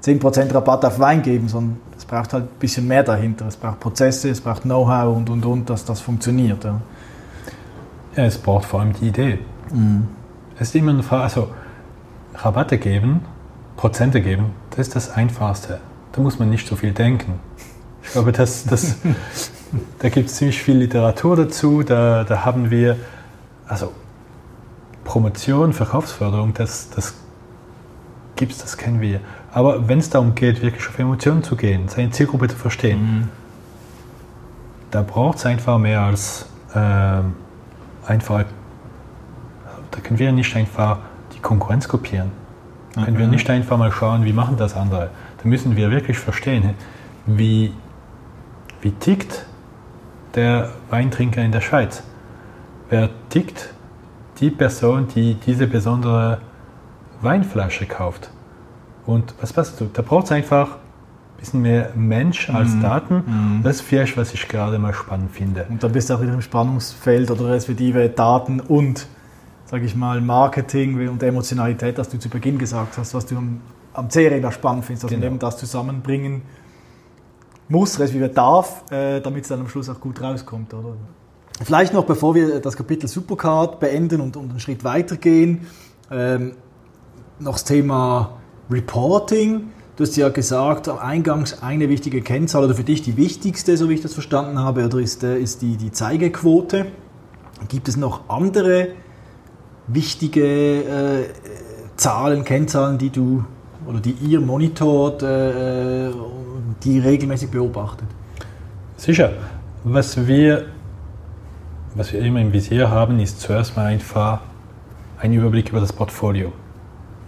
10% 0.02 0.52
Rabatt 0.52 0.84
auf 0.84 0.98
Wein 0.98 1.22
geben, 1.22 1.48
sondern 1.48 1.78
braucht 2.06 2.32
halt 2.32 2.44
ein 2.44 2.58
bisschen 2.58 2.86
mehr 2.86 3.02
dahinter. 3.02 3.46
Es 3.46 3.56
braucht 3.56 3.80
Prozesse, 3.80 4.30
es 4.30 4.40
braucht 4.40 4.62
Know-how 4.62 5.16
und, 5.16 5.30
und, 5.30 5.44
und, 5.44 5.70
dass 5.70 5.84
das 5.84 6.00
funktioniert. 6.00 6.64
Ja. 6.64 6.80
Ja, 8.16 8.24
es 8.24 8.38
braucht 8.38 8.64
vor 8.64 8.80
allem 8.80 8.94
die 8.94 9.08
Idee. 9.08 9.38
Mhm. 9.72 10.08
Es 10.58 10.68
ist 10.68 10.74
immer 10.74 10.92
eine 10.92 11.02
Frage, 11.02 11.24
also 11.24 11.48
Rabatte 12.34 12.78
geben, 12.78 13.20
Prozente 13.76 14.22
geben, 14.22 14.52
das 14.70 14.88
ist 14.88 14.96
das 14.96 15.10
Einfachste. 15.10 15.80
Da 16.12 16.22
muss 16.22 16.38
man 16.38 16.48
nicht 16.48 16.66
so 16.66 16.76
viel 16.76 16.92
denken. 16.92 17.40
Ich 18.02 18.12
glaube, 18.12 18.32
das, 18.32 18.64
das, 18.64 18.96
da 19.98 20.08
gibt 20.08 20.30
es 20.30 20.36
ziemlich 20.36 20.62
viel 20.62 20.76
Literatur 20.78 21.36
dazu. 21.36 21.82
Da, 21.82 22.24
da 22.24 22.44
haben 22.44 22.70
wir, 22.70 22.96
also 23.66 23.92
Promotion, 25.04 25.72
Verkaufsförderung, 25.72 26.54
das, 26.54 26.88
das 26.90 27.14
gibt 28.36 28.52
es, 28.52 28.58
das 28.58 28.78
kennen 28.78 29.00
wir. 29.00 29.20
Aber 29.56 29.88
wenn 29.88 30.00
es 30.00 30.10
darum 30.10 30.34
geht, 30.34 30.60
wirklich 30.60 30.86
auf 30.86 30.98
Emotionen 30.98 31.42
zu 31.42 31.56
gehen, 31.56 31.88
seine 31.88 32.10
Zielgruppe 32.10 32.46
zu 32.46 32.56
verstehen, 32.56 33.00
mhm. 33.00 33.28
da 34.90 35.00
braucht 35.00 35.38
es 35.38 35.46
einfach 35.46 35.78
mehr 35.78 36.02
als 36.02 36.44
ähm, 36.74 37.32
einfach, 38.06 38.44
da 39.92 40.00
können 40.02 40.18
wir 40.18 40.30
nicht 40.32 40.54
einfach 40.54 40.98
die 41.34 41.38
Konkurrenz 41.40 41.88
kopieren. 41.88 42.32
Da 42.94 43.06
können 43.06 43.16
wir 43.18 43.28
nicht 43.28 43.48
einfach 43.48 43.78
mal 43.78 43.90
schauen, 43.90 44.26
wie 44.26 44.34
machen 44.34 44.58
das 44.58 44.76
andere. 44.76 45.08
Da 45.42 45.48
müssen 45.48 45.74
wir 45.74 45.90
wirklich 45.90 46.18
verstehen, 46.18 46.74
wie, 47.24 47.72
wie 48.82 48.90
tickt 48.90 49.46
der 50.34 50.72
Weintrinker 50.90 51.42
in 51.42 51.52
der 51.52 51.62
Schweiz? 51.62 52.02
Wer 52.90 53.08
tickt 53.30 53.70
die 54.38 54.50
Person, 54.50 55.08
die 55.14 55.32
diese 55.32 55.66
besondere 55.66 56.42
Weinflasche 57.22 57.86
kauft? 57.86 58.28
Und 59.06 59.34
was 59.40 59.52
passiert? 59.52 59.90
Da 59.94 60.02
braucht 60.02 60.26
es 60.26 60.32
einfach 60.32 60.76
ein 60.76 61.38
bisschen 61.38 61.62
mehr 61.62 61.92
Mensch 61.94 62.50
als 62.50 62.70
mhm. 62.70 62.82
Daten. 62.82 63.14
Mhm. 63.14 63.60
Das 63.62 63.76
ist 63.76 63.82
vielleicht, 63.82 64.16
was 64.16 64.34
ich 64.34 64.48
gerade 64.48 64.78
mal 64.78 64.92
spannend 64.92 65.30
finde. 65.30 65.66
Und 65.68 65.82
da 65.82 65.88
bist 65.88 66.10
du 66.10 66.14
auch 66.14 66.20
wieder 66.20 66.34
im 66.34 66.42
Spannungsfeld 66.42 67.30
oder 67.30 67.50
respektive 67.50 68.08
Daten 68.08 68.60
und, 68.60 69.06
sage 69.66 69.84
ich 69.84 69.94
mal, 69.94 70.20
Marketing 70.20 71.08
und 71.08 71.22
Emotionalität, 71.22 71.98
das 71.98 72.08
du 72.08 72.18
zu 72.18 72.28
Beginn 72.28 72.58
gesagt 72.58 72.98
hast, 72.98 73.14
was 73.14 73.26
du 73.26 73.36
am, 73.36 73.60
am 73.94 74.08
CRM 74.08 74.50
spannend 74.50 74.84
findest, 74.84 75.04
also 75.04 75.14
genau. 75.14 75.26
eben 75.26 75.38
das 75.38 75.56
zusammenbringen 75.58 76.42
muss, 77.68 77.98
respektive 77.98 78.28
darf, 78.28 78.84
äh, 78.92 79.20
damit 79.20 79.42
es 79.42 79.48
dann 79.48 79.60
am 79.60 79.68
Schluss 79.68 79.88
auch 79.88 80.00
gut 80.00 80.20
rauskommt, 80.20 80.72
oder? 80.72 80.94
Vielleicht 81.62 81.94
noch, 81.94 82.04
bevor 82.04 82.34
wir 82.34 82.60
das 82.60 82.76
Kapitel 82.76 83.08
Supercard 83.08 83.80
beenden 83.80 84.20
und, 84.20 84.36
und 84.36 84.50
einen 84.50 84.60
Schritt 84.60 84.84
weitergehen, 84.84 85.66
ähm, 86.10 86.52
noch 87.38 87.54
das 87.54 87.64
Thema 87.64 88.36
Reporting. 88.70 89.72
Du 89.96 90.04
hast 90.04 90.16
ja 90.16 90.28
gesagt, 90.28 90.88
eingangs 90.88 91.62
eine 91.62 91.88
wichtige 91.88 92.20
Kennzahl 92.20 92.64
oder 92.64 92.74
für 92.74 92.84
dich 92.84 93.02
die 93.02 93.16
wichtigste, 93.16 93.76
so 93.76 93.88
wie 93.88 93.94
ich 93.94 94.02
das 94.02 94.12
verstanden 94.12 94.58
habe, 94.58 94.84
oder 94.84 94.98
ist, 94.98 95.22
äh, 95.24 95.38
ist 95.38 95.62
die, 95.62 95.76
die 95.76 95.90
Zeigequote. 95.90 96.86
Gibt 97.68 97.88
es 97.88 97.96
noch 97.96 98.28
andere 98.28 98.88
wichtige 99.86 100.44
äh, 100.44 101.24
Zahlen, 101.96 102.44
Kennzahlen, 102.44 102.98
die 102.98 103.10
du 103.10 103.44
oder 103.86 104.00
die 104.00 104.12
ihr 104.12 104.40
monitort, 104.40 105.22
äh, 105.22 106.10
die 106.82 106.98
regelmäßig 106.98 107.50
beobachtet? 107.50 108.08
Sicher. 108.96 109.32
Was 109.84 110.26
wir, 110.26 110.66
was 111.94 112.12
wir 112.12 112.20
immer 112.20 112.40
im 112.40 112.52
Visier 112.52 112.90
haben, 112.90 113.20
ist 113.20 113.40
zuerst 113.40 113.76
mal 113.76 113.86
einfach 113.86 114.40
ein 115.20 115.32
Überblick 115.32 115.70
über 115.70 115.80
das 115.80 115.92
Portfolio. 115.92 116.52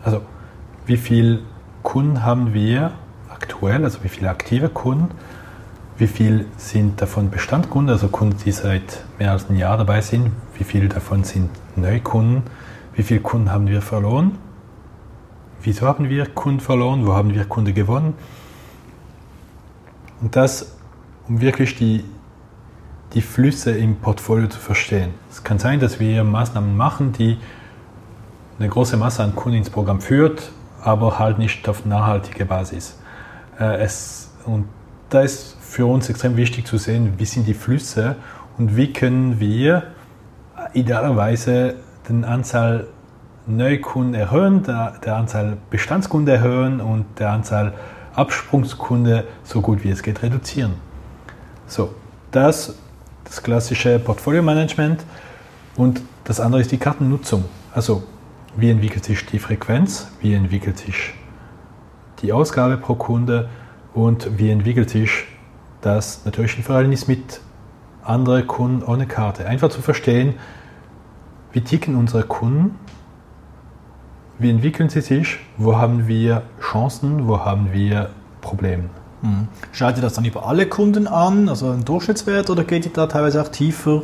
Also 0.02 0.20
wie 0.88 0.96
viele 0.96 1.40
Kunden 1.82 2.24
haben 2.24 2.54
wir 2.54 2.92
aktuell, 3.28 3.84
also 3.84 4.02
wie 4.02 4.08
viele 4.08 4.30
aktive 4.30 4.70
Kunden, 4.70 5.10
wie 5.98 6.06
viel 6.06 6.46
sind 6.56 7.00
davon 7.02 7.30
Bestandkunden, 7.30 7.92
also 7.92 8.08
Kunden, 8.08 8.36
die 8.44 8.52
seit 8.52 9.04
mehr 9.18 9.32
als 9.32 9.48
einem 9.48 9.58
Jahr 9.58 9.76
dabei 9.76 10.00
sind, 10.00 10.32
wie 10.56 10.64
viele 10.64 10.88
davon 10.88 11.24
sind 11.24 11.50
Neukunden, 11.76 12.42
wie 12.94 13.02
viele 13.02 13.20
Kunden 13.20 13.52
haben 13.52 13.68
wir 13.68 13.82
verloren, 13.82 14.38
wieso 15.62 15.86
haben 15.86 16.08
wir 16.08 16.26
Kunden 16.26 16.60
verloren, 16.60 17.06
wo 17.06 17.12
haben 17.12 17.34
wir 17.34 17.44
Kunden 17.44 17.74
gewonnen. 17.74 18.14
Und 20.20 20.36
das, 20.36 20.76
um 21.28 21.40
wirklich 21.40 21.76
die, 21.76 22.02
die 23.12 23.22
Flüsse 23.22 23.72
im 23.72 23.96
Portfolio 23.96 24.48
zu 24.48 24.58
verstehen. 24.58 25.10
Es 25.30 25.44
kann 25.44 25.58
sein, 25.58 25.80
dass 25.80 26.00
wir 26.00 26.24
Maßnahmen 26.24 26.76
machen, 26.76 27.12
die 27.12 27.36
eine 28.58 28.68
große 28.68 28.96
Masse 28.96 29.22
an 29.22 29.34
Kunden 29.36 29.58
ins 29.58 29.70
Programm 29.70 30.00
führt, 30.00 30.50
aber 30.82 31.18
halt 31.18 31.38
nicht 31.38 31.68
auf 31.68 31.84
nachhaltige 31.84 32.44
Basis. 32.44 32.98
Äh, 33.58 33.82
es, 33.82 34.30
und 34.44 34.66
da 35.10 35.22
ist 35.22 35.56
für 35.60 35.86
uns 35.86 36.08
extrem 36.08 36.36
wichtig 36.36 36.66
zu 36.66 36.78
sehen, 36.78 37.14
wie 37.18 37.24
sind 37.24 37.46
die 37.46 37.54
Flüsse 37.54 38.16
und 38.56 38.76
wie 38.76 38.92
können 38.92 39.40
wir 39.40 39.84
idealerweise 40.74 41.76
den 42.08 42.24
Anzahl 42.24 42.86
Neukunden 43.46 44.14
erhöhen, 44.14 44.62
der, 44.62 44.94
der 45.04 45.16
Anzahl 45.16 45.56
Bestandskunden 45.70 46.34
erhöhen 46.34 46.80
und 46.80 47.06
der 47.18 47.30
Anzahl 47.30 47.72
Absprungskunden 48.14 49.22
so 49.44 49.62
gut 49.62 49.84
wie 49.84 49.90
es 49.90 50.02
geht 50.02 50.22
reduzieren. 50.22 50.74
So, 51.66 51.94
das 52.30 52.74
das 53.28 53.42
klassische 53.42 53.98
Portfolio-Management 53.98 55.04
und 55.76 56.00
das 56.24 56.40
andere 56.40 56.62
ist 56.62 56.72
die 56.72 56.78
Kartennutzung. 56.78 57.44
Also 57.72 58.02
wie 58.58 58.70
entwickelt 58.70 59.04
sich 59.04 59.24
die 59.24 59.38
Frequenz, 59.38 60.08
wie 60.20 60.34
entwickelt 60.34 60.78
sich 60.78 61.14
die 62.22 62.32
Ausgabe 62.32 62.76
pro 62.76 62.96
Kunde 62.96 63.48
und 63.94 64.36
wie 64.36 64.50
entwickelt 64.50 64.90
sich 64.90 65.26
das 65.80 66.24
natürlich 66.24 66.56
im 66.56 66.64
Verhältnis 66.64 67.06
mit 67.06 67.40
anderen 68.02 68.48
Kunden 68.48 68.82
ohne 68.82 69.06
Karte. 69.06 69.46
Einfach 69.46 69.68
zu 69.68 69.80
verstehen, 69.80 70.34
wie 71.52 71.60
ticken 71.60 71.94
unsere 71.94 72.24
Kunden, 72.24 72.74
wie 74.40 74.50
entwickeln 74.50 74.88
sie 74.88 75.02
sich, 75.02 75.38
wo 75.56 75.76
haben 75.76 76.08
wir 76.08 76.42
Chancen, 76.60 77.28
wo 77.28 77.38
haben 77.38 77.72
wir 77.72 78.10
Probleme. 78.40 78.90
Mhm. 79.22 79.46
Schaut 79.70 79.94
ihr 79.96 80.02
das 80.02 80.14
dann 80.14 80.24
über 80.24 80.46
alle 80.46 80.66
Kunden 80.66 81.06
an, 81.06 81.48
also 81.48 81.70
einen 81.70 81.84
Durchschnittswert, 81.84 82.50
oder 82.50 82.64
geht 82.64 82.86
ihr 82.86 82.92
da 82.92 83.06
teilweise 83.06 83.40
auch 83.40 83.48
tiefer, 83.48 84.02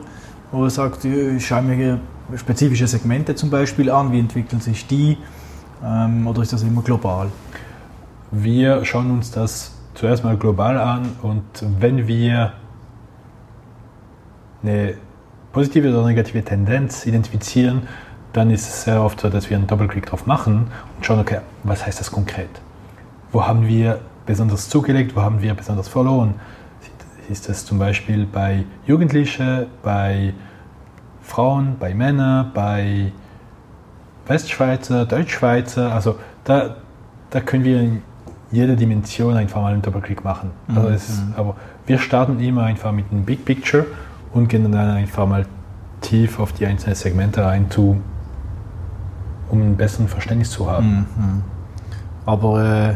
wo 0.53 0.65
ihr 0.65 0.71
sagt, 0.71 1.05
ich 1.05 1.45
schaue 1.45 1.63
mir 1.63 1.99
spezifische 2.37 2.87
Segmente 2.87 3.35
zum 3.35 3.51
Beispiel 3.51 3.91
an? 3.91 4.13
Wie 4.13 4.19
entwickeln 4.19 4.61
sich 4.61 4.87
die? 4.87 5.19
Ähm, 5.85 6.27
oder 6.27 6.43
ist 6.43 6.53
das 6.53 6.63
immer 6.63 6.83
global? 6.83 7.31
Wir 8.31 8.85
schauen 8.85 9.11
uns 9.11 9.31
das 9.31 9.73
zuerst 9.95 10.25
mal 10.25 10.37
global 10.37 10.79
an 10.79 11.13
und 11.23 11.45
wenn 11.79 12.07
wir 12.09 12.53
eine 14.63 14.95
positive 15.53 15.89
oder 15.91 16.05
negative 16.05 16.43
Tendenz 16.43 17.07
identifizieren, 17.07 17.83
dann 18.33 18.51
ist 18.51 18.67
es 18.67 18.83
sehr 18.85 19.01
oft 19.01 19.21
so, 19.21 19.29
dass 19.29 19.49
wir 19.49 19.57
einen 19.57 19.69
Doppelklick 19.69 20.07
drauf 20.07 20.27
machen 20.27 20.67
und 20.97 21.07
schauen, 21.07 21.21
okay, 21.21 21.41
was 21.63 21.87
heißt 21.87 22.01
das 22.01 22.11
konkret? 22.11 22.51
Wo 23.31 23.47
haben 23.47 23.69
wir 23.69 24.01
besonders 24.27 24.69
zugelegt, 24.69 25.15
wo 25.15 25.23
haben 25.23 25.41
wir 25.41 25.55
besonders 25.55 25.87
verloren? 25.89 26.35
Ist 27.29 27.49
das 27.49 27.65
zum 27.65 27.79
Beispiel 27.79 28.27
bei 28.27 28.65
Jugendlichen, 28.87 29.67
bei 29.83 30.35
Frauen, 31.25 31.77
bei 31.81 31.95
Männern, 31.95 32.51
bei 32.55 33.11
Westschweizer, 34.27 35.07
Deutschschweizer. 35.07 35.93
Also 35.93 36.17
da, 36.45 36.77
da 37.31 37.41
können 37.41 37.65
wir 37.65 37.81
in 37.81 38.03
jeder 38.53 38.77
Dimension 38.77 39.37
einfach 39.37 39.61
mal 39.61 39.73
einen 39.73 39.83
Doppelklick 39.83 40.23
machen. 40.23 40.51
Mhm. 40.69 40.77
Also 40.77 40.89
ist, 40.91 41.27
mhm. 41.27 41.35
aber 41.37 41.57
wir 41.87 41.99
starten 41.99 42.39
immer 42.41 42.65
einfach 42.65 42.93
mit 42.93 43.07
einem 43.11 43.25
Big 43.25 43.45
Picture 43.45 43.87
und 44.33 44.49
gehen 44.49 44.71
dann 44.71 44.91
einfach 44.91 45.27
mal 45.27 45.47
tief 46.01 46.39
auf 46.39 46.53
die 46.53 46.67
einzelnen 46.67 46.95
Segmente 46.95 47.45
rein, 47.45 47.71
zu, 47.71 48.01
um 49.51 49.63
ein 49.63 49.77
besseres 49.77 50.11
Verständnis 50.11 50.51
zu 50.51 50.71
haben. 50.71 51.07
Mhm. 51.17 51.43
Aber 52.27 52.91
äh, 52.91 52.95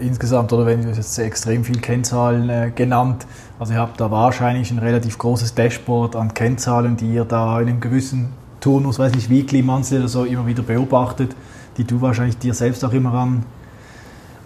insgesamt, 0.00 0.52
oder 0.52 0.66
wenn 0.66 0.82
du 0.82 0.88
jetzt 0.88 1.18
extrem 1.18 1.64
viele 1.64 1.80
Kennzahlen 1.80 2.48
äh, 2.48 2.72
genannt, 2.74 3.26
also 3.58 3.72
ihr 3.72 3.78
habt 3.78 4.00
da 4.00 4.10
wahrscheinlich 4.10 4.70
ein 4.70 4.78
relativ 4.78 5.18
großes 5.18 5.54
Dashboard 5.54 6.16
an 6.16 6.34
Kennzahlen, 6.34 6.96
die 6.96 7.14
ihr 7.14 7.24
da 7.24 7.60
in 7.60 7.68
einem 7.68 7.80
gewissen 7.80 8.32
Turnus, 8.60 8.98
weiß 8.98 9.14
nicht, 9.14 9.30
Weekly, 9.30 9.62
Monthly 9.62 9.98
oder 9.98 10.08
so 10.08 10.24
immer 10.24 10.46
wieder 10.46 10.62
beobachtet, 10.62 11.34
die 11.76 11.84
du 11.84 12.00
wahrscheinlich 12.00 12.38
dir 12.38 12.54
selbst 12.54 12.84
auch 12.84 12.92
immer 12.92 13.14
an, 13.14 13.44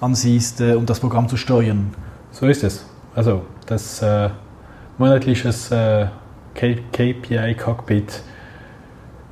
ansiehst, 0.01 0.61
äh, 0.61 0.75
um 0.75 0.87
das 0.87 1.01
Programm 1.01 1.29
zu 1.29 1.37
steuern. 1.37 1.95
So 2.33 2.47
ist 2.47 2.65
es. 2.65 2.87
Also 3.15 3.43
das 3.67 4.03
äh, 4.03 4.31
monatliches 4.99 5.71
äh, 5.71 6.07
KPI-Cockpit 6.55 8.23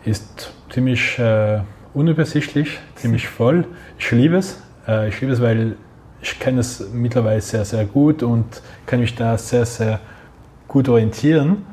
ist 0.05 0.53
ziemlich 0.71 1.19
äh, 1.19 1.61
unübersichtlich, 1.95 2.79
ziemlich 2.95 3.29
voll. 3.29 3.67
Ich 3.99 4.11
liebe 4.11 4.37
es. 4.37 4.63
Äh, 4.87 5.09
ich 5.09 5.21
liebe 5.21 5.33
es, 5.33 5.41
weil 5.41 5.77
ich 6.21 6.39
kenne 6.39 6.61
es 6.61 6.85
mittlerweile 6.93 7.41
sehr, 7.41 7.65
sehr 7.65 7.85
gut 7.85 8.23
und 8.23 8.63
kann 8.87 9.01
mich 9.01 9.15
da 9.15 9.39
sehr, 9.39 9.67
sehr 9.67 10.01
gut 10.67 10.89
orientieren. 10.89 11.65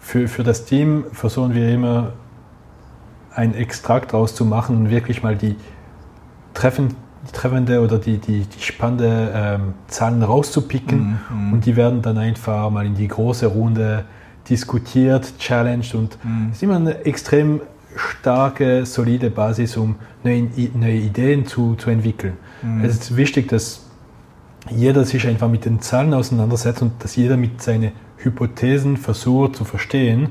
Für, 0.00 0.28
für 0.28 0.42
das 0.42 0.64
Team 0.64 1.04
versuchen 1.12 1.54
wir 1.54 1.68
immer 1.68 2.12
einen 3.34 3.54
Extrakt 3.54 4.12
daraus 4.12 4.34
zu 4.34 4.44
machen 4.44 4.76
und 4.76 4.90
wirklich 4.90 5.22
mal 5.22 5.36
die, 5.36 5.56
treffen, 6.54 6.94
die 7.26 7.32
treffende 7.32 7.80
oder 7.80 7.98
die, 7.98 8.18
die, 8.18 8.44
die 8.44 8.62
spannende 8.62 9.32
ähm, 9.34 9.74
Zahlen 9.88 10.22
rauszupicken 10.22 11.20
mhm. 11.30 11.52
und 11.52 11.66
die 11.66 11.76
werden 11.76 12.02
dann 12.02 12.18
einfach 12.18 12.70
mal 12.70 12.86
in 12.86 12.94
die 12.94 13.08
große 13.08 13.46
Runde 13.46 14.04
diskutiert, 14.48 15.38
challenged 15.38 15.94
und 15.94 16.18
mhm. 16.24 16.48
es 16.50 16.56
ist 16.56 16.62
immer 16.62 16.76
eine 16.76 17.04
extrem 17.04 17.60
starke, 17.96 18.86
solide 18.86 19.30
Basis, 19.30 19.76
um 19.76 19.96
neue, 20.22 20.48
neue 20.74 20.96
Ideen 20.96 21.46
zu, 21.46 21.74
zu 21.74 21.90
entwickeln. 21.90 22.36
Mhm. 22.62 22.84
Es 22.84 22.94
ist 22.94 23.16
wichtig, 23.16 23.48
dass 23.48 23.86
jeder 24.68 25.04
sich 25.04 25.26
einfach 25.26 25.48
mit 25.48 25.64
den 25.64 25.80
Zahlen 25.80 26.14
auseinandersetzt 26.14 26.82
und 26.82 26.92
dass 27.02 27.16
jeder 27.16 27.36
mit 27.36 27.62
seinen 27.62 27.92
Hypothesen 28.18 28.96
versucht 28.96 29.56
zu 29.56 29.64
verstehen, 29.64 30.28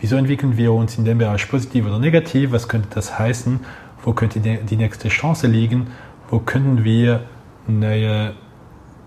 wieso 0.00 0.16
entwickeln 0.16 0.56
wir 0.56 0.72
uns 0.72 0.96
in 0.98 1.04
dem 1.04 1.18
Bereich 1.18 1.48
positiv 1.48 1.86
oder 1.86 1.98
negativ, 1.98 2.52
was 2.52 2.68
könnte 2.68 2.88
das 2.94 3.18
heißen, 3.18 3.60
wo 4.02 4.12
könnte 4.12 4.40
die 4.40 4.76
nächste 4.76 5.08
Chance 5.08 5.48
liegen, 5.48 5.88
wo 6.30 6.38
können 6.38 6.84
wir 6.84 7.22
neue 7.66 8.34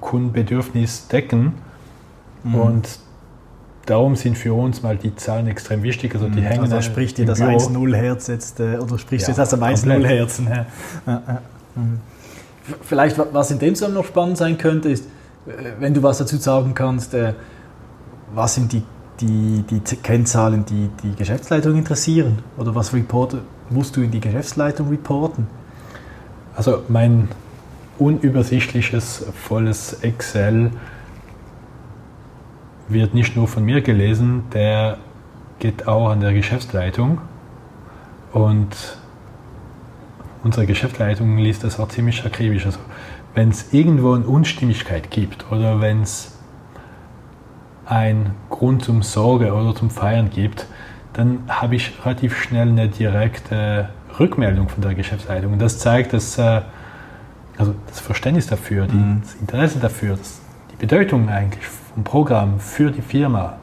Kundenbedürfnisse 0.01 1.09
decken. 1.09 1.53
Mhm. 2.43 2.55
Und 2.55 2.99
darum 3.89 4.15
sind 4.15 4.37
für 4.37 4.53
uns 4.53 4.83
mal 4.83 4.97
die 4.97 5.15
Zahlen 5.15 5.47
extrem 5.47 5.83
wichtig. 5.83 6.13
Also 6.13 6.29
die 6.29 6.41
mhm. 6.41 6.45
hängen 6.45 6.61
also 6.63 6.81
spricht 6.81 7.17
dir 7.17 7.25
das 7.25 7.41
1-0-Herz 7.41 8.27
jetzt, 8.27 8.59
äh, 8.59 8.77
oder 8.77 8.97
sprichst 8.97 9.27
du 9.27 9.31
jetzt 9.31 9.39
aus 9.39 9.49
dem 9.49 9.61
1-0-Herzen 9.61 10.47
her? 10.47 10.65
Ja, 11.05 11.23
ja. 11.27 11.41
Mhm. 11.75 11.99
Vielleicht, 12.81 13.15
was 13.31 13.51
in 13.51 13.59
dem 13.59 13.75
Fall 13.75 13.91
noch 13.91 14.05
spannend 14.05 14.35
sein 14.35 14.57
könnte, 14.57 14.89
ist, 14.89 15.05
äh, 15.45 15.51
wenn 15.79 15.93
du 15.93 16.01
was 16.01 16.17
dazu 16.17 16.37
sagen 16.37 16.73
kannst, 16.73 17.13
äh, 17.13 17.33
was 18.33 18.55
sind 18.55 18.73
die 18.73 18.81
die, 19.19 19.63
die 19.67 19.95
Kennzahlen 19.97 20.65
die, 20.65 20.89
die 21.03 21.15
Geschäftsleitung 21.15 21.75
interessieren? 21.75 22.39
Oder 22.57 22.75
was 22.75 22.93
report, 22.93 23.35
musst 23.69 23.95
du 23.95 24.01
in 24.01 24.11
die 24.11 24.19
Geschäftsleitung 24.19 24.89
reporten? 24.89 25.47
Also 26.55 26.83
mein 26.87 27.29
unübersichtliches, 27.97 29.25
volles 29.33 29.97
Excel 30.01 30.71
wird 32.89 33.13
nicht 33.13 33.35
nur 33.35 33.47
von 33.47 33.63
mir 33.63 33.81
gelesen, 33.81 34.43
der 34.53 34.97
geht 35.59 35.87
auch 35.87 36.09
an 36.09 36.19
der 36.19 36.33
Geschäftsleitung. 36.33 37.19
Und 38.31 38.97
unsere 40.43 40.65
Geschäftsleitung 40.65 41.37
liest 41.37 41.63
das 41.63 41.79
auch 41.79 41.87
ziemlich 41.87 42.25
akribisch. 42.25 42.65
Also 42.65 42.79
wenn 43.35 43.49
es 43.49 43.73
irgendwo 43.73 44.13
eine 44.13 44.25
Unstimmigkeit 44.25 45.11
gibt 45.11 45.51
oder 45.51 45.81
wenn 45.81 46.01
es 46.01 46.37
einen 47.85 48.31
Grund 48.49 48.83
zum 48.83 49.01
Sorge 49.01 49.53
oder 49.53 49.75
zum 49.75 49.89
Feiern 49.89 50.29
gibt, 50.29 50.67
dann 51.13 51.39
habe 51.47 51.75
ich 51.75 52.05
relativ 52.05 52.37
schnell 52.37 52.69
eine 52.69 52.87
direkte 52.87 53.89
Rückmeldung 54.19 54.69
von 54.69 54.81
der 54.81 54.95
Geschäftsleitung. 54.95 55.53
Und 55.53 55.59
das 55.59 55.79
zeigt, 55.79 56.13
dass 56.13 56.37
äh, 56.37 56.61
also 57.57 57.75
das 57.87 57.99
Verständnis 57.99 58.47
dafür, 58.47 58.87
mhm. 58.87 59.21
das 59.21 59.35
Interesse 59.35 59.79
dafür, 59.79 60.15
das, 60.15 60.39
Bedeutung 60.79 61.29
eigentlich 61.29 61.65
vom 61.65 62.03
Programm 62.03 62.59
für 62.59 62.89
die 62.89 63.01
Firma, 63.01 63.57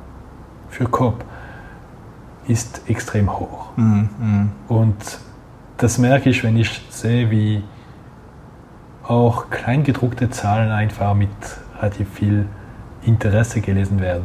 für 0.68 0.84
COP, 0.84 1.24
ist 2.46 2.82
extrem 2.88 3.38
hoch. 3.38 3.70
Mhm. 3.76 4.08
mhm. 4.18 4.50
Und 4.68 4.96
das 5.78 5.98
merke 5.98 6.30
ich, 6.30 6.44
wenn 6.44 6.56
ich 6.56 6.82
sehe, 6.90 7.30
wie 7.30 7.62
auch 9.02 9.50
kleingedruckte 9.50 10.30
Zahlen 10.30 10.70
einfach 10.70 11.14
mit 11.14 11.28
relativ 11.78 12.08
viel 12.12 12.46
Interesse 13.02 13.60
gelesen 13.60 14.00
werden. 14.00 14.22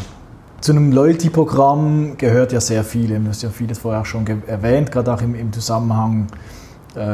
Zu 0.59 0.73
einem 0.73 0.91
Loyalty-Programm 0.91 2.17
gehört 2.17 2.51
ja 2.51 2.61
sehr 2.61 2.83
viel. 2.83 3.17
Du 3.19 3.29
hast 3.29 3.41
ja 3.41 3.49
vieles 3.49 3.79
vorher 3.79 4.01
auch 4.01 4.05
schon 4.05 4.25
erwähnt, 4.47 4.91
gerade 4.91 5.13
auch 5.13 5.21
im, 5.21 5.35
im 5.35 5.51
Zusammenhang 5.51 6.27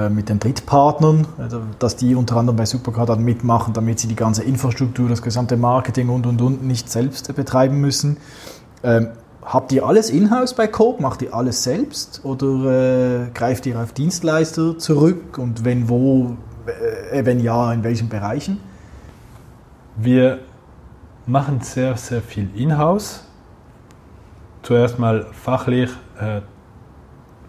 mit 0.10 0.30
den 0.30 0.40
Drittpartnern, 0.40 1.28
also, 1.38 1.62
dass 1.78 1.96
die 1.96 2.16
unter 2.16 2.38
anderem 2.38 2.58
bei 2.58 2.66
Supercard 2.66 3.10
dann 3.10 3.24
mitmachen, 3.24 3.74
damit 3.74 4.00
sie 4.00 4.08
die 4.08 4.16
ganze 4.16 4.44
Infrastruktur, 4.44 5.08
das 5.08 5.22
gesamte 5.22 5.56
Marketing 5.56 6.10
und 6.10 6.26
und 6.26 6.42
und 6.42 6.64
nicht 6.64 6.90
selbst 6.90 7.34
betreiben 7.36 7.80
müssen. 7.80 8.18
Ähm, 8.84 9.10
habt 9.44 9.72
ihr 9.72 9.86
alles 9.86 10.10
in-house 10.10 10.56
bei 10.56 10.68
Coop? 10.68 11.00
Macht 11.00 11.22
ihr 11.22 11.34
alles 11.34 11.64
selbst 11.64 12.22
oder 12.24 13.26
äh, 13.26 13.30
greift 13.34 13.66
ihr 13.68 13.80
auf 13.80 13.94
Dienstleister 13.94 14.80
zurück 14.80 15.38
und 15.38 15.64
wenn 15.64 15.90
wo, 15.90 16.38
äh, 17.12 17.24
wenn 17.24 17.40
ja, 17.40 17.72
in 17.72 17.84
welchen 17.84 18.10
Bereichen? 18.10 18.60
Wir 19.96 20.40
machen 21.28 21.62
sehr, 21.62 21.98
sehr 21.98 22.22
viel 22.22 22.50
in-house 22.56 23.28
zuerst 24.68 25.00
mal 25.00 25.26
fachlich 25.32 25.90
äh, 26.20 26.42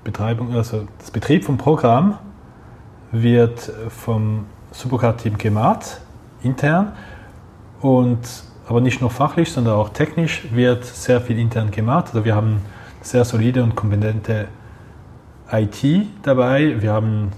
Betreibung, 0.08 0.54
also 0.54 0.88
das 0.98 1.10
Betrieb 1.10 1.44
vom 1.44 1.58
Programm 1.58 2.16
wird 3.12 3.70
vom 3.90 4.46
Supercard-Team 4.70 5.36
gemacht, 5.36 6.00
intern. 6.42 6.92
Und, 7.82 8.20
aber 8.66 8.80
nicht 8.80 9.02
nur 9.02 9.10
fachlich, 9.10 9.52
sondern 9.52 9.74
auch 9.74 9.90
technisch 9.90 10.48
wird 10.50 10.86
sehr 10.86 11.20
viel 11.20 11.38
intern 11.38 11.70
gemacht. 11.70 12.06
Also 12.06 12.24
wir 12.24 12.34
haben 12.34 12.62
sehr 13.02 13.26
solide 13.26 13.62
und 13.62 13.76
kompetente 13.76 14.48
IT 15.52 16.06
dabei. 16.22 16.80
Wir 16.80 16.94
haben 16.94 17.30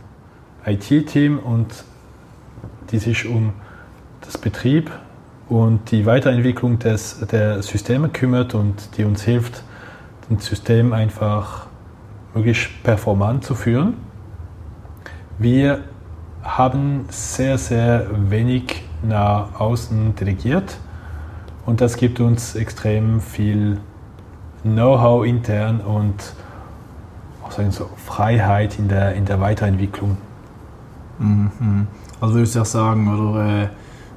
ein 0.65 0.75
IT-Team 0.75 1.41
und 1.41 1.85
die 2.93 2.99
sich 2.99 3.27
um 3.27 3.53
das 4.21 4.39
Betrieb 4.39 4.93
und 5.49 5.91
die 5.91 6.07
Weiterentwicklung 6.07 6.79
des, 6.79 7.19
der 7.33 7.65
Systeme 7.65 8.11
kümmert 8.11 8.55
und 8.55 8.97
die 8.97 9.03
uns 9.03 9.23
hilft, 9.23 9.65
ein 10.31 10.39
System 10.39 10.93
einfach 10.93 11.67
möglichst 12.35 12.83
performant 12.83 13.45
zu 13.45 13.55
führen. 13.55 13.95
Wir 15.39 15.85
haben 16.43 17.07
sehr, 17.09 17.59
sehr 17.59 18.07
wenig 18.31 18.83
nach 19.03 19.59
außen 19.59 20.15
delegiert 20.15 20.79
und 21.67 21.81
das 21.81 21.97
gibt 21.97 22.21
uns 22.21 22.55
extrem 22.55 23.21
viel 23.21 23.81
Know-how 24.63 25.25
intern 25.25 25.81
und 25.81 26.35
auch 27.43 27.53
sagen 27.53 27.71
so 27.71 27.89
Freiheit 27.97 28.79
in 28.79 28.89
der, 28.89 29.15
in 29.15 29.25
der 29.25 29.41
Weiterentwicklung. 29.41 30.19
Mhm. 31.19 31.87
Also 32.21 32.35
würdest 32.35 32.57
du 32.57 32.61
auch 32.61 32.67
sagen, 32.67 33.09
oder 33.09 33.63
äh, 33.63 33.69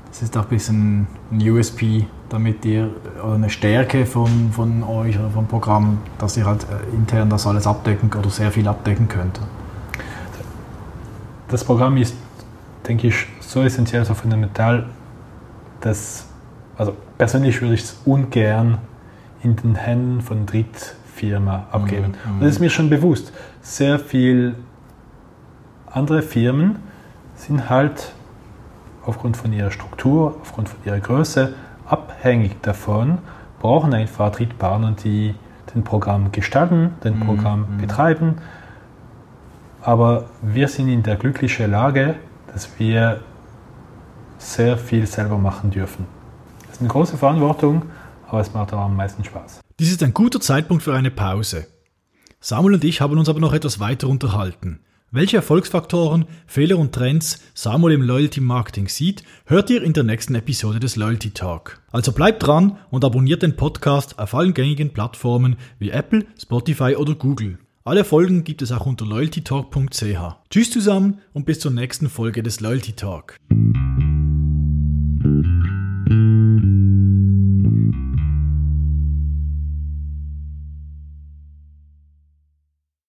das 0.09 0.21
ist 0.21 0.37
auch 0.37 0.43
ein 0.43 0.49
bisschen 0.49 1.07
ein 1.31 1.49
USP 1.49 2.05
damit 2.29 2.65
ihr 2.65 2.89
eine 3.23 3.49
Stärke 3.49 4.05
von, 4.05 4.51
von 4.51 4.83
euch 4.83 5.19
oder 5.19 5.29
vom 5.29 5.47
Programm, 5.47 5.99
dass 6.17 6.35
ihr 6.37 6.45
halt 6.45 6.63
äh, 6.63 6.95
intern 6.95 7.29
das 7.29 7.45
alles 7.45 7.67
abdecken 7.67 8.11
oder 8.17 8.29
sehr 8.29 8.51
viel 8.51 8.67
abdecken 8.67 9.07
könnt? 9.07 9.39
Das 11.47 11.63
Programm 11.63 11.97
ist, 11.97 12.15
denke 12.87 13.07
ich, 13.07 13.27
so 13.39 13.61
essentiell, 13.61 14.03
so 14.05 14.13
fundamental, 14.15 14.87
dass, 15.81 16.25
also 16.77 16.95
persönlich 17.17 17.61
würde 17.61 17.75
ich 17.75 17.81
es 17.81 18.01
ungern 18.05 18.79
in 19.43 19.55
den 19.55 19.75
Händen 19.75 20.21
von 20.21 20.45
Drittfirma 20.45 21.67
abgeben. 21.71 22.15
Mhm. 22.25 22.33
Und 22.35 22.41
das 22.41 22.53
ist 22.53 22.59
mir 22.59 22.69
schon 22.69 22.89
bewusst. 22.89 23.31
Sehr 23.61 23.99
viele 23.99 24.55
andere 25.85 26.21
Firmen 26.21 26.77
sind 27.35 27.69
halt 27.69 28.13
aufgrund 29.05 29.37
von 29.37 29.53
ihrer 29.53 29.69
Struktur, 29.69 30.37
aufgrund 30.41 30.69
von 30.69 30.79
ihrer 30.85 30.99
Größe 30.99 31.53
abhängig 31.85 32.61
davon, 32.61 33.19
brauchen 33.59 33.93
einfach 33.93 34.31
Drittpartner, 34.31 34.91
die 34.91 35.35
den 35.73 35.83
Programm 35.83 36.31
gestalten, 36.31 36.91
den 37.03 37.19
mhm. 37.19 37.25
Programm 37.25 37.59
mhm. 37.61 37.77
betreiben. 37.77 38.35
Aber 39.81 40.29
wir 40.41 40.67
sind 40.67 40.87
in 40.89 41.03
der 41.03 41.15
glücklichen 41.15 41.71
Lage, 41.71 42.15
dass 42.51 42.79
wir 42.79 43.21
sehr 44.37 44.77
viel 44.77 45.07
selber 45.07 45.37
machen 45.37 45.71
dürfen. 45.71 46.05
Das 46.61 46.75
ist 46.75 46.81
eine 46.81 46.89
große 46.89 47.17
Verantwortung, 47.17 47.83
aber 48.27 48.41
es 48.41 48.53
macht 48.53 48.73
auch 48.73 48.81
am 48.81 48.95
meisten 48.95 49.23
Spaß. 49.23 49.61
Dies 49.79 49.91
ist 49.91 50.03
ein 50.03 50.13
guter 50.13 50.39
Zeitpunkt 50.39 50.83
für 50.83 50.93
eine 50.93 51.11
Pause. 51.11 51.67
Samuel 52.39 52.75
und 52.75 52.83
ich 52.83 53.01
haben 53.01 53.17
uns 53.17 53.29
aber 53.29 53.39
noch 53.39 53.53
etwas 53.53 53.79
weiter 53.79 54.07
unterhalten. 54.07 54.81
Welche 55.15 55.37
Erfolgsfaktoren, 55.37 56.25
Fehler 56.47 56.79
und 56.79 56.91
Trends 56.91 57.39
Samuel 57.53 57.93
im 57.93 58.01
Loyalty 58.01 58.41
Marketing 58.41 58.87
sieht, 58.87 59.23
hört 59.45 59.69
ihr 59.69 59.83
in 59.83 59.93
der 59.93 60.01
nächsten 60.01 60.33
Episode 60.33 60.79
des 60.79 60.95
Loyalty 60.95 61.29
Talk. 61.29 61.83
Also 61.91 62.13
bleibt 62.13 62.41
dran 62.41 62.79
und 62.89 63.05
abonniert 63.05 63.43
den 63.43 63.55
Podcast 63.55 64.17
auf 64.17 64.33
allen 64.33 64.55
gängigen 64.55 64.91
Plattformen 64.91 65.57
wie 65.77 65.91
Apple, 65.91 66.25
Spotify 66.41 66.95
oder 66.95 67.13
Google. 67.13 67.59
Alle 67.83 68.05
Folgen 68.05 68.43
gibt 68.43 68.63
es 68.63 68.71
auch 68.71 68.87
unter 68.87 69.05
loyaltytalk.ch. 69.05 70.49
Tschüss 70.49 70.71
zusammen 70.71 71.19
und 71.31 71.45
bis 71.45 71.59
zur 71.59 71.69
nächsten 71.69 72.09
Folge 72.09 72.41
des 72.41 72.59
Loyalty 72.59 72.93
Talk. 72.93 73.37